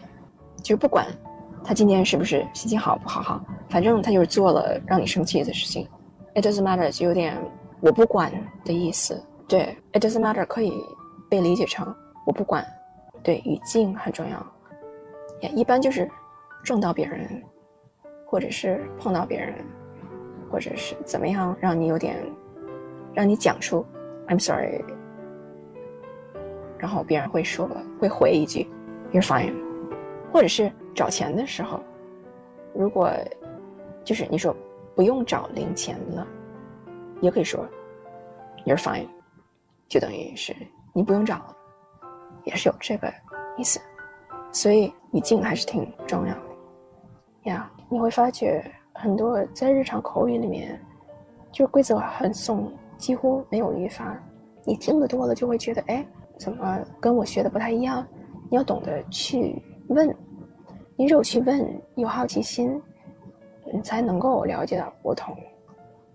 [0.61, 1.07] 就不管
[1.63, 5.87] 他今天是不是心情好不好哈，反正他就是做了让你生气的事情。
[6.35, 7.35] It doesn't matter 就有点
[7.79, 8.31] 我不管
[8.63, 9.19] 的意思。
[9.47, 10.71] 对，It doesn't matter 可以
[11.31, 11.91] 被理解成
[12.27, 12.63] 我不管。
[13.23, 14.45] 对，语境很重要。
[15.41, 16.07] 也一般就是
[16.63, 17.43] 撞到别人，
[18.27, 19.55] 或者是碰到别人，
[20.51, 22.15] 或者是怎么样让你有点
[23.13, 23.83] 让你讲出
[24.27, 24.83] I'm sorry。
[26.77, 27.67] 然后别人会说，
[27.99, 28.69] 会回一句
[29.11, 29.55] ，You're fine，
[30.31, 31.79] 或者是找钱的时候，
[32.75, 33.09] 如果
[34.03, 34.55] 就是你说
[34.93, 36.27] 不用找零钱了，
[37.21, 37.65] 也可以说
[38.65, 39.07] ，You're fine，
[39.87, 40.55] 就等于是
[40.93, 41.57] 你不用找了，
[42.43, 43.11] 也是有这个
[43.57, 43.79] 意思。
[44.51, 46.41] 所以语境还是挺重要的
[47.45, 47.71] 呀。
[47.89, 48.63] 你会发觉
[48.93, 50.79] 很多在日常口语里面，
[51.51, 54.17] 就是规则很松，几乎没有语法。
[54.65, 56.05] 你听得多了，就会觉得哎。
[56.39, 58.05] 怎么跟我学的不太一样？
[58.47, 60.15] 你要懂得去问，
[60.95, 62.79] 你只有去问，有好奇心，
[63.73, 65.35] 你才能够了解到不同。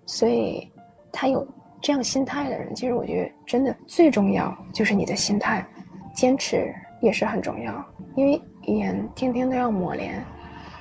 [0.07, 0.71] 所以，
[1.11, 1.45] 他有
[1.81, 5.67] 这样心态的人，其实我觉得真的最重要就是你的心态，
[6.15, 7.85] 坚持也是很重要。
[8.15, 10.25] 因为语言天天都要磨练，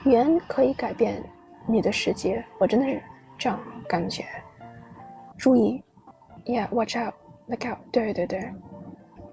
[0.04, 1.24] 语言可以改变
[1.68, 2.43] 你的世界。
[2.60, 3.02] 我真的是
[3.38, 4.26] 这样感觉。
[5.38, 5.84] 注意
[6.45, 8.52] ，Yeah，watch out，look out，对对对。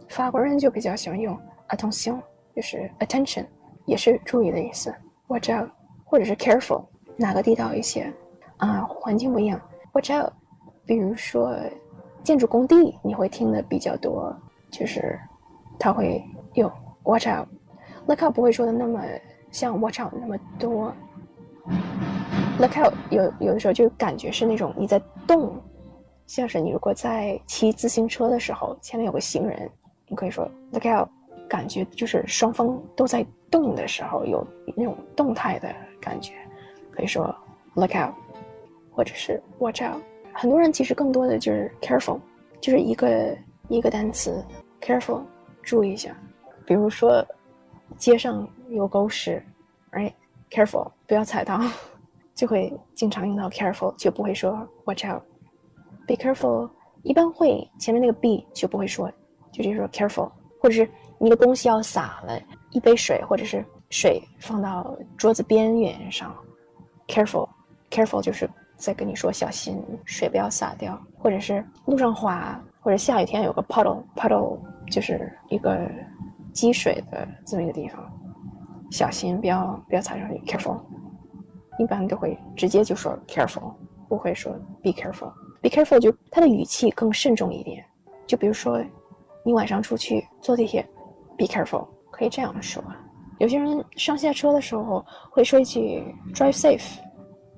[0.09, 1.39] 法国人就比较喜欢用
[1.69, 2.21] attention，
[2.55, 3.47] 就是 attention，
[3.87, 4.95] 也是注意的意思。
[5.29, 5.69] watch out，
[6.05, 6.85] 或者是 careful，
[7.17, 8.13] 哪个地道一些
[8.59, 8.83] 啊？
[8.83, 9.61] 环境不一样
[9.93, 10.33] ，watch out。
[10.87, 11.55] 比如说
[12.23, 14.35] 建筑工地，你会听的比较多，
[14.71, 15.19] 就是
[15.79, 16.71] 他会用
[17.05, 19.03] watch out，look out 不会说的那么
[19.51, 20.93] 像 watch out 那么多。
[22.59, 25.61] look out 有有的时候就感觉是那种你在动，
[26.27, 29.71] 像是你如果在骑自行车的时候，前面有个行人。
[30.11, 31.07] 你可以说 look out，
[31.49, 35.69] 感觉就是双方都在动的时候有那种动态的
[36.01, 36.33] 感觉，
[36.91, 37.35] 可以说
[37.75, 38.15] look out，
[38.91, 40.01] 或者是 watch out。
[40.33, 42.19] 很多人其实更多的就是 careful，
[42.59, 43.37] 就是一个
[43.69, 44.43] 一个单词
[44.81, 45.21] careful，
[45.63, 46.17] 注意一下。
[46.65, 47.23] 比如说
[47.99, 49.43] 街上有狗屎
[49.93, 51.61] ，right，careful，不要踩到，
[52.35, 55.23] 就会经常用到 careful，就不会说 watch out。
[56.07, 56.71] be careful，
[57.03, 59.11] 一般会前面那个 be 就不会说。
[59.51, 60.89] 就直接说 careful，或者是
[61.19, 62.39] 你的东西要洒了
[62.71, 66.37] 一杯水，或者是水放到桌子边缘上
[67.09, 74.59] ，careful，careful 就是在跟你说小心水不要洒掉，或者是路上滑，或者下雨天有个 puddle，puddle
[74.91, 75.91] 就是一个
[76.53, 78.18] 积水的这么一个地方，
[78.91, 80.81] 小心不要不要踩上去，careful，
[81.79, 83.73] 一般都会直接就说 careful，
[84.09, 87.85] 不会说 be careful，be careful 就他的语气更慎重一点，
[88.27, 88.83] 就比如说。
[89.45, 90.87] 你晚上出去坐地铁
[91.39, 92.85] ，be careful，可以这样说。
[93.39, 96.99] 有些人上下车的时候会说一句 drive safe，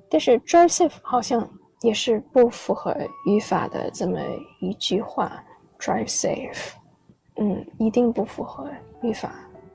[0.09, 1.45] 但是 drive safe 好像
[1.81, 4.19] 也是不符合语法的这么
[4.61, 5.43] 一句话。
[5.79, 6.71] drive safe，
[7.37, 8.69] 嗯，一定不符合
[9.01, 9.33] 语法。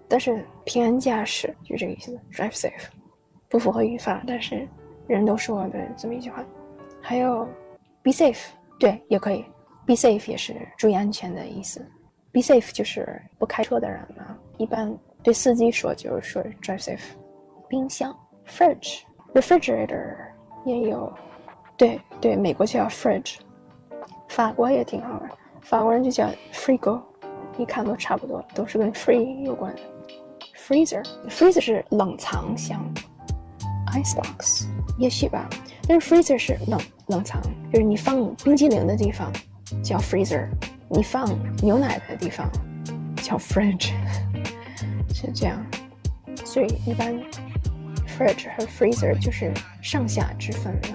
[0.09, 2.87] 但是平安驾驶就这个意思，drive safe，
[3.49, 4.67] 不符合语法，但是
[5.07, 6.45] 人都说的这么一句话。
[7.01, 7.45] 还有
[8.03, 8.47] be safe，
[8.79, 9.45] 对，也可以
[9.87, 11.85] ，be safe 也是注意安全的意思。
[12.33, 17.01] Be safe 就是不开车的人嘛，一般对司机说就是说 drive safe。
[17.69, 20.15] 冰箱 fridge，refrigerator
[20.65, 21.13] 也有，
[21.77, 23.39] 对对，美国叫 fridge，
[24.29, 25.31] 法国也挺好玩，
[25.63, 27.01] 法国人就叫 frigo，
[27.57, 29.81] 一看都差不多，都是跟 free 有关的。
[30.67, 32.83] Freezer，freezer 是冷藏箱
[33.93, 34.67] ，icebox
[34.99, 35.49] 也许吧，
[35.87, 37.41] 但是 freezer 是冷冷藏，
[37.73, 39.33] 就是你放冰激凌的地方
[39.83, 40.49] 叫 freezer。
[40.89, 41.29] 你放
[41.63, 42.49] 牛奶的地方
[43.17, 43.91] 叫 fridge，
[45.13, 45.61] 是这样，
[46.45, 47.13] 所以一般
[48.07, 49.53] fridge 和 freezer 就是
[49.83, 50.89] 上下之分了。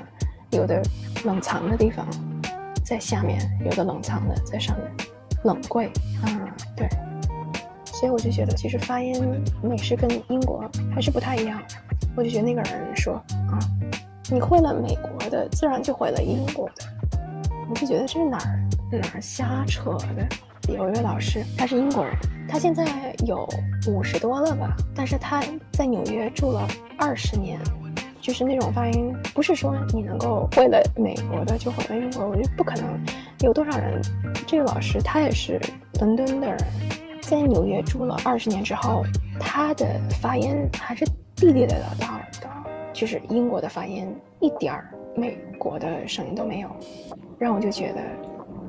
[0.51, 0.81] 有的
[1.25, 2.07] 冷藏的地方
[2.85, 4.89] 在下面，有的冷藏的在上面。
[5.43, 5.87] 冷柜
[6.23, 6.87] 啊，对。
[8.01, 9.23] 所以我就觉得，其实发音
[9.61, 11.61] 美式跟英国还是不太一样。
[12.15, 13.13] 我就觉得那个人说
[13.47, 13.59] 啊，
[14.31, 16.83] 你会了美国的，自然就会了英国的。
[17.69, 18.59] 我就觉得这是哪儿？
[18.91, 20.27] 哪儿瞎扯的？
[20.73, 22.11] 有一位老师，他是英国人，
[22.49, 23.47] 他现在有
[23.87, 24.75] 五十多了吧？
[24.95, 27.59] 但是他在纽约住了二十年，
[28.19, 32.99] 就是那种发音，不是说你能够会了美国的就会了英国，我觉得不可能。
[33.41, 34.01] 有多少人？
[34.47, 35.61] 这个老师他也是
[35.99, 36.57] 伦敦的人，
[37.31, 39.05] 在纽约住了二十年之后，
[39.39, 39.87] 他的
[40.21, 42.49] 发音还是地地道道的，
[42.91, 46.69] 就是英国的发音，一点儿美国的声音都没有，
[47.39, 48.01] 让我就觉得。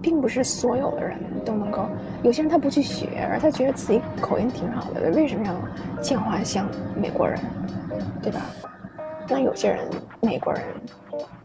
[0.01, 1.87] 并不是所有的人都能够，
[2.25, 5.55] 有些人他不去学，而他觉得自己口音挺好的，为什么要
[6.01, 7.39] 进化像美国人，
[8.21, 8.41] 对吧？
[9.29, 9.89] 那有些人
[10.21, 10.63] 美国人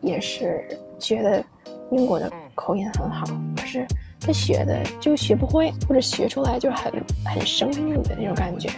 [0.02, 1.44] 也是觉得
[1.92, 3.86] 英国的口音很好，可是
[4.20, 6.92] 他学的就学不会，或者学出来就很
[7.26, 8.70] 很生硬的那种感觉，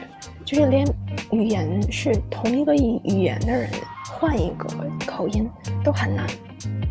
[0.46, 0.86] 就是连
[1.32, 3.70] 语言是同一个语语言的人
[4.14, 4.68] 换一个
[5.08, 5.50] 口音
[5.84, 6.28] 都很难，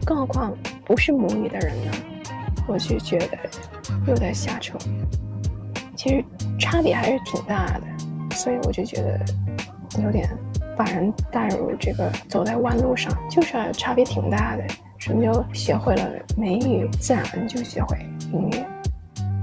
[0.04, 1.92] 更何况不是母语的人呢？
[2.66, 3.38] 我就觉得
[4.06, 4.76] 有点瞎扯，
[5.96, 6.24] 其实
[6.58, 9.20] 差别还是挺大的，所以我就觉得
[10.02, 10.28] 有点
[10.76, 14.64] 把人带入这个走在弯路上，就是差别挺大的。
[15.12, 17.98] 你就学会了美语，自然你就学会
[18.32, 18.64] 英语？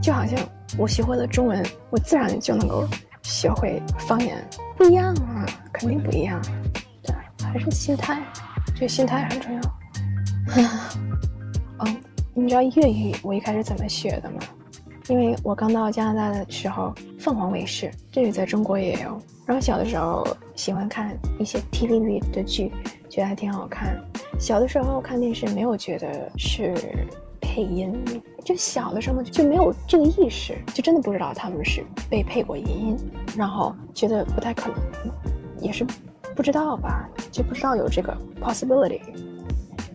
[0.01, 0.39] 就好像
[0.78, 2.88] 我学会了中文，我自然就能够
[3.24, 4.38] 学会方言，
[4.78, 6.41] 不一样啊，肯定不一样。
[7.01, 8.22] 对，还是心态，
[8.76, 9.61] 这心态很重要。
[11.80, 11.97] 嗯。
[12.38, 14.39] 你知道粤语我一开始怎么学的吗？
[15.08, 19.22] 因为我刚到加拿大的时候，凤凰卫视这个在中国也有。
[19.45, 20.26] 然后小的时候
[20.56, 22.72] 喜欢看一些 TVB 的剧，
[23.08, 23.95] 觉得还挺好看。
[24.39, 26.74] 小的时候看电视没有觉得是
[27.39, 27.93] 配音，
[28.43, 32.97] 就小的时候就没有这个意识，就真的不知道他们是被配过音，
[33.38, 35.12] 然后觉得不太可能，
[35.62, 35.86] 也是
[36.36, 39.01] 不知道吧，就不知道有这个 possibility。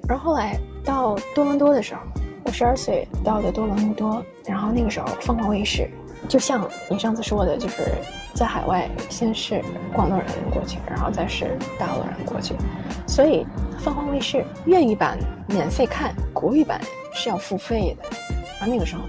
[0.08, 2.00] 然后后来到多伦多的时候。
[2.44, 5.88] 我十二岁到的多伦多，然后那个时候凤凰卫视，
[6.28, 7.82] 就像你上次说的，就是
[8.34, 9.62] 在海外先是
[9.92, 12.54] 广东人过去，然后再是大陆人过去，
[13.06, 13.46] 所以
[13.78, 15.18] 凤凰卫视粤语版
[15.48, 16.80] 免费看，国语版
[17.12, 18.08] 是要付费的。
[18.58, 19.02] 然后那个时候，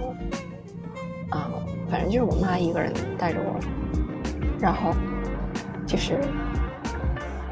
[1.29, 1.49] 啊，
[1.89, 3.59] 反正就是我妈一个人带着我，
[4.59, 4.91] 然后
[5.87, 6.19] 就是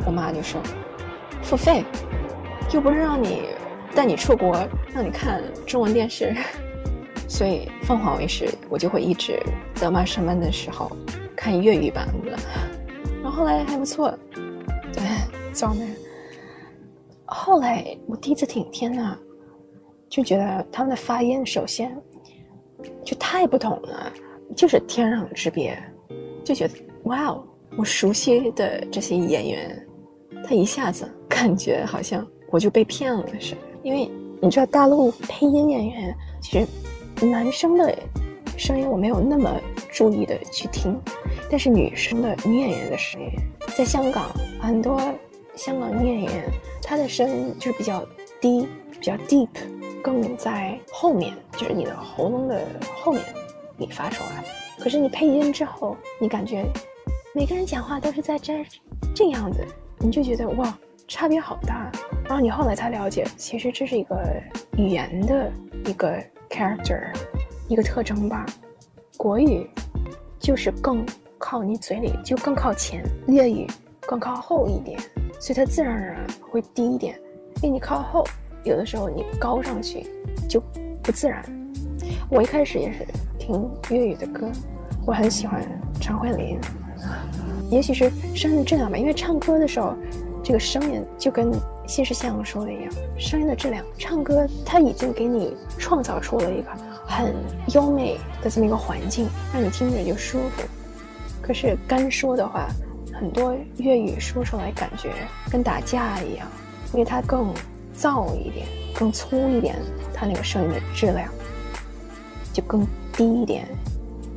[0.06, 0.62] 我妈就说
[1.42, 1.84] 付费，
[2.74, 3.44] 又不是让你。
[3.96, 4.56] 带你出国，
[4.94, 6.34] 让你看中文电视，
[7.28, 9.42] 所以凤凰卫视我就会一直
[9.76, 10.92] 在我妈上班的时候
[11.36, 12.38] 看粤语版的，
[13.22, 14.14] 然后后来还不错，
[14.94, 15.04] 对，
[15.52, 15.88] 造美。
[17.26, 19.18] 后来我第一次听，天呐，
[20.10, 21.96] 就觉得他们的发音首先
[23.04, 24.12] 就太不同了，
[24.56, 25.78] 就是天壤之别，
[26.44, 26.74] 就觉得
[27.04, 27.44] 哇哦，
[27.78, 29.88] 我熟悉的这些演员，
[30.44, 33.62] 他一下子感觉好像我就被骗了似的。
[33.90, 34.08] 因为
[34.40, 37.98] 你知道，大陆配音演员其实男生的
[38.56, 39.52] 声音我没有那么
[39.92, 40.96] 注意的去听，
[41.50, 43.32] 但是女生的女演员的声音，
[43.76, 44.30] 在香港
[44.62, 45.02] 很多
[45.56, 46.52] 香港女演员
[46.84, 48.06] 她的声音就是比较
[48.40, 49.50] 低，比较 deep，
[50.04, 52.62] 更在后面，就是你的喉咙的
[53.02, 53.24] 后面
[53.76, 54.46] 你发出来。
[54.78, 56.64] 可是你配音之后，你感觉
[57.34, 58.64] 每个人讲话都是在这
[59.16, 59.66] 这样子，
[59.98, 60.78] 你就觉得哇。
[61.12, 61.92] 差别好大，
[62.30, 64.16] 然后你后来才了解，其实这是一个
[64.78, 65.52] 语言的
[65.88, 66.16] 一个
[66.48, 67.02] character，
[67.68, 68.46] 一个特征吧。
[69.18, 69.68] 国语
[70.40, 71.04] 就是更
[71.40, 73.66] 靠你嘴里，就更靠前；粤语
[74.02, 75.00] 更靠后一点，
[75.40, 77.20] 所以它自然而然会低一点。
[77.56, 78.24] 因为你靠后，
[78.64, 80.06] 有的时候你高上去
[80.48, 80.62] 就
[81.02, 81.44] 不自然。
[82.30, 83.08] 我一开始也是
[83.40, 84.52] 听粤语的歌，
[85.04, 85.68] 我很喜欢
[86.00, 86.60] 张慧琳，
[87.72, 89.96] 也许是声音的质量吧，因为唱歌的时候。
[90.42, 91.52] 这个声音就跟
[91.90, 96.70] 谢世相说的一样，声音的质量，唱歌他已经给你创造出了一个
[97.04, 97.34] 很
[97.74, 100.62] 优美的这么一个环境，让你听着就舒服。
[101.42, 102.70] 可是干说的话，
[103.12, 105.12] 很多粤语说出来感觉
[105.50, 106.48] 跟打架一样，
[106.94, 107.52] 因为它更
[107.98, 109.76] 燥一点，更粗一点，
[110.14, 111.28] 它那个声音的质量
[112.54, 113.68] 就更低一点，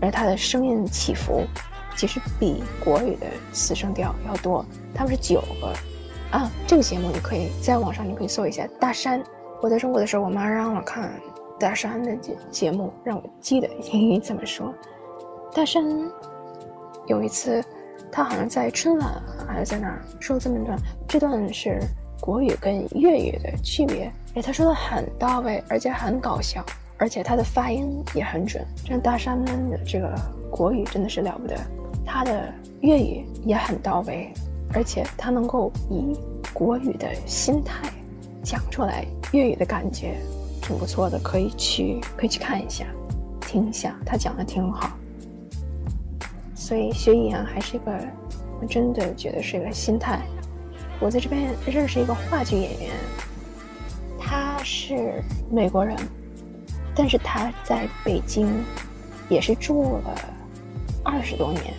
[0.00, 1.44] 而它的声音起伏
[1.98, 5.70] 其实比国语的四声调要多，他们是九个。
[6.32, 9.20] 啊，这个节目你可以在网上，你可以搜一下《大山》。
[9.60, 11.10] 我在中国的时候，我妈让我看
[11.60, 14.72] 《大山》的节节目，让我记得英语怎么说。
[15.54, 15.84] 大山
[17.06, 17.62] 有一次，
[18.10, 21.78] 他好像在春晚还是在哪儿说这么一段，这段是
[22.18, 24.10] 国语跟粤语的区别。
[24.34, 26.64] 哎，他说的很到位，而且很搞笑，
[26.96, 28.64] 而且他的发音也很准。
[28.86, 30.10] 这大山的这个
[30.50, 31.54] 国语真的是了不得，
[32.06, 34.32] 他的粤语也很到位。
[34.74, 36.16] 而且他能够以
[36.52, 37.92] 国语的心态
[38.42, 40.16] 讲出来粤语的感觉，
[40.60, 42.86] 挺不错的，可以去可以去看一下，
[43.40, 44.90] 听一下，他讲的挺好。
[46.54, 47.92] 所以学语言还是一个，
[48.60, 50.22] 我真的觉得是一个心态。
[51.00, 52.90] 我在这边认识一个话剧演员，
[54.18, 55.96] 他是美国人，
[56.94, 58.48] 但是他在北京
[59.28, 60.14] 也是住了
[61.04, 61.74] 二十多年。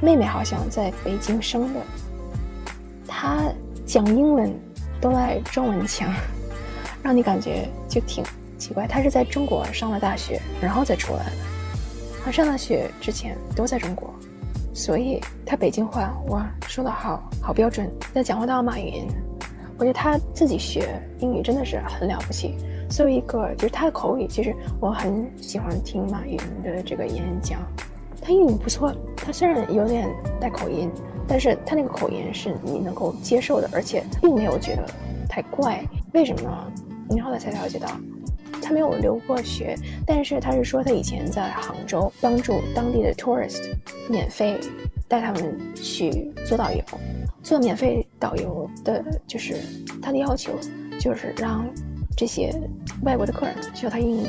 [0.00, 1.80] 妹妹好像在北京生的，
[3.06, 3.44] 她
[3.86, 4.52] 讲英文
[5.00, 6.12] 都带中文腔，
[7.02, 8.22] 让你感觉就挺
[8.58, 8.86] 奇怪。
[8.86, 11.32] 她是在中国上了大学，然后再出来的。
[12.24, 14.12] 她上大学之前都在中国，
[14.74, 17.90] 所以她北京话哇说的好好标准。
[18.12, 19.06] 再讲话到马云，
[19.78, 22.56] 我觉得他自己学英语真的是很了不起。
[22.88, 27.60] 作为一个就是他的口语，其实我很喜欢听马云的这个演讲。
[28.24, 30.08] 他英语不错，他虽然有点
[30.40, 30.90] 带口音，
[31.28, 34.86] 但是他那个口音是你能够接受的，而且并没有觉得
[35.28, 35.84] 太怪。
[36.14, 36.72] 为什么呢？
[37.10, 37.86] 你后来才了解到，
[38.62, 43.60] 他没有留过学，但是他是说他以前在杭州帮助当地的 tourist，
[44.08, 44.58] 免费
[45.06, 46.82] 带他们去做导游，
[47.42, 49.56] 做免费导游的就是
[50.00, 50.52] 他的要求，
[50.98, 51.66] 就是让
[52.16, 52.54] 这些
[53.02, 54.26] 外国的客人学他英语。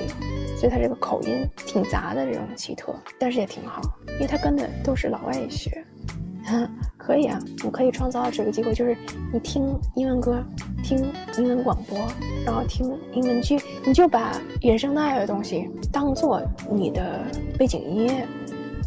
[0.58, 3.82] 所以他这个口音挺杂的这种奇特，但是也挺好，
[4.14, 5.84] 因为他跟的都是老外学，
[6.98, 8.98] 可以啊，你可以创造这个机会，就是
[9.34, 10.42] 你听英文歌，
[10.82, 12.00] 听英文广播，
[12.46, 17.22] 然后听英文剧，你就把原声带的东西当做你的
[17.60, 18.26] 背景音乐，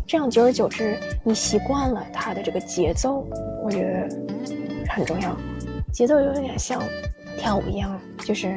[0.07, 3.27] 这样久而久之，你习惯了它的这个节奏，
[3.63, 4.09] 我觉得
[4.89, 5.37] 很重要，
[5.93, 6.83] 节奏有点像
[7.37, 8.57] 跳舞一样，就是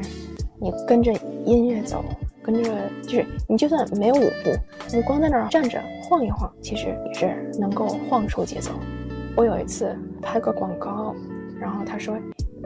[0.62, 1.12] 你跟着
[1.45, 2.03] 音乐走。
[2.43, 2.64] 跟着
[3.03, 4.51] 就是你，就算没有舞步，
[4.91, 8.72] 你光在那儿站着晃一晃，其实也是能够晃出节奏。
[9.36, 11.14] 我有一次拍个广告，
[11.59, 12.18] 然后他说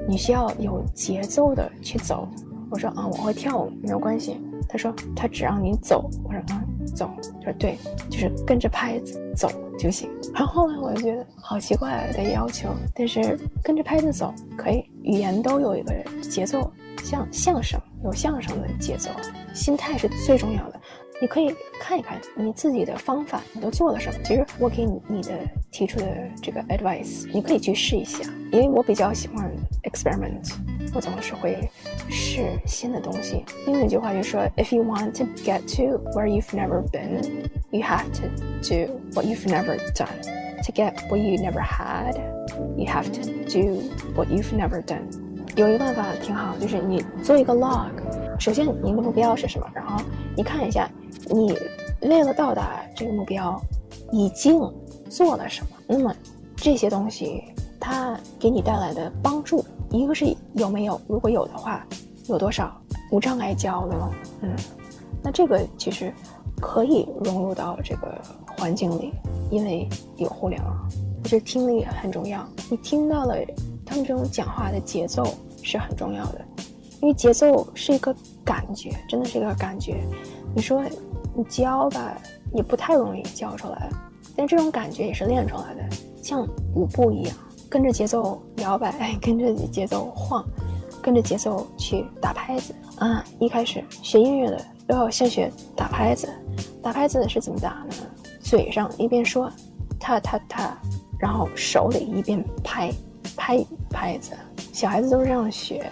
[0.07, 2.25] 你需要有节奏的去走，
[2.71, 4.37] 我说啊，我会跳舞，没有关系。
[4.69, 6.09] 他说他只让你走。
[6.23, 7.09] 我说啊，走。
[7.41, 7.77] 他说对，
[8.09, 10.09] 就是跟着拍子走就行。
[10.33, 16.71] 然后后来我就觉得好奇怪的要求，但是跟着拍子走可以，语言都有一个节奏，
[17.03, 19.09] 像相声有相声的节奏，
[19.53, 20.79] 心态是最重要的。
[21.21, 24.19] 你可以看一看你自己的方法，你都做了什么。
[24.23, 25.31] 其实我给你你的
[25.71, 26.05] 提出的
[26.41, 28.29] 这个 advice，你可以去试一下。
[28.51, 29.49] 因为我比较喜欢
[29.83, 30.53] experiment，
[30.93, 31.69] 我总是会
[32.09, 33.45] 试新的东西。
[33.65, 37.23] 英文有句话就说，If you want to get to where you've never been,
[37.71, 38.27] you have to
[38.61, 40.07] do what you've never done.
[40.63, 42.15] To get what you've never had,
[42.75, 43.81] you have to do
[44.15, 45.03] what you've never done.
[45.55, 47.91] 有一个办法挺好，就是你做一个 log。
[48.39, 49.67] 首先，你的目标是什么？
[49.73, 50.03] 然后
[50.35, 50.89] 你看一下。
[51.27, 51.57] 你
[52.01, 53.59] 为了到达这个目标，
[54.11, 54.61] 已经
[55.09, 55.69] 做了什么？
[55.87, 56.15] 那么
[56.55, 57.43] 这些东西
[57.79, 60.23] 它给你带来的帮助，一个是
[60.53, 61.01] 有没有？
[61.07, 61.83] 如果有的话，
[62.27, 62.79] 有多少？
[63.11, 63.97] 无障碍交流，
[64.41, 64.55] 嗯，
[65.23, 66.13] 那这个其实
[66.61, 68.21] 可以融入到这个
[68.55, 69.11] 环境里，
[69.49, 70.87] 因为有互联网。
[71.23, 73.35] 我觉得听力很重要，你听到了
[73.83, 75.25] 他们这种讲话的节奏
[75.63, 76.45] 是很重要的，
[77.05, 78.11] 因为节奏是一个
[78.43, 80.03] 感觉，真的是一个感觉。
[80.55, 80.83] 你说。
[81.37, 82.17] 你教吧，
[82.53, 83.89] 也不太容易教出来，
[84.37, 87.35] 但这种感觉也是练出来的，像舞步一样，
[87.67, 90.45] 跟着节奏摇摆， 跟着节奏晃，
[91.01, 93.21] 跟着节奏去打拍子啊！
[93.37, 96.29] 一开始学音乐的都要先学打拍子，
[96.81, 97.95] 打拍子是怎么打呢？
[98.39, 99.51] 嘴上一边说，
[99.99, 100.77] 踏踏踏，
[101.19, 102.93] 然后手里一边拍，
[103.35, 104.31] 拍拍子。
[104.71, 105.89] 小孩子都是这样学，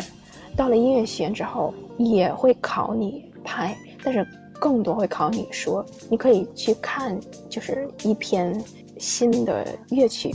[0.56, 4.26] 到了音乐学院之后也会考你拍，但是。
[4.60, 8.64] 更多会考你说，你可以去看，就是一篇
[8.98, 10.34] 新的乐曲，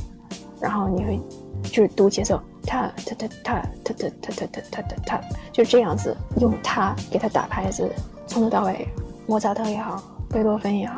[0.61, 1.19] 然后你会
[1.63, 7.91] 就是读节奏，踏踏踏踏踏踏踏踏踏踏踏，就这样子用它给它打拍子，
[8.27, 8.87] 从头到尾，
[9.27, 10.97] 莫扎特也好，贝多芬也好，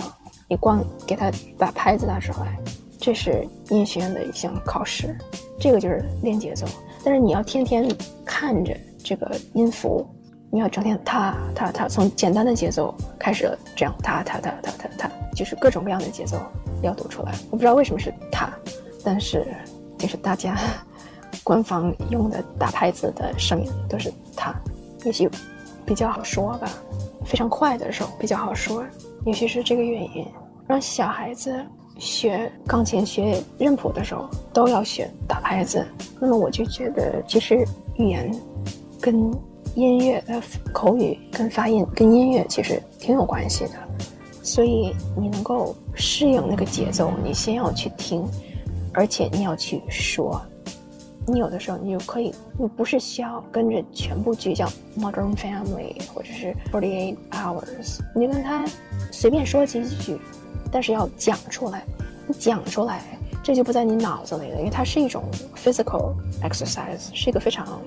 [0.48, 2.58] 你光给他把拍子打出来，
[2.98, 5.16] 这是音乐学院的一项考试，
[5.56, 6.66] 这个就是练节奏，
[7.04, 7.88] 但是你要天天
[8.24, 10.07] 看着这个音符。
[10.53, 16.36] 你要整天踏踏踏，从简单的节奏开始，这样踏踏踏踏踏踏，就是各种各样的节奏
[16.82, 17.32] 要读出来。
[17.53, 18.51] 我不知道为什么是踏，
[19.05, 19.46] 但是
[19.96, 20.59] 就是大家
[21.44, 24.53] 官方用的打拍子的声音都是踏，
[25.05, 25.30] 也许
[25.86, 26.68] 比较好说吧。
[27.24, 28.84] 非常快的时候比较好说，
[29.24, 30.26] 也许是这个原因，
[30.66, 31.64] 让小孩子
[31.96, 35.86] 学钢琴、学认谱的时候都要学打拍子。
[36.18, 37.64] 那么我就觉得，其实
[37.98, 38.34] 语言
[39.01, 39.32] 跟
[39.74, 40.42] 音乐的
[40.72, 43.72] 口语跟发音跟音乐其实挺有关系的，
[44.42, 48.24] 所以你能够适应那个节奏，你先要去听，
[48.92, 50.40] 而且你要去说。
[51.26, 54.66] 你有的时候你就可以，你不是需要跟着全部剧叫
[54.98, 58.64] 《Modern Family》或者是《Forty Eight Hours》，你跟他
[59.12, 60.18] 随便说几句，
[60.72, 61.84] 但是要讲出来，
[62.26, 63.03] 你讲出来。
[63.42, 65.24] 这就不在你脑子里了，因为它是一种
[65.57, 67.80] physical exercise，是一个非常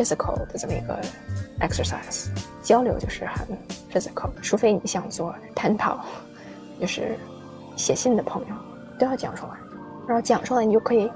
[0.00, 0.98] physical 的这么一个
[1.60, 2.28] exercise。
[2.62, 3.46] 交流就是很
[3.92, 6.00] physical，除非你想做探讨
[6.80, 7.18] 就是
[7.76, 8.54] 写信的朋友，
[8.98, 9.52] 都要讲出来。
[10.08, 11.10] 然后讲出来，你就可以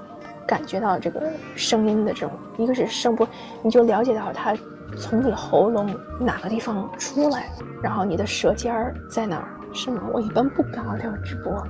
[0.47, 3.27] 感觉到这个声音的这种，一个是声波，
[3.63, 4.55] 你就了解到它
[4.97, 7.49] 从你喉咙哪个地方出来，
[7.81, 9.47] 然后你的舌尖儿在哪儿。
[9.73, 10.03] 是吗？
[10.13, 11.61] 我一般不搞聊直播。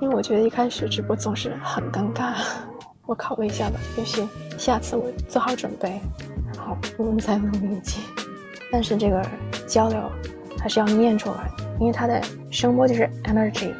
[0.00, 2.34] 因为我觉得一开始直播总是很尴尬，
[3.06, 4.26] 我考虑一下吧，也许
[4.58, 6.00] 下次我做好准备，
[6.64, 8.00] 好我们才能理解。
[8.72, 9.22] 但是这个
[9.66, 10.10] 交流
[10.58, 12.20] 还是要念出来，因为它的
[12.50, 13.72] 声波就是 energy。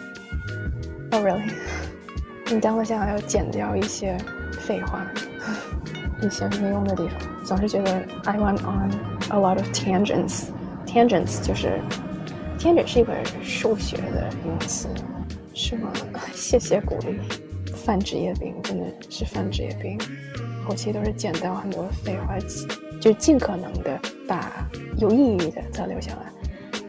[1.10, 1.50] Oh really？
[2.50, 4.16] 你等我下要剪掉一些
[4.60, 5.04] 废话，
[6.20, 7.18] 一些没用的地方。
[7.44, 7.92] 总是觉得
[8.24, 8.90] I went on
[9.30, 10.48] a lot of tangents。
[10.86, 11.80] tangents 就是
[12.58, 13.12] tangent 是一个
[13.42, 14.88] 数学的名词。
[15.54, 15.90] 是吗？
[16.34, 17.18] 谢谢鼓励。
[17.74, 19.98] 犯职业病真的是犯职业病，
[20.64, 22.36] 后期都是剪掉很多废话，
[23.00, 26.32] 就尽可能的把有意义的再留下来。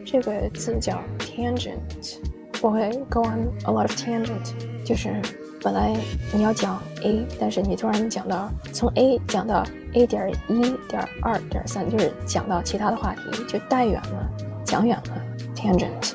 [0.06, 2.18] 这个字叫 tangent，
[2.62, 4.54] 我会 go on a lot of tangent，
[4.84, 5.22] 就是
[5.62, 5.96] 本来
[6.34, 14.30] 你要讲 A，但是你突然讲到从 A 讲到 A 点一点二点三，就是讲到其他的话题，就带远了，
[14.64, 15.22] 讲远了。
[15.56, 16.14] tangent。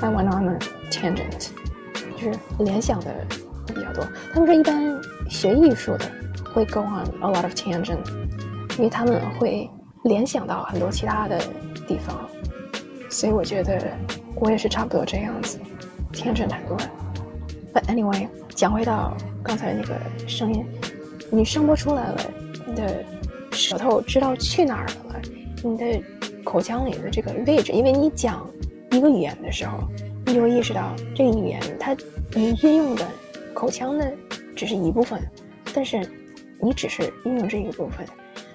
[0.00, 0.58] I went on a
[0.90, 1.50] tangent。
[2.16, 3.14] 就是联想的
[3.66, 4.04] 比较多。
[4.32, 5.00] 他们说一般
[5.30, 6.10] 学艺术的
[6.58, 8.00] 会 go on a lot of tangent，
[8.78, 9.70] 因为他们会
[10.02, 11.38] 联想到很多其他的
[11.86, 12.28] 地方。
[13.08, 13.96] 所以我觉得
[14.34, 15.60] 我也是差不多这样子
[16.12, 16.76] ，tangent 很多。
[17.72, 18.26] But anyway，
[18.56, 19.94] 讲回到刚才那个
[20.26, 20.66] 声音，
[21.30, 22.20] 你声波出来了，
[22.66, 23.04] 你的
[23.52, 25.20] 舌头知道去哪儿了，
[25.62, 26.02] 你的
[26.42, 28.44] 口腔里的这个位置，因为你讲
[28.90, 29.78] 一个语言的时候，
[30.26, 31.96] 你就会意识到这个语言它
[32.34, 33.06] 你运用的
[33.54, 34.12] 口腔的
[34.56, 35.22] 只是一部分，
[35.72, 36.00] 但是
[36.60, 38.06] 你只是运用这一部分，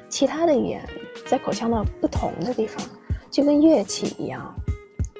[0.09, 0.87] 其他的语言
[1.25, 2.85] 在口腔的不同的地方，
[3.31, 4.53] 就跟乐器一样，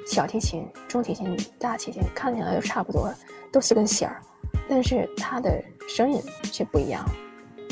[0.06, 3.12] 小提琴、中提琴、大提琴看起来都差不多，
[3.50, 4.20] 都是根弦儿，
[4.68, 7.04] 但是它的声音却不一样。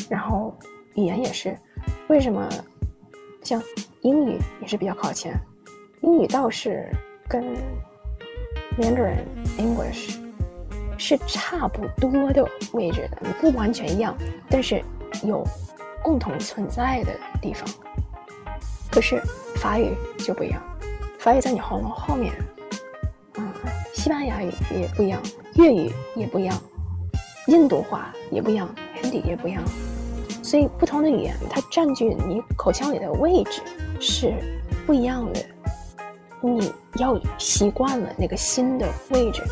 [0.08, 0.54] 然后
[0.94, 1.56] 语言也是，
[2.08, 2.48] 为什么
[3.42, 3.62] 像
[4.00, 5.38] 英语也是比较靠前？
[6.00, 6.90] 英语倒是
[7.28, 7.44] 跟
[8.78, 9.24] Mandarin
[9.58, 10.18] English
[10.98, 14.16] 是差不多的位置的，不完全一样，
[14.50, 14.82] 但是
[15.22, 15.44] 有
[16.02, 17.68] 共同存在的地方。
[18.90, 19.20] 可是
[19.56, 20.62] 法语就不一样，
[21.18, 22.32] 法语在你喉咙后面，
[23.34, 23.54] 啊，
[23.94, 25.20] 西班牙语也不一样，
[25.54, 26.54] 粤语也不一样，
[27.46, 28.68] 印度话也不一样
[29.02, 29.62] ，Hindi 也不一样。
[30.42, 33.62] 所以不同的语言，它占据你口腔里的位置
[34.00, 34.34] 是
[34.86, 35.40] 不一样的。
[36.42, 39.42] 你要习惯了那个新的位置，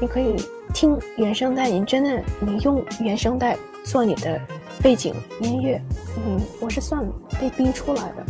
[0.00, 0.34] 你可以
[0.72, 1.68] 听原声带。
[1.68, 4.40] 你真的，你用原声带做你的
[4.82, 5.80] 背景音乐，
[6.16, 7.06] 嗯，我是算
[7.38, 8.24] 被逼出来的。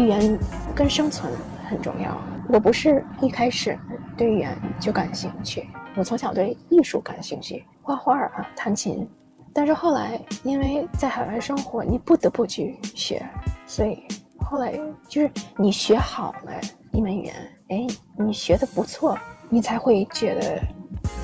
[0.00, 0.36] 语言
[0.74, 1.32] 跟生存
[1.68, 2.20] 很重要。
[2.48, 3.78] 我不是一开始
[4.16, 9.08] 对语言就感兴趣，我从小对艺术感兴趣，画画啊，弹琴。
[9.54, 13.24] 但是后来，因为在海外生活，你不得不去学，
[13.64, 14.02] 所以
[14.40, 14.72] 后来
[15.08, 16.52] 就是你学好了
[16.92, 17.34] 一门语言，
[17.68, 17.86] 哎，
[18.18, 19.16] 你学的不错，
[19.48, 20.60] 你才会觉得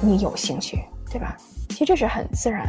[0.01, 0.79] 你有兴趣，
[1.11, 1.37] 对吧？
[1.71, 2.69] 其实这是很自然。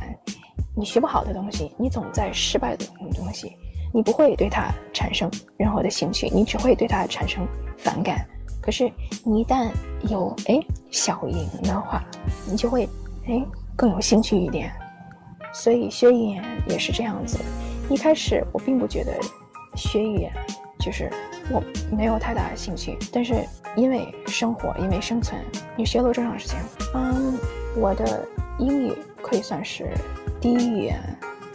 [0.76, 2.86] 你学不好的东西，你总在失败的
[3.16, 3.56] 东西，
[3.94, 7.48] 你不会对它产生任何的兴趣，你只会对它产生
[7.78, 8.28] 反感。
[8.62, 8.92] 可是
[9.24, 9.70] 你一旦
[10.10, 12.04] 有哎小赢的话，
[12.50, 12.90] 你就会
[13.28, 13.42] 哎
[13.76, 14.72] 更有兴趣一点。
[15.54, 17.40] 所以学语言也是这样子。
[17.90, 19.14] 一开始我并不觉得
[19.76, 20.32] 学语言
[20.80, 21.10] 就是
[21.50, 21.64] 我
[21.96, 23.48] 没有太大的兴趣，但是
[23.78, 25.40] 因为生活，因为生存，
[25.78, 26.60] 你学了这么长时间，
[26.96, 27.38] 嗯，
[27.78, 28.28] 我的
[28.58, 29.88] 英语可以算是
[30.46, 31.02] 第一语言，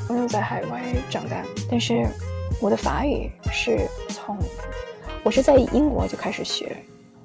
[0.08, 2.04] 我又在海外长大，但是
[2.60, 4.36] 我的法语是从
[5.22, 6.76] 我是在英国就开始学，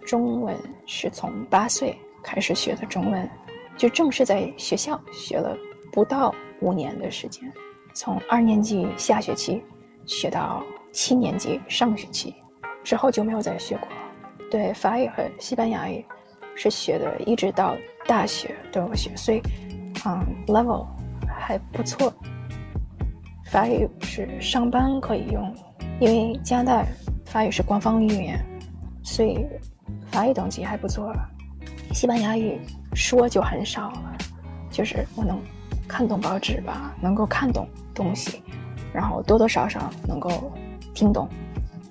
[0.06, 0.56] 中文
[0.86, 3.28] 是从八岁开始学的中文，
[3.76, 5.58] 就正式在学校学了
[5.92, 6.32] 不到。
[6.62, 7.52] 五年的时间，
[7.96, 9.62] 从二年级下学期
[10.06, 12.36] 学到七年级上学期，
[12.84, 13.88] 之后就没有再学过。
[14.52, 16.06] 对法语和西班牙语
[16.56, 17.76] 是学的，一直到
[18.06, 19.42] 大学都有学，所以，
[20.06, 20.86] 嗯，level
[21.40, 22.14] 还不错。
[23.45, 25.56] 法语是上班可以用，
[25.99, 26.88] 因为加拿大
[27.26, 28.44] 法语是官方语言，
[29.03, 29.45] 所以
[30.12, 31.14] 法语等级还不错。
[31.94, 32.60] 西班牙语
[32.94, 34.18] 说就很少了，
[34.70, 35.40] 就是我能。
[35.88, 38.41] 看懂报纸吧，能够看懂东西，
[38.91, 40.52] 然后多多少少能够
[40.95, 41.30] 听懂，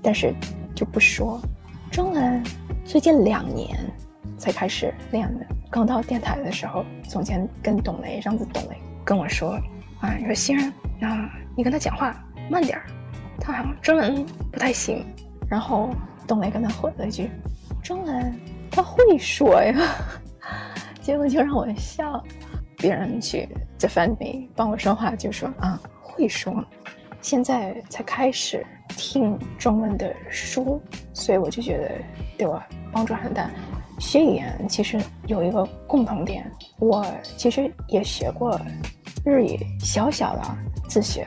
[0.02, 0.34] 但是
[0.74, 1.40] 就不说。
[1.92, 2.42] 中文
[2.84, 3.78] 最近两年
[4.36, 5.46] 才开始练的。
[5.70, 9.60] 刚到电台的时候，从前跟董雷，让子董雷跟我说
[10.00, 10.56] ：“啊，你说欣
[10.98, 12.14] 然啊，你跟他讲话
[12.50, 12.86] 慢点儿，
[13.40, 15.04] 他好像中文不太行。”
[15.48, 15.90] 然后
[16.26, 17.30] 董雷跟他回了一句
[17.82, 18.40] ：“中文
[18.70, 19.74] 他会说呀。
[21.02, 22.22] ”结果就让我笑。
[22.76, 23.48] 别人去
[23.78, 26.62] defend me，帮我说话，就说啊会说，
[27.22, 30.82] 现在才开始听中文的书，
[31.14, 31.92] 所以我就觉得
[32.36, 32.62] 对我
[32.92, 33.48] 帮助很大。
[33.98, 37.06] 学语言其实有一个共同点，我
[37.36, 38.60] 其实也学过
[39.24, 40.42] 日语，小小的
[40.88, 41.26] 自学，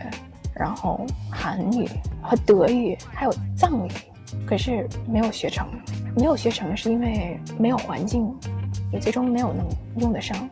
[0.54, 1.88] 然后韩语
[2.22, 3.92] 和德语，还有藏语，
[4.46, 5.68] 可是没有学成。
[6.16, 8.34] 没有学成是因为没有环境，
[8.92, 9.66] 也最终没有能
[9.98, 10.50] 用得上。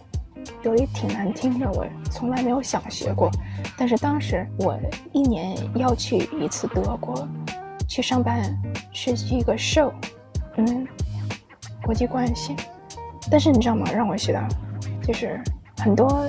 [0.62, 3.32] 德语挺难听的，我从来没有想学过。
[3.76, 4.78] 但是当时我
[5.12, 7.28] 一年要去一次德国，
[7.88, 8.56] 去上班，
[8.92, 9.92] 是一个 show，
[10.58, 10.88] 嗯，
[11.86, 12.56] 国际关系。
[13.32, 13.86] 但是你知道吗？
[13.94, 14.42] 让我学到，
[15.02, 15.40] 就是
[15.78, 16.28] 很多，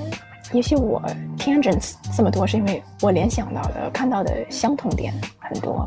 [0.53, 1.03] 也许我
[1.37, 1.77] 天真
[2.17, 5.85] 这么多，是因为我联想到的、看到的相同点很多。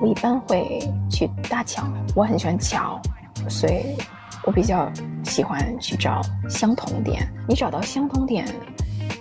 [0.00, 1.84] 我一般会去搭桥，
[2.14, 3.00] 我很喜欢桥，
[3.48, 3.96] 所以。
[4.44, 4.90] 我比较
[5.22, 8.44] 喜欢去找相同点，你找到相同点，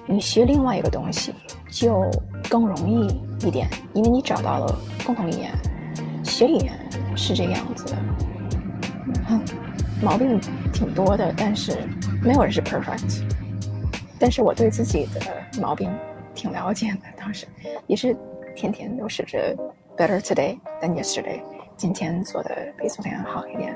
[0.08, 1.32] 你学另外一个东西
[1.70, 2.10] 就
[2.50, 3.06] 更容易
[3.46, 4.76] 一点，因为你找到了
[5.06, 5.52] 共同语言。
[6.24, 6.74] 学语言
[7.16, 7.98] 是这个样子的，
[9.30, 9.40] 嗯，
[10.02, 10.40] 毛病
[10.74, 11.78] 挺多的，但是
[12.24, 13.22] 没有人是 perfect。
[14.20, 15.22] 但是我对自己的
[15.62, 15.92] 毛病
[16.34, 17.46] 挺了解的，当时
[17.88, 18.16] 也是
[18.56, 19.56] 天天都试着
[19.96, 21.40] better today than yesterday，
[21.78, 23.76] 今天做的比昨天好一点。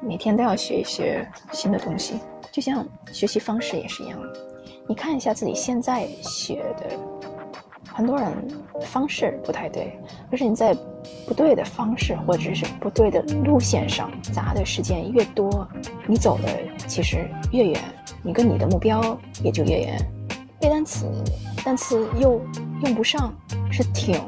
[0.00, 2.20] 每天都要学一学新的东西，
[2.52, 4.18] 就像学习方式也是一样。
[4.86, 6.90] 你看一下自己现在学的
[7.96, 8.28] 很多人
[8.82, 9.96] 方式不太对，
[10.28, 10.76] 可是你在
[11.28, 15.66] 不对的方式或者是不对的路线上砸的时间越多，
[16.08, 16.48] 你走的
[16.88, 17.80] 其实越远，
[18.20, 19.96] 你跟你的目标也就越远。
[20.60, 21.06] 背单词，
[21.64, 22.40] 单词又
[22.82, 23.32] 用不上，
[23.70, 24.20] 是挺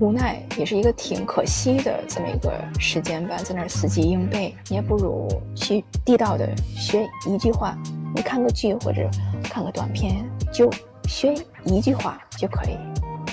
[0.00, 7.76] 无奈，也是一个挺可惜的这么一个时间吧，在那儿死记硬背，你还不如去地道的学一句话。
[8.14, 9.10] 你看个剧或者
[9.42, 10.70] 看个短片，就
[11.06, 11.34] 学
[11.66, 12.76] 一句话就可以。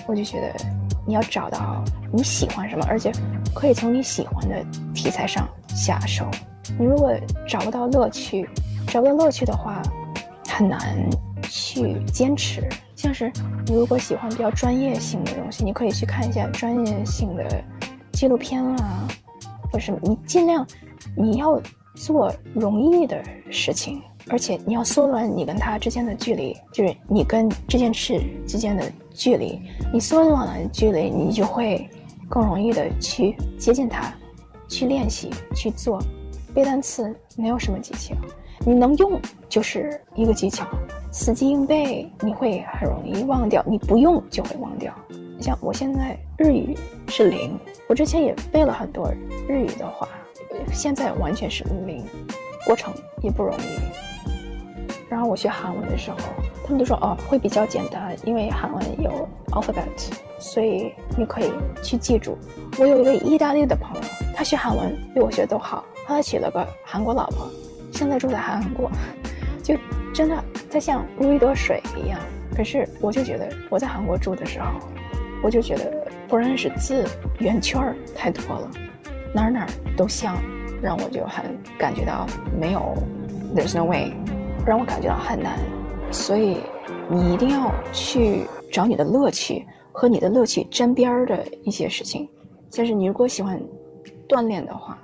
[0.08, 0.54] 我就觉得
[1.06, 3.12] 你要找到你喜欢什么，而且
[3.54, 4.64] 可以从你喜欢的
[4.94, 6.26] 题材上下手。
[6.78, 7.14] 你如果
[7.48, 8.50] 找不到乐趣，
[8.88, 9.82] 找不到乐趣的话，
[10.48, 10.98] 很难
[11.44, 12.68] 去坚持。
[12.96, 13.32] 像是
[13.66, 17.64] 你如果喜欢比较专业性的东西，你可以去看一下专业性的
[18.12, 19.08] 纪录片啊，
[19.64, 20.00] 或者什么。
[20.04, 20.66] 你尽量
[21.16, 21.60] 你要
[21.96, 24.02] 做容易的事情。
[24.30, 29.62] 而且你要缩短你跟他之间的距离，就是你跟这件事之间的距离。
[29.94, 31.90] 你缩短了距离，你就会
[32.30, 34.14] 更容易的去接近他，
[34.68, 36.02] 去练习去做。
[36.54, 38.14] 背单词没有什么技巧，
[38.66, 40.68] 你能用就是一个技巧。
[41.12, 44.94] 死记硬背你会很容易忘掉，你不用就会忘掉。
[45.42, 46.78] 像我现在日语
[47.08, 47.58] 是零，
[47.88, 49.12] 我之前也背了很多
[49.48, 50.08] 日语的话，
[50.72, 52.06] 现在完全是零，
[52.66, 54.11] 过程也不容易。
[55.12, 56.18] 然后我学韩文的时候，
[56.64, 59.84] 他们都说哦会比较简单，因为韩文有 alphabet，
[60.40, 61.52] 所以你可以
[61.84, 62.38] 去记住。
[62.80, 64.02] 我有一个意大利的朋友，
[64.34, 67.46] 他学韩文比我学的都好，他娶了个韩国老婆，
[67.92, 68.90] 现在住在韩国，
[69.62, 69.76] 就
[70.14, 72.18] 真的他像如鱼得水一样。
[72.56, 74.80] 可是我就觉得我在韩国住的时候，
[75.44, 75.92] 我就觉得
[76.30, 77.06] 不认识字，
[77.40, 78.72] 圆圈儿太多了，
[79.36, 79.68] 哪儿哪儿
[79.98, 80.42] 都像，
[80.82, 81.44] 让我就很
[81.78, 82.26] 感觉到
[82.58, 82.96] 没有
[83.54, 84.14] ，there's no way。
[84.66, 85.58] 让我感觉到很难，
[86.12, 86.58] 所以
[87.10, 92.30] 你一定要去找你的乐趣和你的乐趣沾边儿的一些事情。
[92.70, 93.60] 像是你如果喜欢
[94.30, 94.98] 锻炼的话，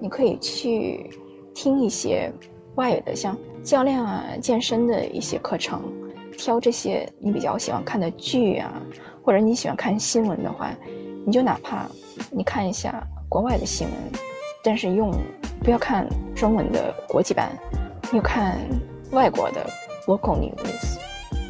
[0.00, 1.08] 你可以去
[1.54, 2.30] 听一些
[2.74, 5.80] 外的，像教练啊、健身的一些课程，
[6.36, 8.82] 挑这些你比较喜欢看的剧啊，
[9.22, 10.70] 或者你喜欢看新闻的话，
[11.24, 11.86] 你就哪怕
[12.30, 13.96] 你看一下国外的新闻，
[14.64, 15.10] 但是用
[15.62, 17.56] 不要看中文的国际版，
[18.12, 18.58] 你看。
[19.12, 19.68] 外国的
[20.06, 20.98] local news，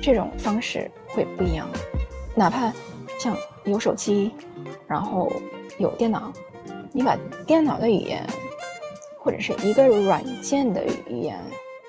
[0.03, 1.69] 这种方式会不一样。
[2.35, 2.73] 哪怕
[3.19, 4.31] 像有手机，
[4.87, 5.33] 然后
[5.79, 6.33] 有电脑，
[6.93, 7.17] 你把
[7.47, 8.25] 电脑的语言
[9.19, 11.39] 或者是一个软件的语言，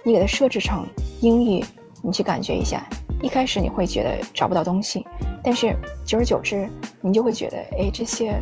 [0.03, 0.87] 你给它设置成
[1.21, 1.63] 英语，
[2.01, 2.87] 你去感觉一下。
[3.21, 5.05] 一开始你会觉得找不到东西，
[5.43, 5.75] 但是
[6.05, 6.69] 久而久之，
[7.01, 8.39] 你就会觉得，哎，这些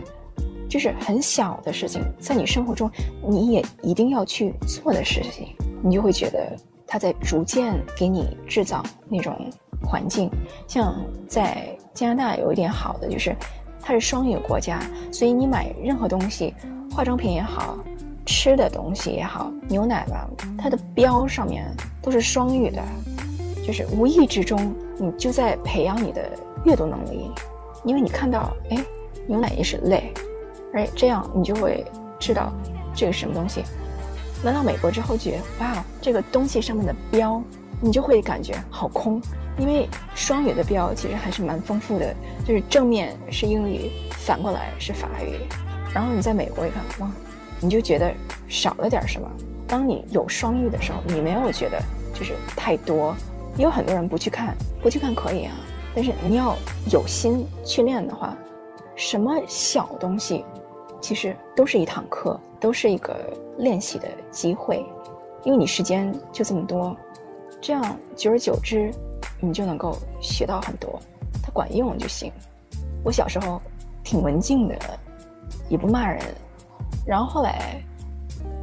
[0.69, 2.91] 就是很小的事情，在你生活中
[3.27, 5.47] 你也一定要去做的事情，
[5.83, 6.55] 你就会觉得。
[6.87, 9.35] 它在逐渐给你制造那种
[9.83, 10.29] 环境，
[10.67, 10.95] 像
[11.27, 13.35] 在加拿大有一点好的就是，
[13.81, 14.79] 它是双语国家，
[15.11, 16.53] 所以你买任何东西，
[16.91, 17.77] 化妆品也好，
[18.25, 21.65] 吃的东西也好，牛奶吧，它的标上面
[22.01, 22.81] 都是双语的，
[23.65, 26.29] 就是无意之中你就在培养你的
[26.65, 27.29] 阅读能力，
[27.83, 28.77] 因为你看到哎，
[29.27, 30.13] 牛奶也是类，
[30.73, 31.85] 哎，这样你就会
[32.19, 32.51] 知道
[32.93, 33.63] 这个什么东西。
[34.45, 37.41] 来到美国之后，觉得哇，这个东西上面的标，
[37.81, 39.19] 你就会感觉好空，
[39.57, 42.13] 因为双语的标其实还是蛮丰富的，
[42.45, 45.39] 就是正面是英语，反过来是法语，
[45.91, 47.11] 然后你在美国一看，哇，
[47.59, 48.13] 你就觉得
[48.47, 49.27] 少了点什么。
[49.67, 51.81] 当你有双语的时候，你没有觉得
[52.13, 53.15] 就是太多，
[53.57, 55.55] 也有很多人不去看，不去看可以啊，
[55.95, 56.55] 但是你要
[56.91, 58.37] 有心去练的话，
[58.95, 60.45] 什么小东西，
[61.01, 62.39] 其实都是一堂课。
[62.65, 63.15] 都是一个
[63.59, 64.83] 练习的机会，
[65.43, 66.97] 因为你时间就这么多，
[67.61, 68.91] 这样久而久之，
[69.39, 70.99] 你就能够学到很多，
[71.43, 72.33] 它管用就行。
[73.03, 73.61] 我小时候
[74.03, 74.75] 挺文静的，
[75.69, 76.19] 也不骂人，
[77.05, 77.79] 然后后来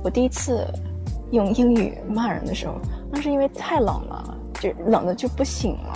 [0.02, 0.66] 我第一次
[1.30, 2.74] 用英语骂人的时候，
[3.08, 5.94] 那是因为太冷了，就冷的就不行了，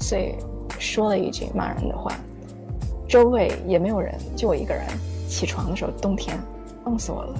[0.00, 0.34] 所以
[0.76, 2.12] 说了一句骂人的话，
[3.08, 4.84] 周围也没有人，就我一个人。
[5.28, 6.36] 起床的时候，冬天。
[6.88, 7.34] 冻死我了，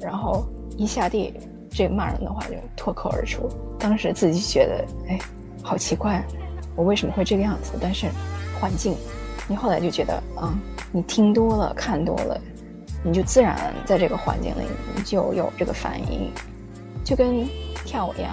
[0.00, 0.44] 然后
[0.76, 1.32] 一下地，
[1.70, 3.48] 这骂人的话就脱口而出。
[3.78, 5.18] 当时自己觉得，哎，
[5.62, 6.20] 好奇怪，
[6.74, 7.74] 我为什么会这个样子？
[7.80, 8.08] 但是
[8.60, 8.96] 环境，
[9.46, 10.52] 你后来就觉得，啊，
[10.90, 12.40] 你听多了，看多了，
[13.04, 16.28] 你就自然在这个环境里，你就有这个反应，
[17.04, 17.46] 就跟
[17.84, 18.32] 跳舞一样，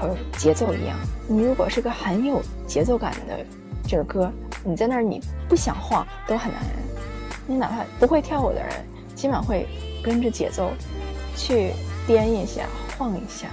[0.00, 0.96] 和节奏一样。
[1.28, 3.38] 你如果是个很有节奏感的
[3.86, 4.32] 这个歌，
[4.64, 6.62] 你在那儿你不想晃都很难。
[7.46, 8.70] 你哪怕不会跳舞的人，
[9.14, 9.68] 起码会。
[10.02, 10.70] 跟着节奏
[11.36, 11.72] 去
[12.06, 12.62] 颠一下、
[12.98, 13.48] 晃一下，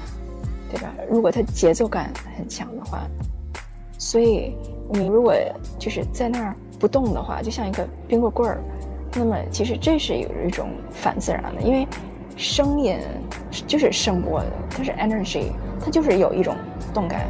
[0.71, 0.93] 对吧？
[1.09, 3.07] 如果它节奏感很强的话，
[3.97, 4.55] 所以
[4.91, 5.33] 你如果
[5.77, 8.61] 就是在那儿不动的话，就像一个冰棍棍儿，
[9.13, 11.87] 那么其实这是有一种反自然的，因为
[12.35, 12.99] 声音
[13.65, 15.51] 就是声波的，它是 energy，
[15.83, 16.55] 它就是有一种
[16.93, 17.25] 动感。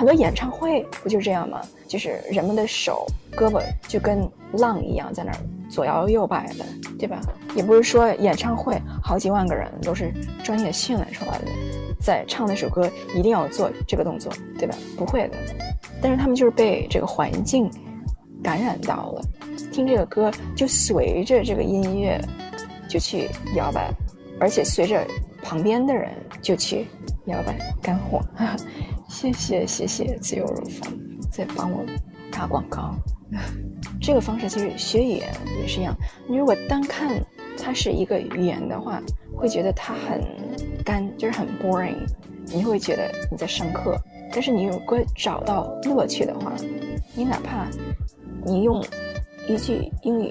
[0.00, 1.60] 很多演唱会不就这样吗？
[1.86, 3.06] 就是人们的手、
[3.36, 5.36] 胳膊就跟浪一样在那儿
[5.68, 6.64] 左摇右摆的，
[6.98, 7.20] 对吧？
[7.54, 10.10] 也不是说演唱会好几万个人都是
[10.42, 11.44] 专业训练出来的，
[12.00, 14.74] 在唱那首歌一定要做这个动作，对吧？
[14.96, 15.36] 不会的。
[16.00, 17.70] 但是他们就是被这个环境
[18.42, 19.22] 感染到了，
[19.70, 22.18] 听这个歌就随着这个音乐
[22.88, 23.92] 就去摇摆，
[24.40, 25.06] 而且随着
[25.42, 26.10] 旁边的人
[26.40, 26.86] 就去
[27.26, 28.22] 摇摆，干货。
[29.10, 30.96] 谢谢谢谢自由如风
[31.32, 31.84] 在帮我
[32.30, 32.94] 打广告。
[34.00, 35.94] 这个方式其实学语言也是一样，
[36.28, 37.20] 你如果单看
[37.58, 39.02] 它是一个语言的话，
[39.36, 40.24] 会觉得它很
[40.84, 41.96] 干，就是很 boring，
[42.46, 43.96] 你会觉得你在上课。
[44.32, 46.54] 但是你如果找到乐趣的话，
[47.14, 47.66] 你哪怕
[48.46, 48.82] 你用
[49.48, 50.30] 一句英语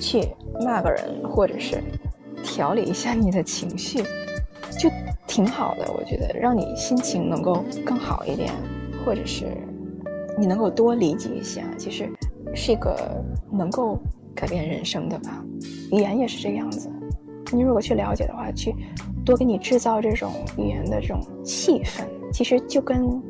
[0.00, 0.26] 去
[0.64, 1.78] 骂个人，或者是
[2.42, 4.02] 调理一下你的情绪，
[4.78, 4.90] 就。
[5.26, 8.52] 挺好的，我觉得让你心情能够更好一点，
[9.04, 9.46] 或者是
[10.38, 12.08] 你能够多理解一下，其实
[12.54, 12.94] 是一个
[13.50, 13.98] 能够
[14.32, 15.42] 改变人生的吧。
[15.90, 16.88] 语言也是这个样子，
[17.50, 18.72] 你如果去了解的话，去
[19.24, 23.20] 多给你制造这种语言的这种气氛，其实就跟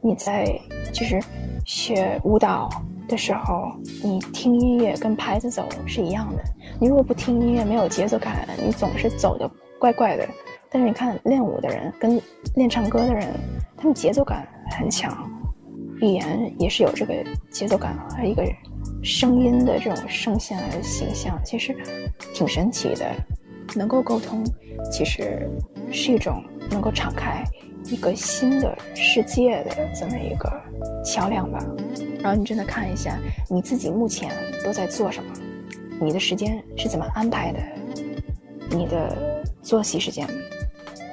[0.00, 0.46] 你在
[0.92, 1.18] 就是
[1.64, 2.68] 学舞蹈
[3.08, 3.72] 的时候，
[4.04, 6.42] 你听音乐跟拍子走是一样的。
[6.78, 9.50] 你如果不听音乐，没有节奏感，你总是走的
[9.80, 10.28] 怪怪的。
[10.70, 12.20] 但是你看，练舞的人跟
[12.54, 13.26] 练唱歌的人，
[13.76, 15.30] 他们节奏感很强，
[16.00, 17.14] 语言也是有这个
[17.50, 18.44] 节奏感，还有一个
[19.02, 21.76] 声音的这种声线还是形象，其实
[22.34, 23.04] 挺神奇的。
[23.76, 24.42] 能够沟通，
[24.90, 25.46] 其实
[25.92, 27.44] 是一种能够敞开
[27.84, 30.50] 一个新的世界的这么一个
[31.04, 31.62] 桥梁吧。
[32.18, 34.32] 然后你真的看一下你自己目前
[34.64, 35.30] 都在做什么，
[36.00, 37.58] 你的时间是怎么安排的，
[38.70, 40.26] 你的作息时间。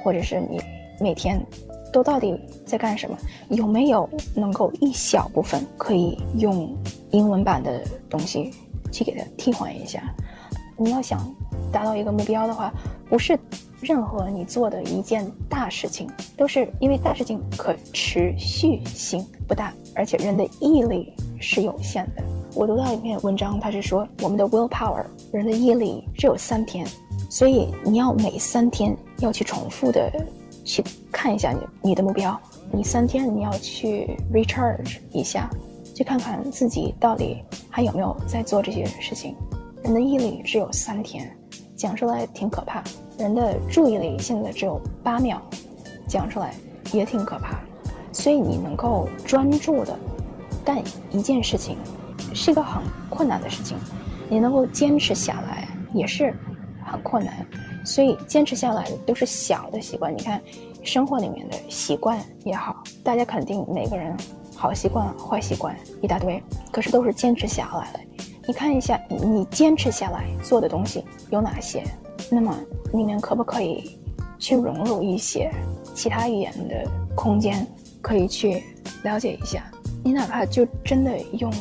[0.06, 0.60] 或者是你
[1.00, 1.44] 每天
[1.92, 3.18] 都到底在干什么？
[3.48, 6.72] 有没有能够一小部分可以用
[7.10, 8.52] 英文版的东西
[8.92, 10.00] 去给它替换一下？
[10.76, 11.18] 你要想
[11.72, 12.72] 达到一个目标的话，
[13.08, 13.36] 不是
[13.80, 22.22] 任何你做的一件大事情都是因为大事情可持续性不大，而且人的毅力是有限的。
[22.56, 26.86] 我读到一篇文章，它是说我们的 will power 人的毅力只有三天。
[27.28, 30.10] 所以你要每三天要去重复的
[30.64, 31.58] 去看一下你
[31.90, 32.40] 你的目标，
[32.72, 35.50] 你三天你要去 recharge 一下，
[35.94, 39.36] 去看看自己到底还有没有在做这些事情。
[39.84, 41.30] 人的毅力只有三天，
[41.76, 42.82] 讲出来挺可怕。
[43.18, 45.38] 人的注意力现在只有八秒，
[46.08, 46.54] 讲出来
[46.90, 47.60] 也挺可怕。
[48.12, 49.94] 所以你能够专注的
[50.64, 51.76] 干一件事情，
[52.34, 53.76] 是一个很困难的事情，
[54.28, 56.34] 你能够坚持下来也是。
[56.88, 57.44] 很困难，
[57.84, 60.16] 所以坚持下来的都是小的习惯。
[60.16, 60.40] 你看，
[60.84, 64.16] 生活里面的习惯也好，大家肯定每个人
[64.54, 66.40] 好习惯、坏习惯一大堆，
[66.70, 67.98] 可是都是坚持下来的。
[68.46, 71.82] 你看一下，你坚持下来做的东西有哪些？
[72.30, 72.56] 那么
[72.92, 73.98] 里面可不可以
[74.38, 75.50] 去融入一些
[75.92, 77.66] 其他语言的空间，
[78.00, 78.62] 可以去
[79.02, 79.64] 了解一下？
[80.04, 81.52] 你哪怕就真的用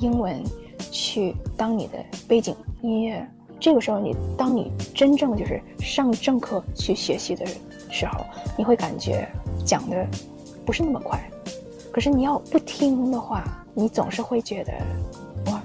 [0.00, 0.42] 英文
[0.90, 3.24] 去当你的背景音乐。
[3.60, 7.46] 这个时候，你当你真正就是上正课去学习的
[7.90, 8.24] 时候，
[8.56, 9.28] 你会感觉
[9.64, 10.06] 讲的
[10.64, 11.20] 不是那么快。
[11.92, 13.44] 可是你要不听的话，
[13.74, 14.72] 你总是会觉得
[15.52, 15.60] 哇，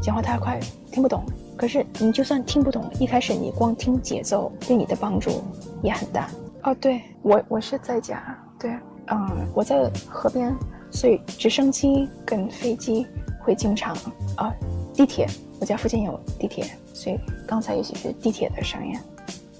[0.00, 0.60] 讲话太快，
[0.92, 1.24] 听不懂。
[1.56, 5.42] 可是你就算听不懂，一开始你光听节奏，对你的帮助
[5.82, 6.28] 也很大。
[6.62, 8.70] 哦，对我我是在家，对，
[9.08, 10.54] 嗯，我在河边，
[10.92, 13.04] 所以直升机跟飞机
[13.42, 13.96] 会经常
[14.36, 14.54] 啊，
[14.94, 15.26] 地铁，
[15.60, 16.64] 我家附近有地铁。
[16.94, 18.98] 所以刚才也许是地铁的声音，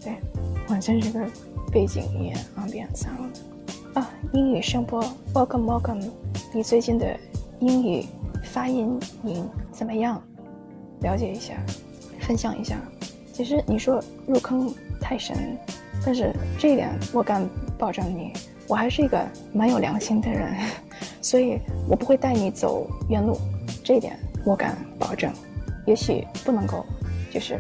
[0.03, 0.15] 对，
[0.69, 1.21] 完全是个
[1.73, 3.07] 背景音乐，ambience。
[3.95, 5.03] 啊，英语声波
[5.35, 6.11] ，welcome welcome。
[6.55, 7.19] 你最近的
[7.61, 8.07] 英语
[8.45, 10.23] 发音音怎么样？
[11.01, 11.55] 了解一下，
[12.21, 12.79] 分享一下。
[13.33, 15.59] 其实你说入坑太深，
[16.05, 17.49] 但是这一点我敢
[17.79, 18.33] 保证你，
[18.69, 19.21] 我还是一个
[19.53, 20.55] 蛮有良心的人，
[21.21, 23.37] 所以我不会带你走冤路，
[23.93, 25.31] 这一点我敢保证。
[25.85, 26.83] 也许不能够。
[27.31, 27.59] 就是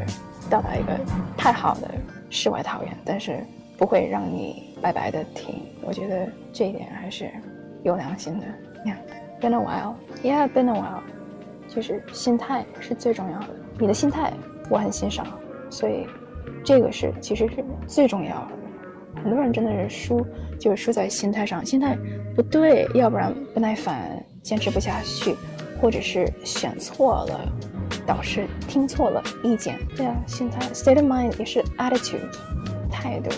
[0.48, 0.98] 到达一个
[1.36, 1.90] 太好的
[2.30, 3.44] 世外桃源，但是
[3.76, 5.62] 不会让你白白的停。
[5.82, 7.30] 我觉得这一点还是
[7.82, 8.46] 有良心的。
[8.86, 11.02] Yeah，been a while，Yeah，been a while。
[11.68, 13.48] 就是心态是最重要的，
[13.78, 14.32] 你的心态
[14.70, 15.26] 我很欣赏，
[15.68, 16.06] 所以
[16.64, 19.22] 这个是其实是最重要的。
[19.22, 20.26] 很多人真的是输，
[20.58, 21.96] 就是输在心态上，心态
[22.34, 25.34] 不对，要不然不耐烦，坚持不下去，
[25.82, 27.52] 或者是选错了，
[28.06, 29.76] 导师听错了意见。
[29.96, 32.20] 对啊，心态 state of mind 也是 attitude
[32.88, 33.30] 态度，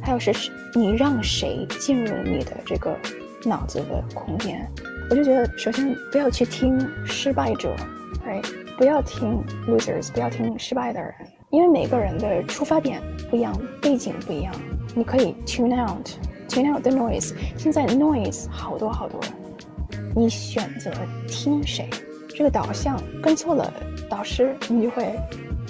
[0.00, 2.96] 还有是你让谁进入你的这个
[3.44, 4.66] 脑子的空间。
[5.10, 7.76] 我就觉得，首先不要去听失败者，
[8.24, 8.40] 哎，
[8.78, 11.14] 不要听 losers，不要听失败的人，
[11.50, 14.54] 因为每个人的出发点不一样，背景不一样。
[14.94, 17.34] 你可以 tune out，tune out the noise。
[17.58, 19.20] 现在 noise 好多好多，
[20.14, 20.90] 你选择
[21.26, 21.88] 听谁，
[22.28, 23.72] 这个导向跟错了
[24.08, 25.14] 导师，你就会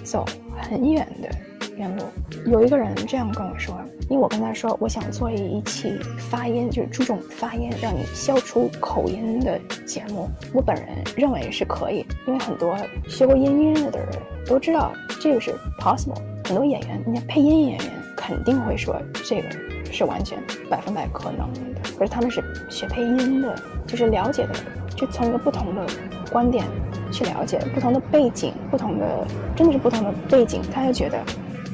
[0.03, 0.25] 走
[0.57, 1.29] 很远的
[1.77, 2.05] 远路。
[2.47, 3.79] 有一个人这样跟我说。
[4.11, 10.29] 因为我跟他说，我想做一期发音，就是注重发音，让你消除口音的节目。
[10.53, 12.77] 我本人认为是可以，因为很多
[13.09, 14.11] 学过音乐的人
[14.45, 16.21] 都知道这个是 possible。
[16.45, 19.49] 很多演员，你看配音演员肯定会说这个
[19.93, 20.37] 是完全
[20.69, 21.61] 百分百可能的。
[21.97, 23.55] 可是他们是学配音的，
[23.87, 24.55] 就是了解的，
[24.97, 25.87] 就从一个不同的
[26.33, 26.65] 观点
[27.13, 31.19] 去了解不同的背景，不同的真的是不同的背景，他就觉得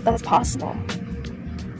[0.05, 0.73] that's possible。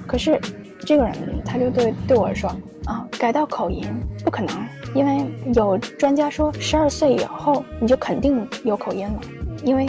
[0.07, 0.41] 可是，
[0.81, 2.49] 这个人他就对对我说
[2.87, 3.85] 啊，改到口音
[4.25, 4.57] 不可能，
[4.95, 9.21] 因为有专家说，十二岁以后你就肯定有口音了，
[9.65, 9.87] 因为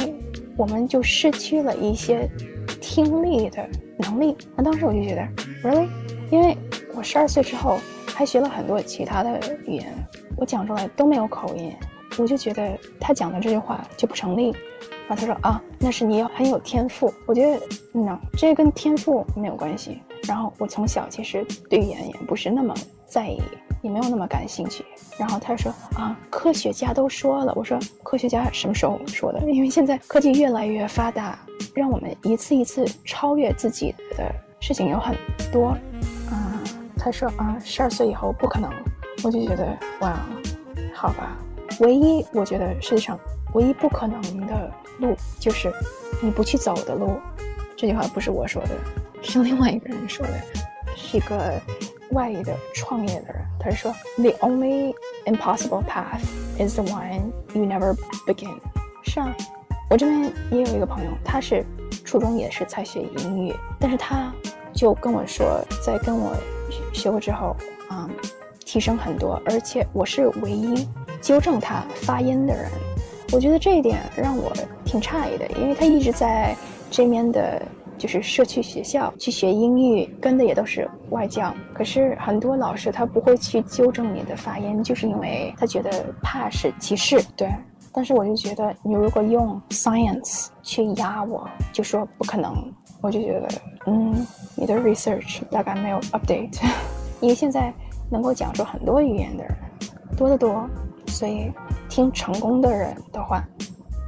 [0.57, 2.29] 我们就失去了一些
[2.81, 3.65] 听力的
[3.97, 4.35] 能力。
[4.57, 5.87] 那当时我就觉得，really，
[6.31, 6.57] 因为
[6.93, 9.93] 我十二岁之后还学了很多其他的语言，
[10.37, 11.73] 我讲出来都没有口音，
[12.17, 14.55] 我就觉得他讲的这句话就不成立。
[15.07, 17.11] 然后他说啊，那是你很有天赋。
[17.25, 19.99] 我觉得，嗯，这跟天赋没有关系。
[20.27, 22.75] 然后我从小其实对语言也不是那么
[23.07, 23.41] 在意，
[23.81, 24.85] 也没有那么感兴趣。
[25.17, 27.51] 然后他说啊，科学家都说了。
[27.55, 29.39] 我说科学家什么时候说的？
[29.49, 31.39] 因为现在科技越来越发达，
[31.73, 35.15] 让我们一次一次超越自己的事情有很
[35.51, 35.75] 多。
[36.99, 38.69] 他说啊，十二岁以后不可能。
[39.23, 40.19] 我就觉得哇，
[40.93, 41.37] 好吧。
[41.79, 43.17] 唯一我觉得世界上
[43.53, 45.71] 唯一不可能的路，就是
[46.21, 47.19] 你不去走的路。
[47.75, 48.69] 这句话不是我说的。
[49.21, 50.33] 是另外一个人说的，
[50.95, 51.59] 是一个
[52.11, 53.41] 外语的创业的人。
[53.59, 54.93] 他说：“The only
[55.25, 56.23] impossible path
[56.57, 57.95] is the one you never
[58.25, 58.57] begin。”
[59.03, 59.35] 是啊，
[59.89, 61.65] 我这边也有一个朋友，他是
[62.05, 64.33] 初中也是才学英语，但是他
[64.73, 66.33] 就跟我说，在跟我
[66.93, 67.55] 学过之后，
[67.91, 68.09] 嗯，
[68.65, 70.87] 提升很多，而且我是唯一
[71.21, 72.69] 纠正他发音的人。
[73.31, 74.51] 我觉得这一点让我
[74.85, 76.55] 挺诧异的，因为他一直在
[76.89, 77.61] 这边的。
[77.99, 81.53] 就是社区学校去学英语，跟的也都是外教。
[81.73, 87.21] 可是很多老师他不会去纠正你的发音，就是因为他觉得怕是歧视。
[87.35, 87.49] 对，
[87.91, 93.47] 但是我就觉得你如果用 science 去压我，就说不可能，我就觉得，
[93.87, 96.59] 嗯，你的 research 大概没有 update。
[97.21, 97.73] 因为现在
[98.09, 99.53] 能够讲出很多语言的人
[100.17, 100.69] 多得多，
[101.07, 101.51] 所以
[101.89, 103.43] 听成功的人的话，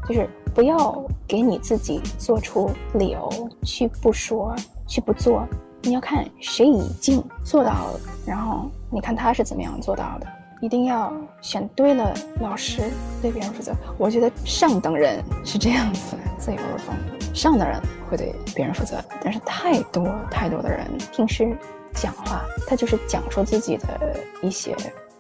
[0.08, 0.30] 就是。
[0.54, 3.30] 不要给你自己做出理由
[3.64, 4.54] 去不说，
[4.86, 5.48] 去不做。
[5.82, 10.28] 你要看谁已经做到了，然后你看他是怎么样做到的。
[10.62, 11.12] 一定要
[11.42, 12.84] 选对了老师，
[13.22, 13.74] 对别人负责。
[13.98, 16.96] 我觉得上等人是这样子，自由而丰。
[17.34, 17.78] 上等人
[18.10, 21.54] 会对别人负责，但是太多太多的人平时
[21.94, 24.76] 讲话，他就是讲出自己的一些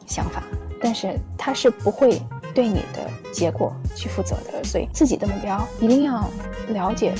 [0.05, 0.43] 想法，
[0.81, 2.21] 但是他是不会。
[2.53, 6.29] 对你的结果去负责的，所以自己的目标一定要
[6.67, 7.13] 了解，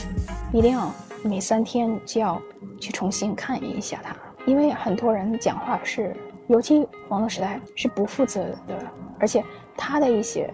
[0.52, 0.94] 一定要
[1.24, 2.38] 每三天就要
[2.82, 4.14] 去重新看一下它，
[4.46, 6.14] 因为很多人讲话是，
[6.52, 8.78] 尤其网络时代是不负责的，
[9.18, 9.42] 而且
[9.78, 10.54] 他的一些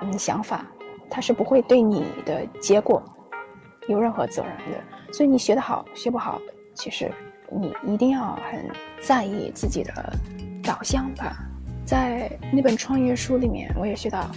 [0.00, 0.64] 嗯想法，
[1.10, 3.02] 他是不会对你的结果
[3.88, 6.40] 有任何责任的，所以你学得好学不好，
[6.72, 7.10] 其实
[7.50, 8.70] 你一定要很
[9.00, 9.92] 在意自己的
[10.62, 11.36] 导向吧。
[11.84, 14.30] 在那本创业书里面，我也学到，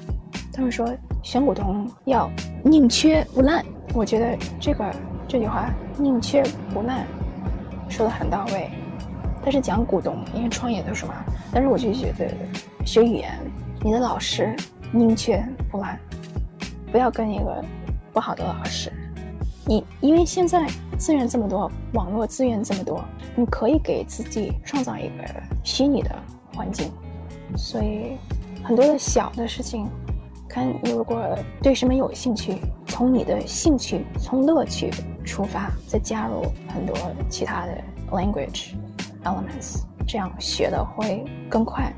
[0.52, 0.92] 他们说
[1.22, 2.28] 选股东要
[2.64, 3.64] 宁缺不滥。
[3.94, 4.92] 我觉得这个
[5.28, 6.42] 这句话“宁缺
[6.74, 7.06] 不滥”
[7.88, 8.72] 说的很到位。
[9.48, 12.30] 但是讲股东，因为创业的时候嘛，但是我就觉得
[12.86, 13.40] 学语言，
[13.82, 14.54] 你的老师
[14.92, 15.42] 宁缺
[15.72, 15.98] 不滥，
[16.92, 17.64] 不要跟一个
[18.12, 18.92] 不好的老师。
[19.66, 20.68] 你因为现在
[20.98, 23.02] 资源这么多，网络资源这么多，
[23.38, 25.24] 你可以给自己创造一个
[25.64, 26.14] 虚拟的
[26.54, 26.92] 环境。
[27.56, 28.18] 所以，
[28.66, 29.88] 很多的小的事情，
[30.50, 31.24] 看你如果
[31.64, 34.92] 对什么有兴趣，从你的兴趣、从乐趣
[35.24, 36.94] 出发，再加入很多
[37.30, 38.74] 其他的 language
[39.28, 41.92] elements，这样学的会更快。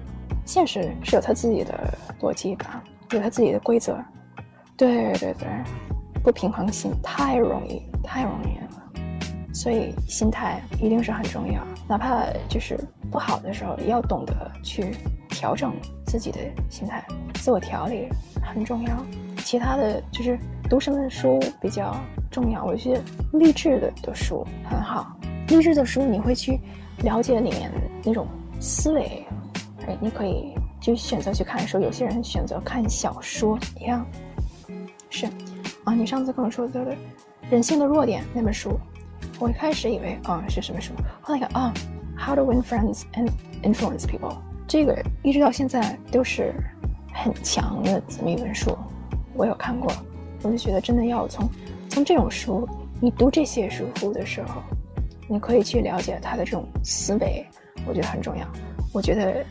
[0.45, 3.97] 现实是有它自己的逻辑吧，有它自己的规则。
[4.75, 5.47] 对对对，
[6.23, 9.03] 不平衡性太容易，太容易了。
[9.53, 12.79] 所以心态一定是很重要，哪怕就是
[13.11, 14.95] 不好的时候，也要懂得去。
[15.31, 15.73] 调整
[16.05, 16.39] 自己的
[16.69, 17.01] 心态，
[17.35, 18.09] 自我调理
[18.43, 19.05] 很重要。
[19.37, 20.37] 其他的就是
[20.69, 21.95] 读什么书比较
[22.29, 22.65] 重要。
[22.65, 23.01] 我觉得
[23.33, 25.15] 励志的的书很好，
[25.47, 26.59] 励志的书你会去
[27.03, 27.71] 了解里面
[28.03, 28.27] 那种
[28.59, 29.25] 思维，
[29.87, 31.79] 哎，你可以就选择去看书。
[31.79, 34.05] 有些人选择看小说一样，
[35.09, 35.25] 是
[35.85, 36.79] 啊，你上次跟我说的
[37.49, 38.77] 《人性的弱点》那本书，
[39.39, 41.73] 我一开始以为啊是什么书，后来看啊，
[42.21, 43.29] 《How to Win Friends and
[43.63, 44.33] Influence People》，
[44.67, 46.53] 这个一直到现在都是
[47.13, 48.77] 很强的这么一本书。
[49.33, 49.89] 我有看过，
[50.43, 51.49] 我就觉得真的要从
[51.89, 52.67] 从这种书，
[52.99, 54.61] 你读这些书的时候，
[55.29, 57.45] 你可以去了解他的这种思维，
[57.85, 58.45] 我觉得很重要。
[58.91, 59.45] 我觉得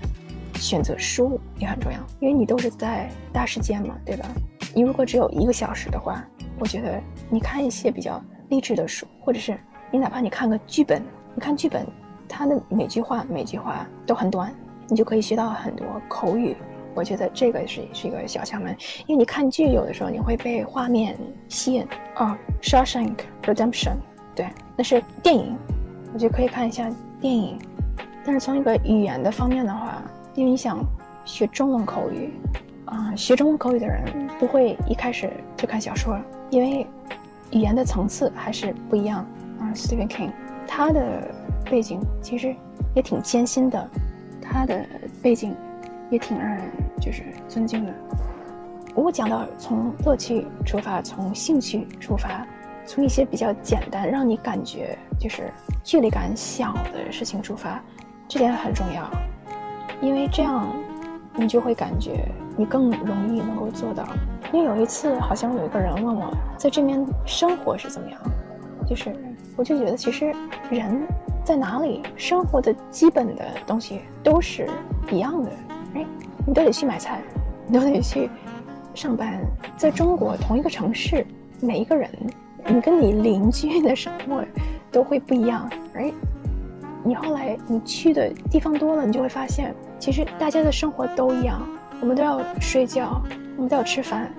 [0.57, 4.27] 选择书也很重要，因为你都是在大时间嘛，对吧？
[4.75, 6.23] 你如果只有一个小时的话，
[6.59, 7.01] 我觉得
[7.31, 9.57] 你看一些比较励志的书，或者是
[9.93, 11.01] 你哪怕你看个剧本，
[11.35, 11.87] 你看剧本，
[12.29, 14.53] 它的每句话每句话都很短，
[14.89, 16.57] 你就可以学到很多口语。
[16.95, 18.77] 我觉得这个是是一个小窍门，
[19.07, 21.17] 因为你看剧有的时候你会被画面
[21.49, 21.87] 吸引
[22.17, 22.37] 啊，
[22.69, 23.15] 《Shawshank
[23.45, 23.93] Redemption》
[24.35, 24.49] 对，
[24.79, 25.59] 那是电影，
[26.15, 26.89] 我就可以看一下
[27.21, 27.59] 电影。
[28.25, 30.01] 但是从一个语言的方面的话，
[30.35, 30.79] 因为你想
[31.25, 32.33] 学中文口语
[32.85, 34.05] 啊，学中文口语的人
[34.39, 36.17] 不会一开始就看小说，
[36.51, 36.87] 因为
[37.51, 39.27] 语言的层次还是不一样
[39.59, 39.67] 啊。
[39.75, 40.31] Stephen King
[40.65, 41.29] 他的
[41.69, 42.55] 背景其实
[42.95, 43.91] 也挺艰辛的，
[44.41, 44.87] 他的
[45.21, 45.55] 背景。
[46.11, 46.63] 也挺让人
[46.99, 47.93] 就是尊敬的。
[48.95, 52.47] 我讲到从乐趣出发，从兴趣出发，
[52.89, 55.53] 从一些比较简单，让你感觉就是
[55.85, 57.79] 距离感小的事情出发，
[58.27, 59.11] 这点很重要。
[60.01, 60.75] 因为这样，
[61.35, 64.09] 你就会感觉你更容易能够做到。
[64.55, 68.19] 因为有一次，好像有一个人问我，在这边生活是怎么样，
[68.89, 69.15] 就是
[69.55, 70.35] 我就觉得其实
[70.71, 71.07] 人
[71.45, 74.67] 在哪里生活的基本的东西都是
[75.11, 75.51] 一样的。
[75.93, 76.07] 哎，
[76.47, 77.21] 你都得去买菜，
[77.67, 78.31] 你都得去
[78.95, 79.39] 上班。
[79.77, 81.27] 在中国，同一个城市，
[81.61, 82.11] 每一个人，
[82.67, 84.45] 你跟你邻居的生活
[84.91, 85.71] 都会不一样。
[85.95, 86.13] 哎，
[87.05, 91.63] 你后来你去的地方多了，你就会发现，其实大家的生活都一样。
[92.01, 93.23] 我们都要睡觉，
[93.57, 94.33] 我们都要吃饭，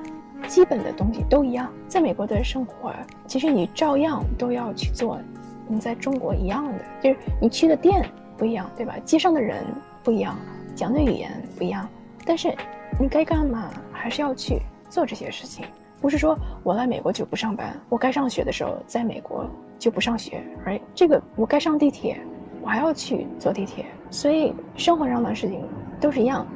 [0.48, 1.72] 基本的东西都一样。
[1.88, 2.94] 在美国的生活，
[3.28, 5.20] 其实你照样都要去做，
[5.68, 8.96] 你在中国一样的，就是你去的店不一样，对吧？
[9.04, 9.64] 街上的人
[10.04, 10.36] 不一样。
[10.76, 11.86] 讲的语言不一样，
[12.26, 12.56] 但是
[12.98, 15.66] 你该干嘛还是要去做这些事情。
[16.02, 19.46] 不是说我来美国就不上班，我该上学的时候在美国
[19.78, 20.44] 就不上学。
[20.66, 22.20] 而这个我该上地铁，
[22.62, 23.86] 我还要去坐地铁。
[24.10, 25.64] 所以生活上的事情
[26.00, 26.48] 都是一样，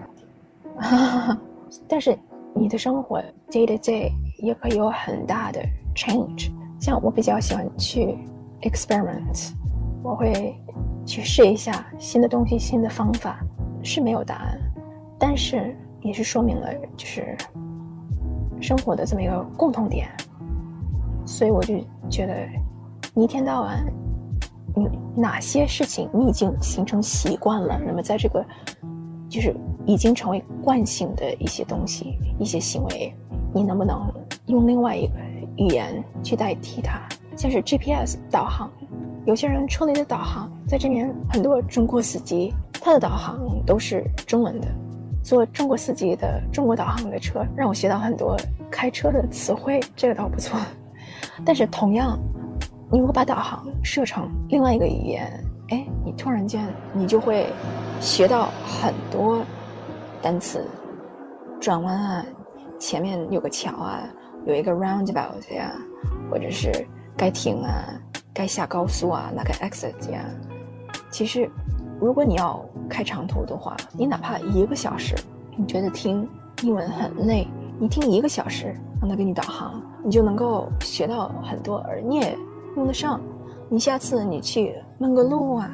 [1.87, 2.17] 但是
[2.55, 5.61] 你的生活 day to day 也可以有很大的
[5.95, 6.51] change。
[6.79, 8.17] 像我比较喜欢去
[8.61, 9.51] experiment，
[10.03, 10.55] 我会
[11.05, 13.39] 去试一下新的东西、新的方法。
[13.85, 14.57] 是没有答案，
[15.19, 17.35] 但是也是说明了就是
[18.63, 20.07] 生活的这么一个共同点，
[21.25, 21.75] 所以我就
[22.09, 22.33] 觉得，
[23.13, 23.85] 你一天到晚，
[24.73, 28.43] 你哪些事情你已经形成习惯了，那么在这个
[29.27, 29.53] 就是
[29.85, 33.13] 已经成为惯性的一些东西、一些行为，
[33.53, 34.09] 你能不能
[34.45, 35.13] 用另外一个
[35.57, 37.01] 语言去代替它？
[37.35, 38.71] 像是 GPS 导航，
[39.25, 42.53] 有些人车里的导航，在这边很多中国司机。
[42.85, 44.67] 他的导航都是中文的，
[45.23, 48.37] 做中国司机的中国导航的车，让我学到很多
[48.69, 50.59] 开车的词汇，这个倒不错。
[51.45, 52.19] 但是同样，
[52.91, 55.31] 你如果把导航设成另外一个语言，
[55.69, 57.47] 哎，你突然间你就会
[58.01, 59.41] 学到很多
[60.21, 60.67] 单词，
[61.59, 62.25] 转弯啊，
[62.77, 64.03] 前面有个桥啊，
[64.45, 65.71] 有一个 roundabout 呀，
[66.29, 66.69] 或者是
[67.15, 67.85] 该停啊，
[68.33, 70.25] 该下高速啊，那个 exit 呀，
[71.09, 71.49] 其实。
[72.03, 75.15] 如果你要开长途的话，你哪怕一个小时，
[75.55, 76.27] 你觉得听
[76.61, 77.47] 英文很累，
[77.79, 82.37] 你听一个小时，让他给你导航，你就能够学到很多，而你也
[82.75, 83.21] 用得上。
[83.69, 85.71] 你下次你去问个路啊，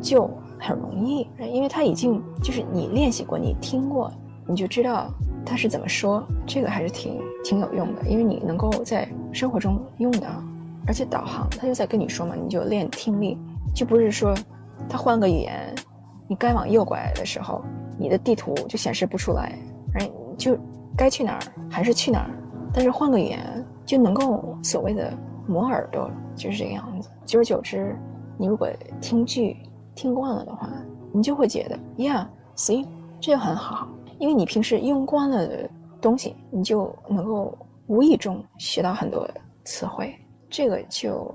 [0.00, 4.08] 就很容易，因为他已经就是你练习过，你听过，
[4.46, 5.08] 你就知道
[5.44, 6.24] 他是怎么说。
[6.46, 10.28] 这个还是挺挺有用的，因为你能够在生活中用的，
[10.86, 13.36] 而且导航他就在跟你说嘛，你就练听力，
[13.74, 14.32] 就不是说。
[14.88, 15.74] 他换个语言，
[16.28, 17.62] 你该往右拐的时候，
[17.98, 19.58] 你的地图就显示不出来，
[19.94, 20.56] 哎，就
[20.96, 21.40] 该去哪儿
[21.70, 22.30] 还是去哪儿。
[22.74, 25.12] 但是换个语言就能够所谓的
[25.46, 27.10] 磨耳朵，就是这个样子。
[27.26, 27.96] 久而久之，
[28.38, 28.68] 你如果
[29.00, 29.56] 听剧
[29.94, 30.70] 听惯了的话，
[31.12, 32.88] 你就会觉得，Yeah，行，
[33.20, 33.88] 这就很好，
[34.18, 35.68] 因为你平时用惯了的
[36.00, 37.56] 东西，你就能够
[37.86, 39.28] 无意中学到很多
[39.64, 40.14] 词汇，
[40.48, 41.34] 这个就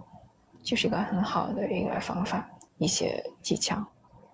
[0.64, 2.50] 就是一个很好的一个方法。
[2.78, 3.76] 一些技巧，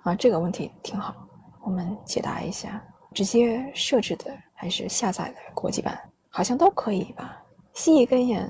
[0.02, 1.16] 啊，这个问题挺好，
[1.62, 2.82] 我们解答一下。
[3.14, 5.98] 直接设置的还是下载的国际版？
[6.30, 7.38] 好像都可以吧。
[7.74, 8.50] 吸一根烟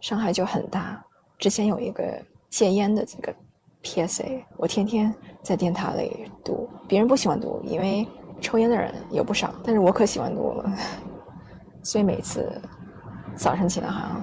[0.00, 1.02] 伤害就很大。
[1.38, 3.34] 之前有一个戒烟的这个
[3.82, 8.06] PSA，我天天在电台里读，别人不喜欢读，因为
[8.40, 10.72] 抽烟的人有不少，但是我可喜欢读了。
[11.82, 12.60] 所以每次
[13.34, 14.22] 早晨起来好像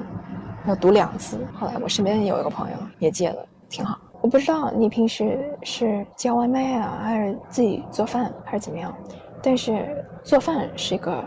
[0.68, 1.46] 要读两次。
[1.56, 4.00] 后来我身边有一个朋友也戒了，挺好。
[4.22, 8.94] 我不知道你平时是叫外卖啊，还是自己做饭，还是怎么样？
[9.42, 11.24] 但是做饭是一个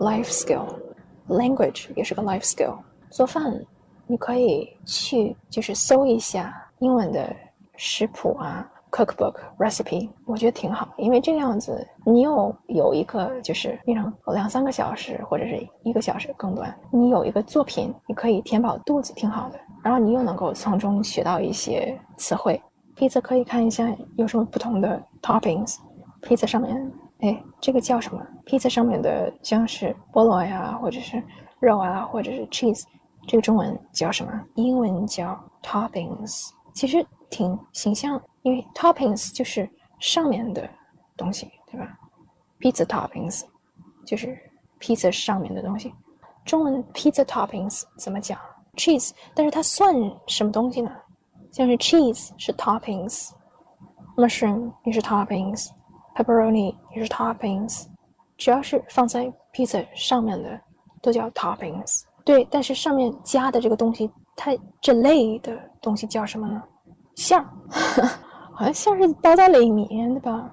[0.00, 2.74] life skill，language 也是个 life skill。
[3.10, 3.64] 做饭
[4.06, 7.34] 你可以去就是搜一下英文的
[7.76, 19.60] 食谱啊，cookbook recipe，我觉得挺好，因为这个样子你有有一个就是那种两三个小时或者是一个小时更短，你有一个作品，你可以填饱肚子，挺好的。
[19.84, 22.60] 然后你又能够从中学到一些词汇。
[22.96, 23.86] 披萨可以看一下
[24.16, 25.76] 有什么不同的 toppings，
[26.22, 26.92] 披萨上面。
[27.20, 28.26] 哎，这个叫什么？
[28.44, 31.22] 披萨上面的像是菠萝呀，或者是
[31.60, 32.84] 肉啊，或者是 cheese，
[33.28, 34.32] 这个中文叫什么？
[34.54, 36.50] 英文叫 toppings。
[36.72, 39.68] 其实挺形象，因为 toppings 就是
[40.00, 40.68] 上面的
[41.16, 41.96] 东西，对吧
[42.58, 43.42] ？pizza toppings
[44.06, 44.38] 就是
[44.80, 45.94] Pizza 上面的东西。
[46.44, 48.38] 中文 pizza toppings 怎么讲
[48.74, 49.94] ？cheese，但是它算
[50.26, 50.90] 什么东西呢？
[51.52, 55.68] 像是 cheese 是 toppings，mushroom 也是 toppings。
[56.16, 57.86] pepperoni 也是 toppings，
[58.36, 60.60] 只要是放在披萨上面的
[61.02, 62.02] 都叫 toppings。
[62.24, 66.62] 对，但是上面加的这个东西，它这类的东西叫什么呢？
[67.16, 67.44] 馅儿，
[68.54, 70.52] 好像馅儿是包在里面的吧？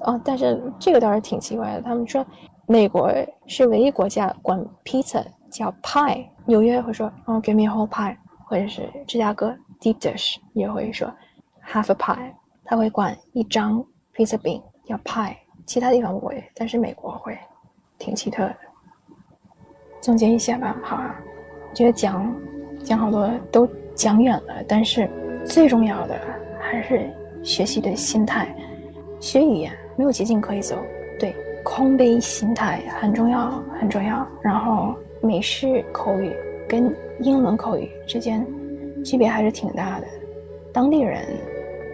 [0.00, 1.82] 哦，但是这个倒是挺奇怪的。
[1.82, 2.24] 他们说
[2.66, 3.12] 美国
[3.46, 8.16] 是唯一国家管披萨叫 pie，纽约会说哦 give me a whole pie，
[8.46, 11.12] 或者是芝加哥 deep dish 也会说
[11.66, 12.32] half a pie，
[12.64, 14.62] 他会管一张披萨饼。
[14.86, 17.38] 要派，其他地方不会，但是美国会，
[17.96, 18.56] 挺奇特的。
[20.00, 21.14] 总结一下吧，好啊，
[21.72, 22.34] 觉得讲
[22.82, 25.08] 讲好多都讲远了，但是
[25.46, 26.20] 最重要的
[26.58, 27.08] 还是
[27.44, 28.52] 学习的心态。
[29.20, 30.76] 学语言没有捷径可以走，
[31.20, 34.26] 对，空杯心态很重要，很重要。
[34.42, 36.32] 然后美式口语
[36.68, 38.46] 跟英文口语之间
[39.04, 40.06] 区别还是挺大的，
[40.72, 41.24] 当地人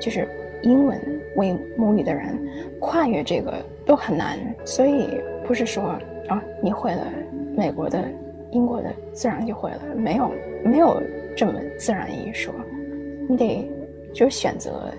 [0.00, 0.28] 就是。
[0.62, 0.98] 英文
[1.36, 2.36] 为母语的人，
[2.80, 3.52] 跨越这个
[3.84, 5.82] 都很难，所以不是说
[6.28, 7.06] 啊，你会了
[7.54, 8.02] 美国的、
[8.52, 10.30] 英国的，自然就会了，没有
[10.64, 11.00] 没有
[11.36, 12.52] 这么自然一说，
[13.28, 13.70] 你得
[14.14, 14.90] 就是选择，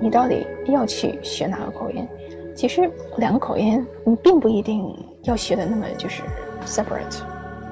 [0.00, 2.06] 你到底要去学哪个口音。
[2.54, 4.92] 其实两个口音你并不一定
[5.22, 6.24] 要学的那么就是
[6.66, 7.22] separate，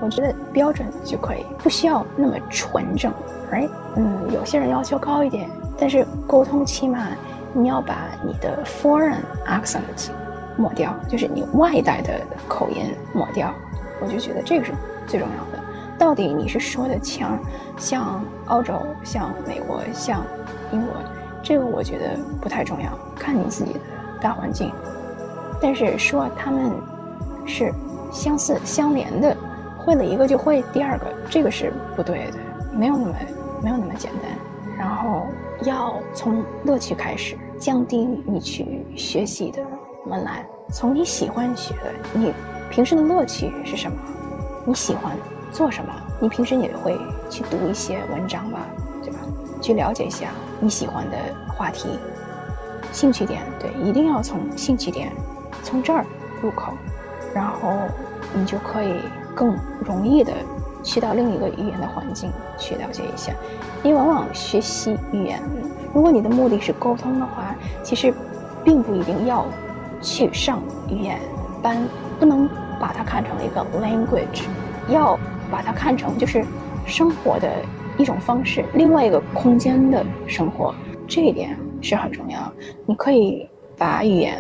[0.05, 3.13] 我觉得标准就可以，不需要那么纯正
[3.51, 3.71] ，right？
[3.97, 5.49] 嗯，有些人要求高一点，
[5.79, 7.09] 但是沟通起码。
[7.57, 10.11] 你要把你的 foreign accent
[10.57, 13.55] 抹掉，就是你外带的口音抹掉，
[14.03, 14.73] 我就觉得这个是
[15.07, 15.63] 最重要的。
[15.97, 17.39] 到底你是说的像
[17.79, 18.75] 像澳洲、
[19.05, 20.25] 像美国、像
[20.73, 20.97] 英国，
[21.45, 23.79] 这个我觉得不太重要，看你自己的
[24.21, 24.73] 大环境。
[25.61, 26.73] 但是说他们
[27.47, 27.73] 是
[28.11, 29.37] 相似相连的，
[29.85, 32.39] 会了一个就会第二个，这个是不对的，
[32.73, 33.15] 没有那么
[33.63, 34.31] 没有那么简单。
[34.79, 35.27] 然后
[35.63, 37.37] 要从乐趣开始。
[37.57, 39.63] 降低你去学习的
[40.05, 41.75] 门槛，从你喜欢学，
[42.13, 42.35] 你
[42.69, 43.97] 平时的乐趣是什么？
[44.67, 45.17] 你喜欢
[45.53, 45.91] 做什么？
[46.21, 46.99] 你平时也会
[47.31, 48.67] 去读一些文章吧，
[49.03, 49.21] 对吧？
[49.63, 50.31] 去了解一下
[50.61, 51.17] 你喜欢的
[51.57, 51.89] 话题，
[52.93, 55.11] 兴趣点，对，一定要从兴趣点，
[55.63, 56.05] 从这儿
[56.43, 56.73] 入口，
[57.33, 57.73] 然后
[58.35, 58.97] 你就可以
[59.35, 60.33] 更容易的
[60.83, 63.33] 去到另一个语言的环境去了解一下，
[63.83, 65.43] 因为往往学习语言。
[65.93, 68.13] 如果你的目的是沟通的话，其实
[68.65, 69.47] 并不一定要
[70.01, 71.19] 去上语言
[71.63, 71.87] 班，
[72.19, 72.49] 不能
[72.81, 74.45] 把它看成一个 language，
[74.89, 75.19] 要
[75.51, 76.45] 把它看成就是
[76.85, 77.49] 生活的
[77.97, 80.75] 一种方式，另外一个空间的生活，
[81.07, 82.53] 这一点是很重要。
[82.87, 83.49] 你可以
[83.79, 84.37] 把语言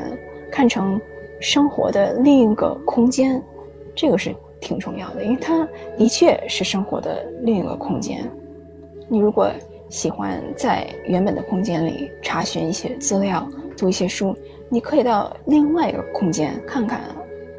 [0.51, 1.01] 看成
[1.41, 3.43] 生活的另一个空间，
[3.95, 4.35] 这个是
[4.65, 8.29] 挺重要的，因为它的确是生活的另一个空间。
[9.09, 9.49] 你如果。
[9.91, 13.47] 喜欢在原本的空间里查询一些资料，
[13.77, 14.35] 读一些书。
[14.69, 17.01] 你可以到另外一个空间看看，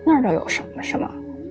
[0.04, 1.10] 那儿都有什么什么。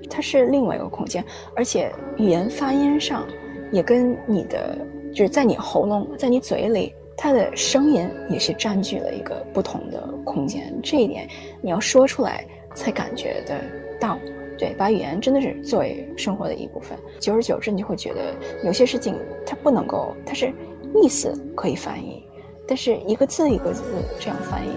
[0.09, 1.23] 它是另外一个空间，
[1.55, 3.25] 而且语言发音上
[3.71, 4.77] 也跟你的，
[5.11, 10.71] 就是在你喉咙，在你嘴里，它的声音也是占据了一个不同的空间。
[10.83, 11.27] 这一点
[11.61, 12.45] 你要说出来
[12.75, 13.59] 才感觉得
[13.99, 14.19] 到。
[14.57, 16.97] 对，把语言真的是作为生活的一部分。
[17.19, 18.33] 久而久之，你就会觉得
[18.63, 19.15] 有些事情
[19.45, 20.53] 它不能够，它是
[20.93, 22.23] 意思可以翻译，
[22.67, 23.83] 但是一个字一个字
[24.19, 24.69] 这样翻译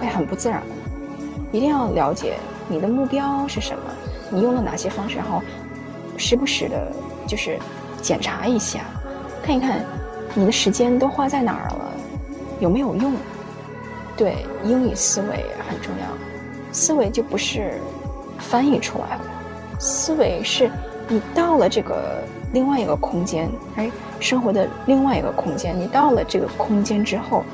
[0.00, 0.62] 会很不自然。
[1.52, 2.34] 一定要了解
[2.68, 3.84] 你的目标是什么，
[4.30, 5.42] 你用了哪些方式，然后
[6.16, 6.90] 时不时的，
[7.26, 7.58] 就是
[8.00, 8.80] 检查一下，
[9.42, 9.84] 看一看
[10.34, 11.92] 你的时间都花在哪儿了，
[12.58, 13.12] 有没有用？
[14.16, 16.06] 对，英语思维很重要，
[16.72, 17.80] 思维就不是
[18.42, 19.22] 翻译出来了，
[19.78, 20.70] 思维是
[21.08, 23.90] 你到了这个另外一个空间，哎，
[24.20, 27.44] 生活的另外一个空间，你到了这个空间之后。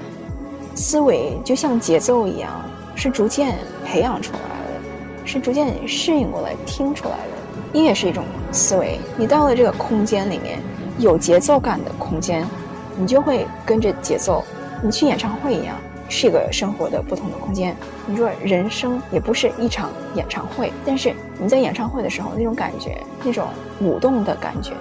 [0.74, 2.50] 思维就像节奏一样，
[2.94, 7.32] 是逐渐培养出来的，是逐渐适应过来听出来的。
[7.72, 10.60] 音乐是一种思维，你到了这个空间里面，
[10.98, 12.46] 有节奏感的空间，
[12.96, 14.44] 你就会跟着节奏。
[14.80, 15.74] 你去演唱会一样，
[16.08, 17.76] 是一个生活的不同的空间。
[18.06, 23.48] 你说人生也不是一场演唱会，但是你在演唱会的时候那种感觉，那种
[23.80, 24.72] 舞动的感觉，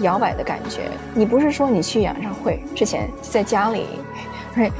[0.00, 3.86] 摇摆的感觉，你不是说你去演唱会之前在家里。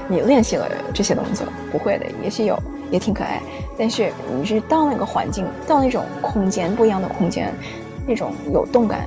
[0.07, 2.59] 你练习了这些动作，不会的，也许有，
[2.91, 3.41] 也挺可爱。
[3.79, 7.51] 但是你是到那个环境，到那种空间，不一样的空间，
[8.07, 9.07] 那种有动感、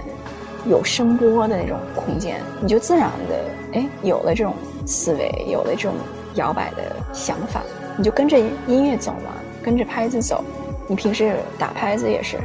[0.67, 4.55] 有声波的那种空间，你就自然的哎有了这种
[4.87, 5.93] 思维，有了这种
[6.35, 7.61] 摇摆的想法，
[7.97, 8.37] 你就跟着
[8.67, 9.33] 音乐走嘛，
[9.63, 10.43] 跟着拍子走。
[10.87, 12.37] 你平时打拍子也是，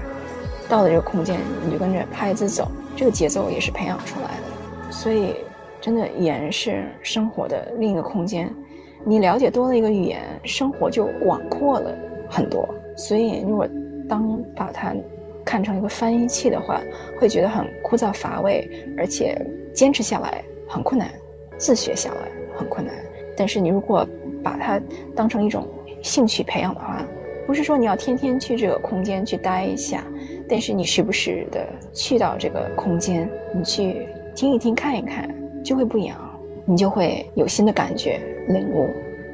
[0.69, 5.37] 到了这个空间，你就跟着拍子走，这个节奏也是培养出来的，所以。
[5.83, 8.55] 真的，语言是生活的另一个空间。
[9.03, 11.91] 你了解多了一个语言，生活就广阔了
[12.29, 12.69] 很多。
[12.99, 13.67] 所以，如果
[14.07, 14.95] 当把它
[15.43, 16.83] 看成一个翻译器的话，
[17.19, 19.35] 会觉得很枯燥乏味，而且
[19.73, 21.11] 坚持下来很困难，
[21.57, 22.95] 自学下来很困难。
[23.41, 24.07] 但是，你如果
[24.45, 24.79] 把它
[25.17, 25.67] 当成一种
[26.03, 27.03] 兴趣培养的话，
[27.47, 30.05] 不是说你要天天去这个空间去待一下，
[30.47, 35.35] 但是你时不时的去到这个空间，你去听一听，看一看。
[35.65, 36.19] 就会不一样，
[36.67, 38.89] 你就会有新的感觉、领悟，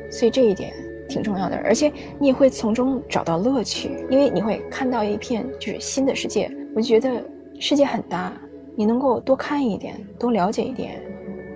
[0.09, 0.73] 所以这一点
[1.09, 1.57] 挺重要的。
[1.65, 6.49] 而且你也会从中找到乐趣，因为你会看到一片就是新的世界。
[6.77, 7.11] 我觉得
[7.59, 8.33] 世界很大，
[8.77, 11.01] 你能够多看一点、多了解一点，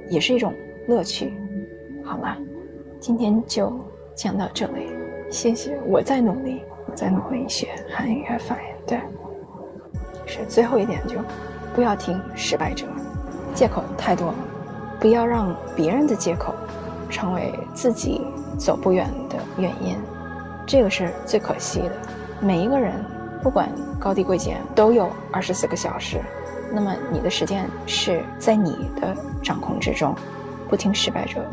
[0.09, 0.53] 也是一种
[0.89, 1.33] 乐趣。
[2.11, 2.37] 好了，
[2.99, 3.73] 今天就
[4.17, 4.89] 讲到这里，
[5.31, 5.81] 谢谢。
[5.87, 8.63] 我在努力，我在努力学韩语和发音。
[8.85, 9.01] 对，
[10.27, 11.19] 是最后一点，就
[11.73, 12.85] 不要听失败者，
[13.55, 14.35] 借口太多了。
[14.99, 16.53] 不要让别人的借口
[17.09, 18.23] 成为自己
[18.59, 19.97] 走不远的原因，
[20.67, 21.93] 这个是最可惜的。
[22.41, 22.93] 每一个人
[23.41, 23.69] 不管
[24.01, 26.21] 高低贵贱都有二十四个小时，
[26.73, 30.13] 那么你的时间是在你的掌控之中。
[30.69, 31.45] 不听失败者，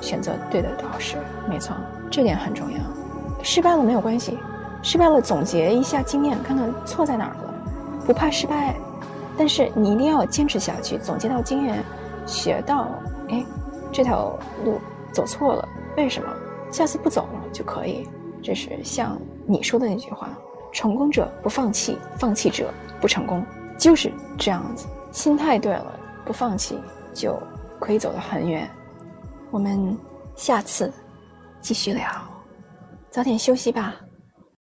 [0.00, 1.16] 选择对的导师，
[1.48, 1.76] 没错，
[2.10, 2.78] 这点很重要。
[3.42, 4.38] 失败了没有关系，
[4.82, 7.54] 失败了总结一下经验，看看错在哪儿了，
[8.06, 8.74] 不怕失败，
[9.36, 11.82] 但是你一定要坚持下去，总结到经验。
[12.26, 12.88] 学到，
[13.28, 13.44] 哎，
[13.92, 14.80] 这条路
[15.12, 16.28] 走错了，为什么？
[16.72, 18.08] 下次不走了就可以。
[18.42, 19.16] 这是像
[19.46, 20.30] 你说的那句话：
[20.72, 22.68] 成功者不放弃，放弃者
[23.00, 23.44] 不成功，
[23.78, 24.88] 就是这样子。
[25.12, 25.86] 心态对了，
[26.24, 26.80] 不放弃
[27.14, 27.38] 就
[27.78, 28.68] 可以走得很远。
[29.50, 29.96] 我们
[30.34, 30.92] 下次
[31.60, 32.08] 继续聊，
[33.10, 34.05] 早点休息吧。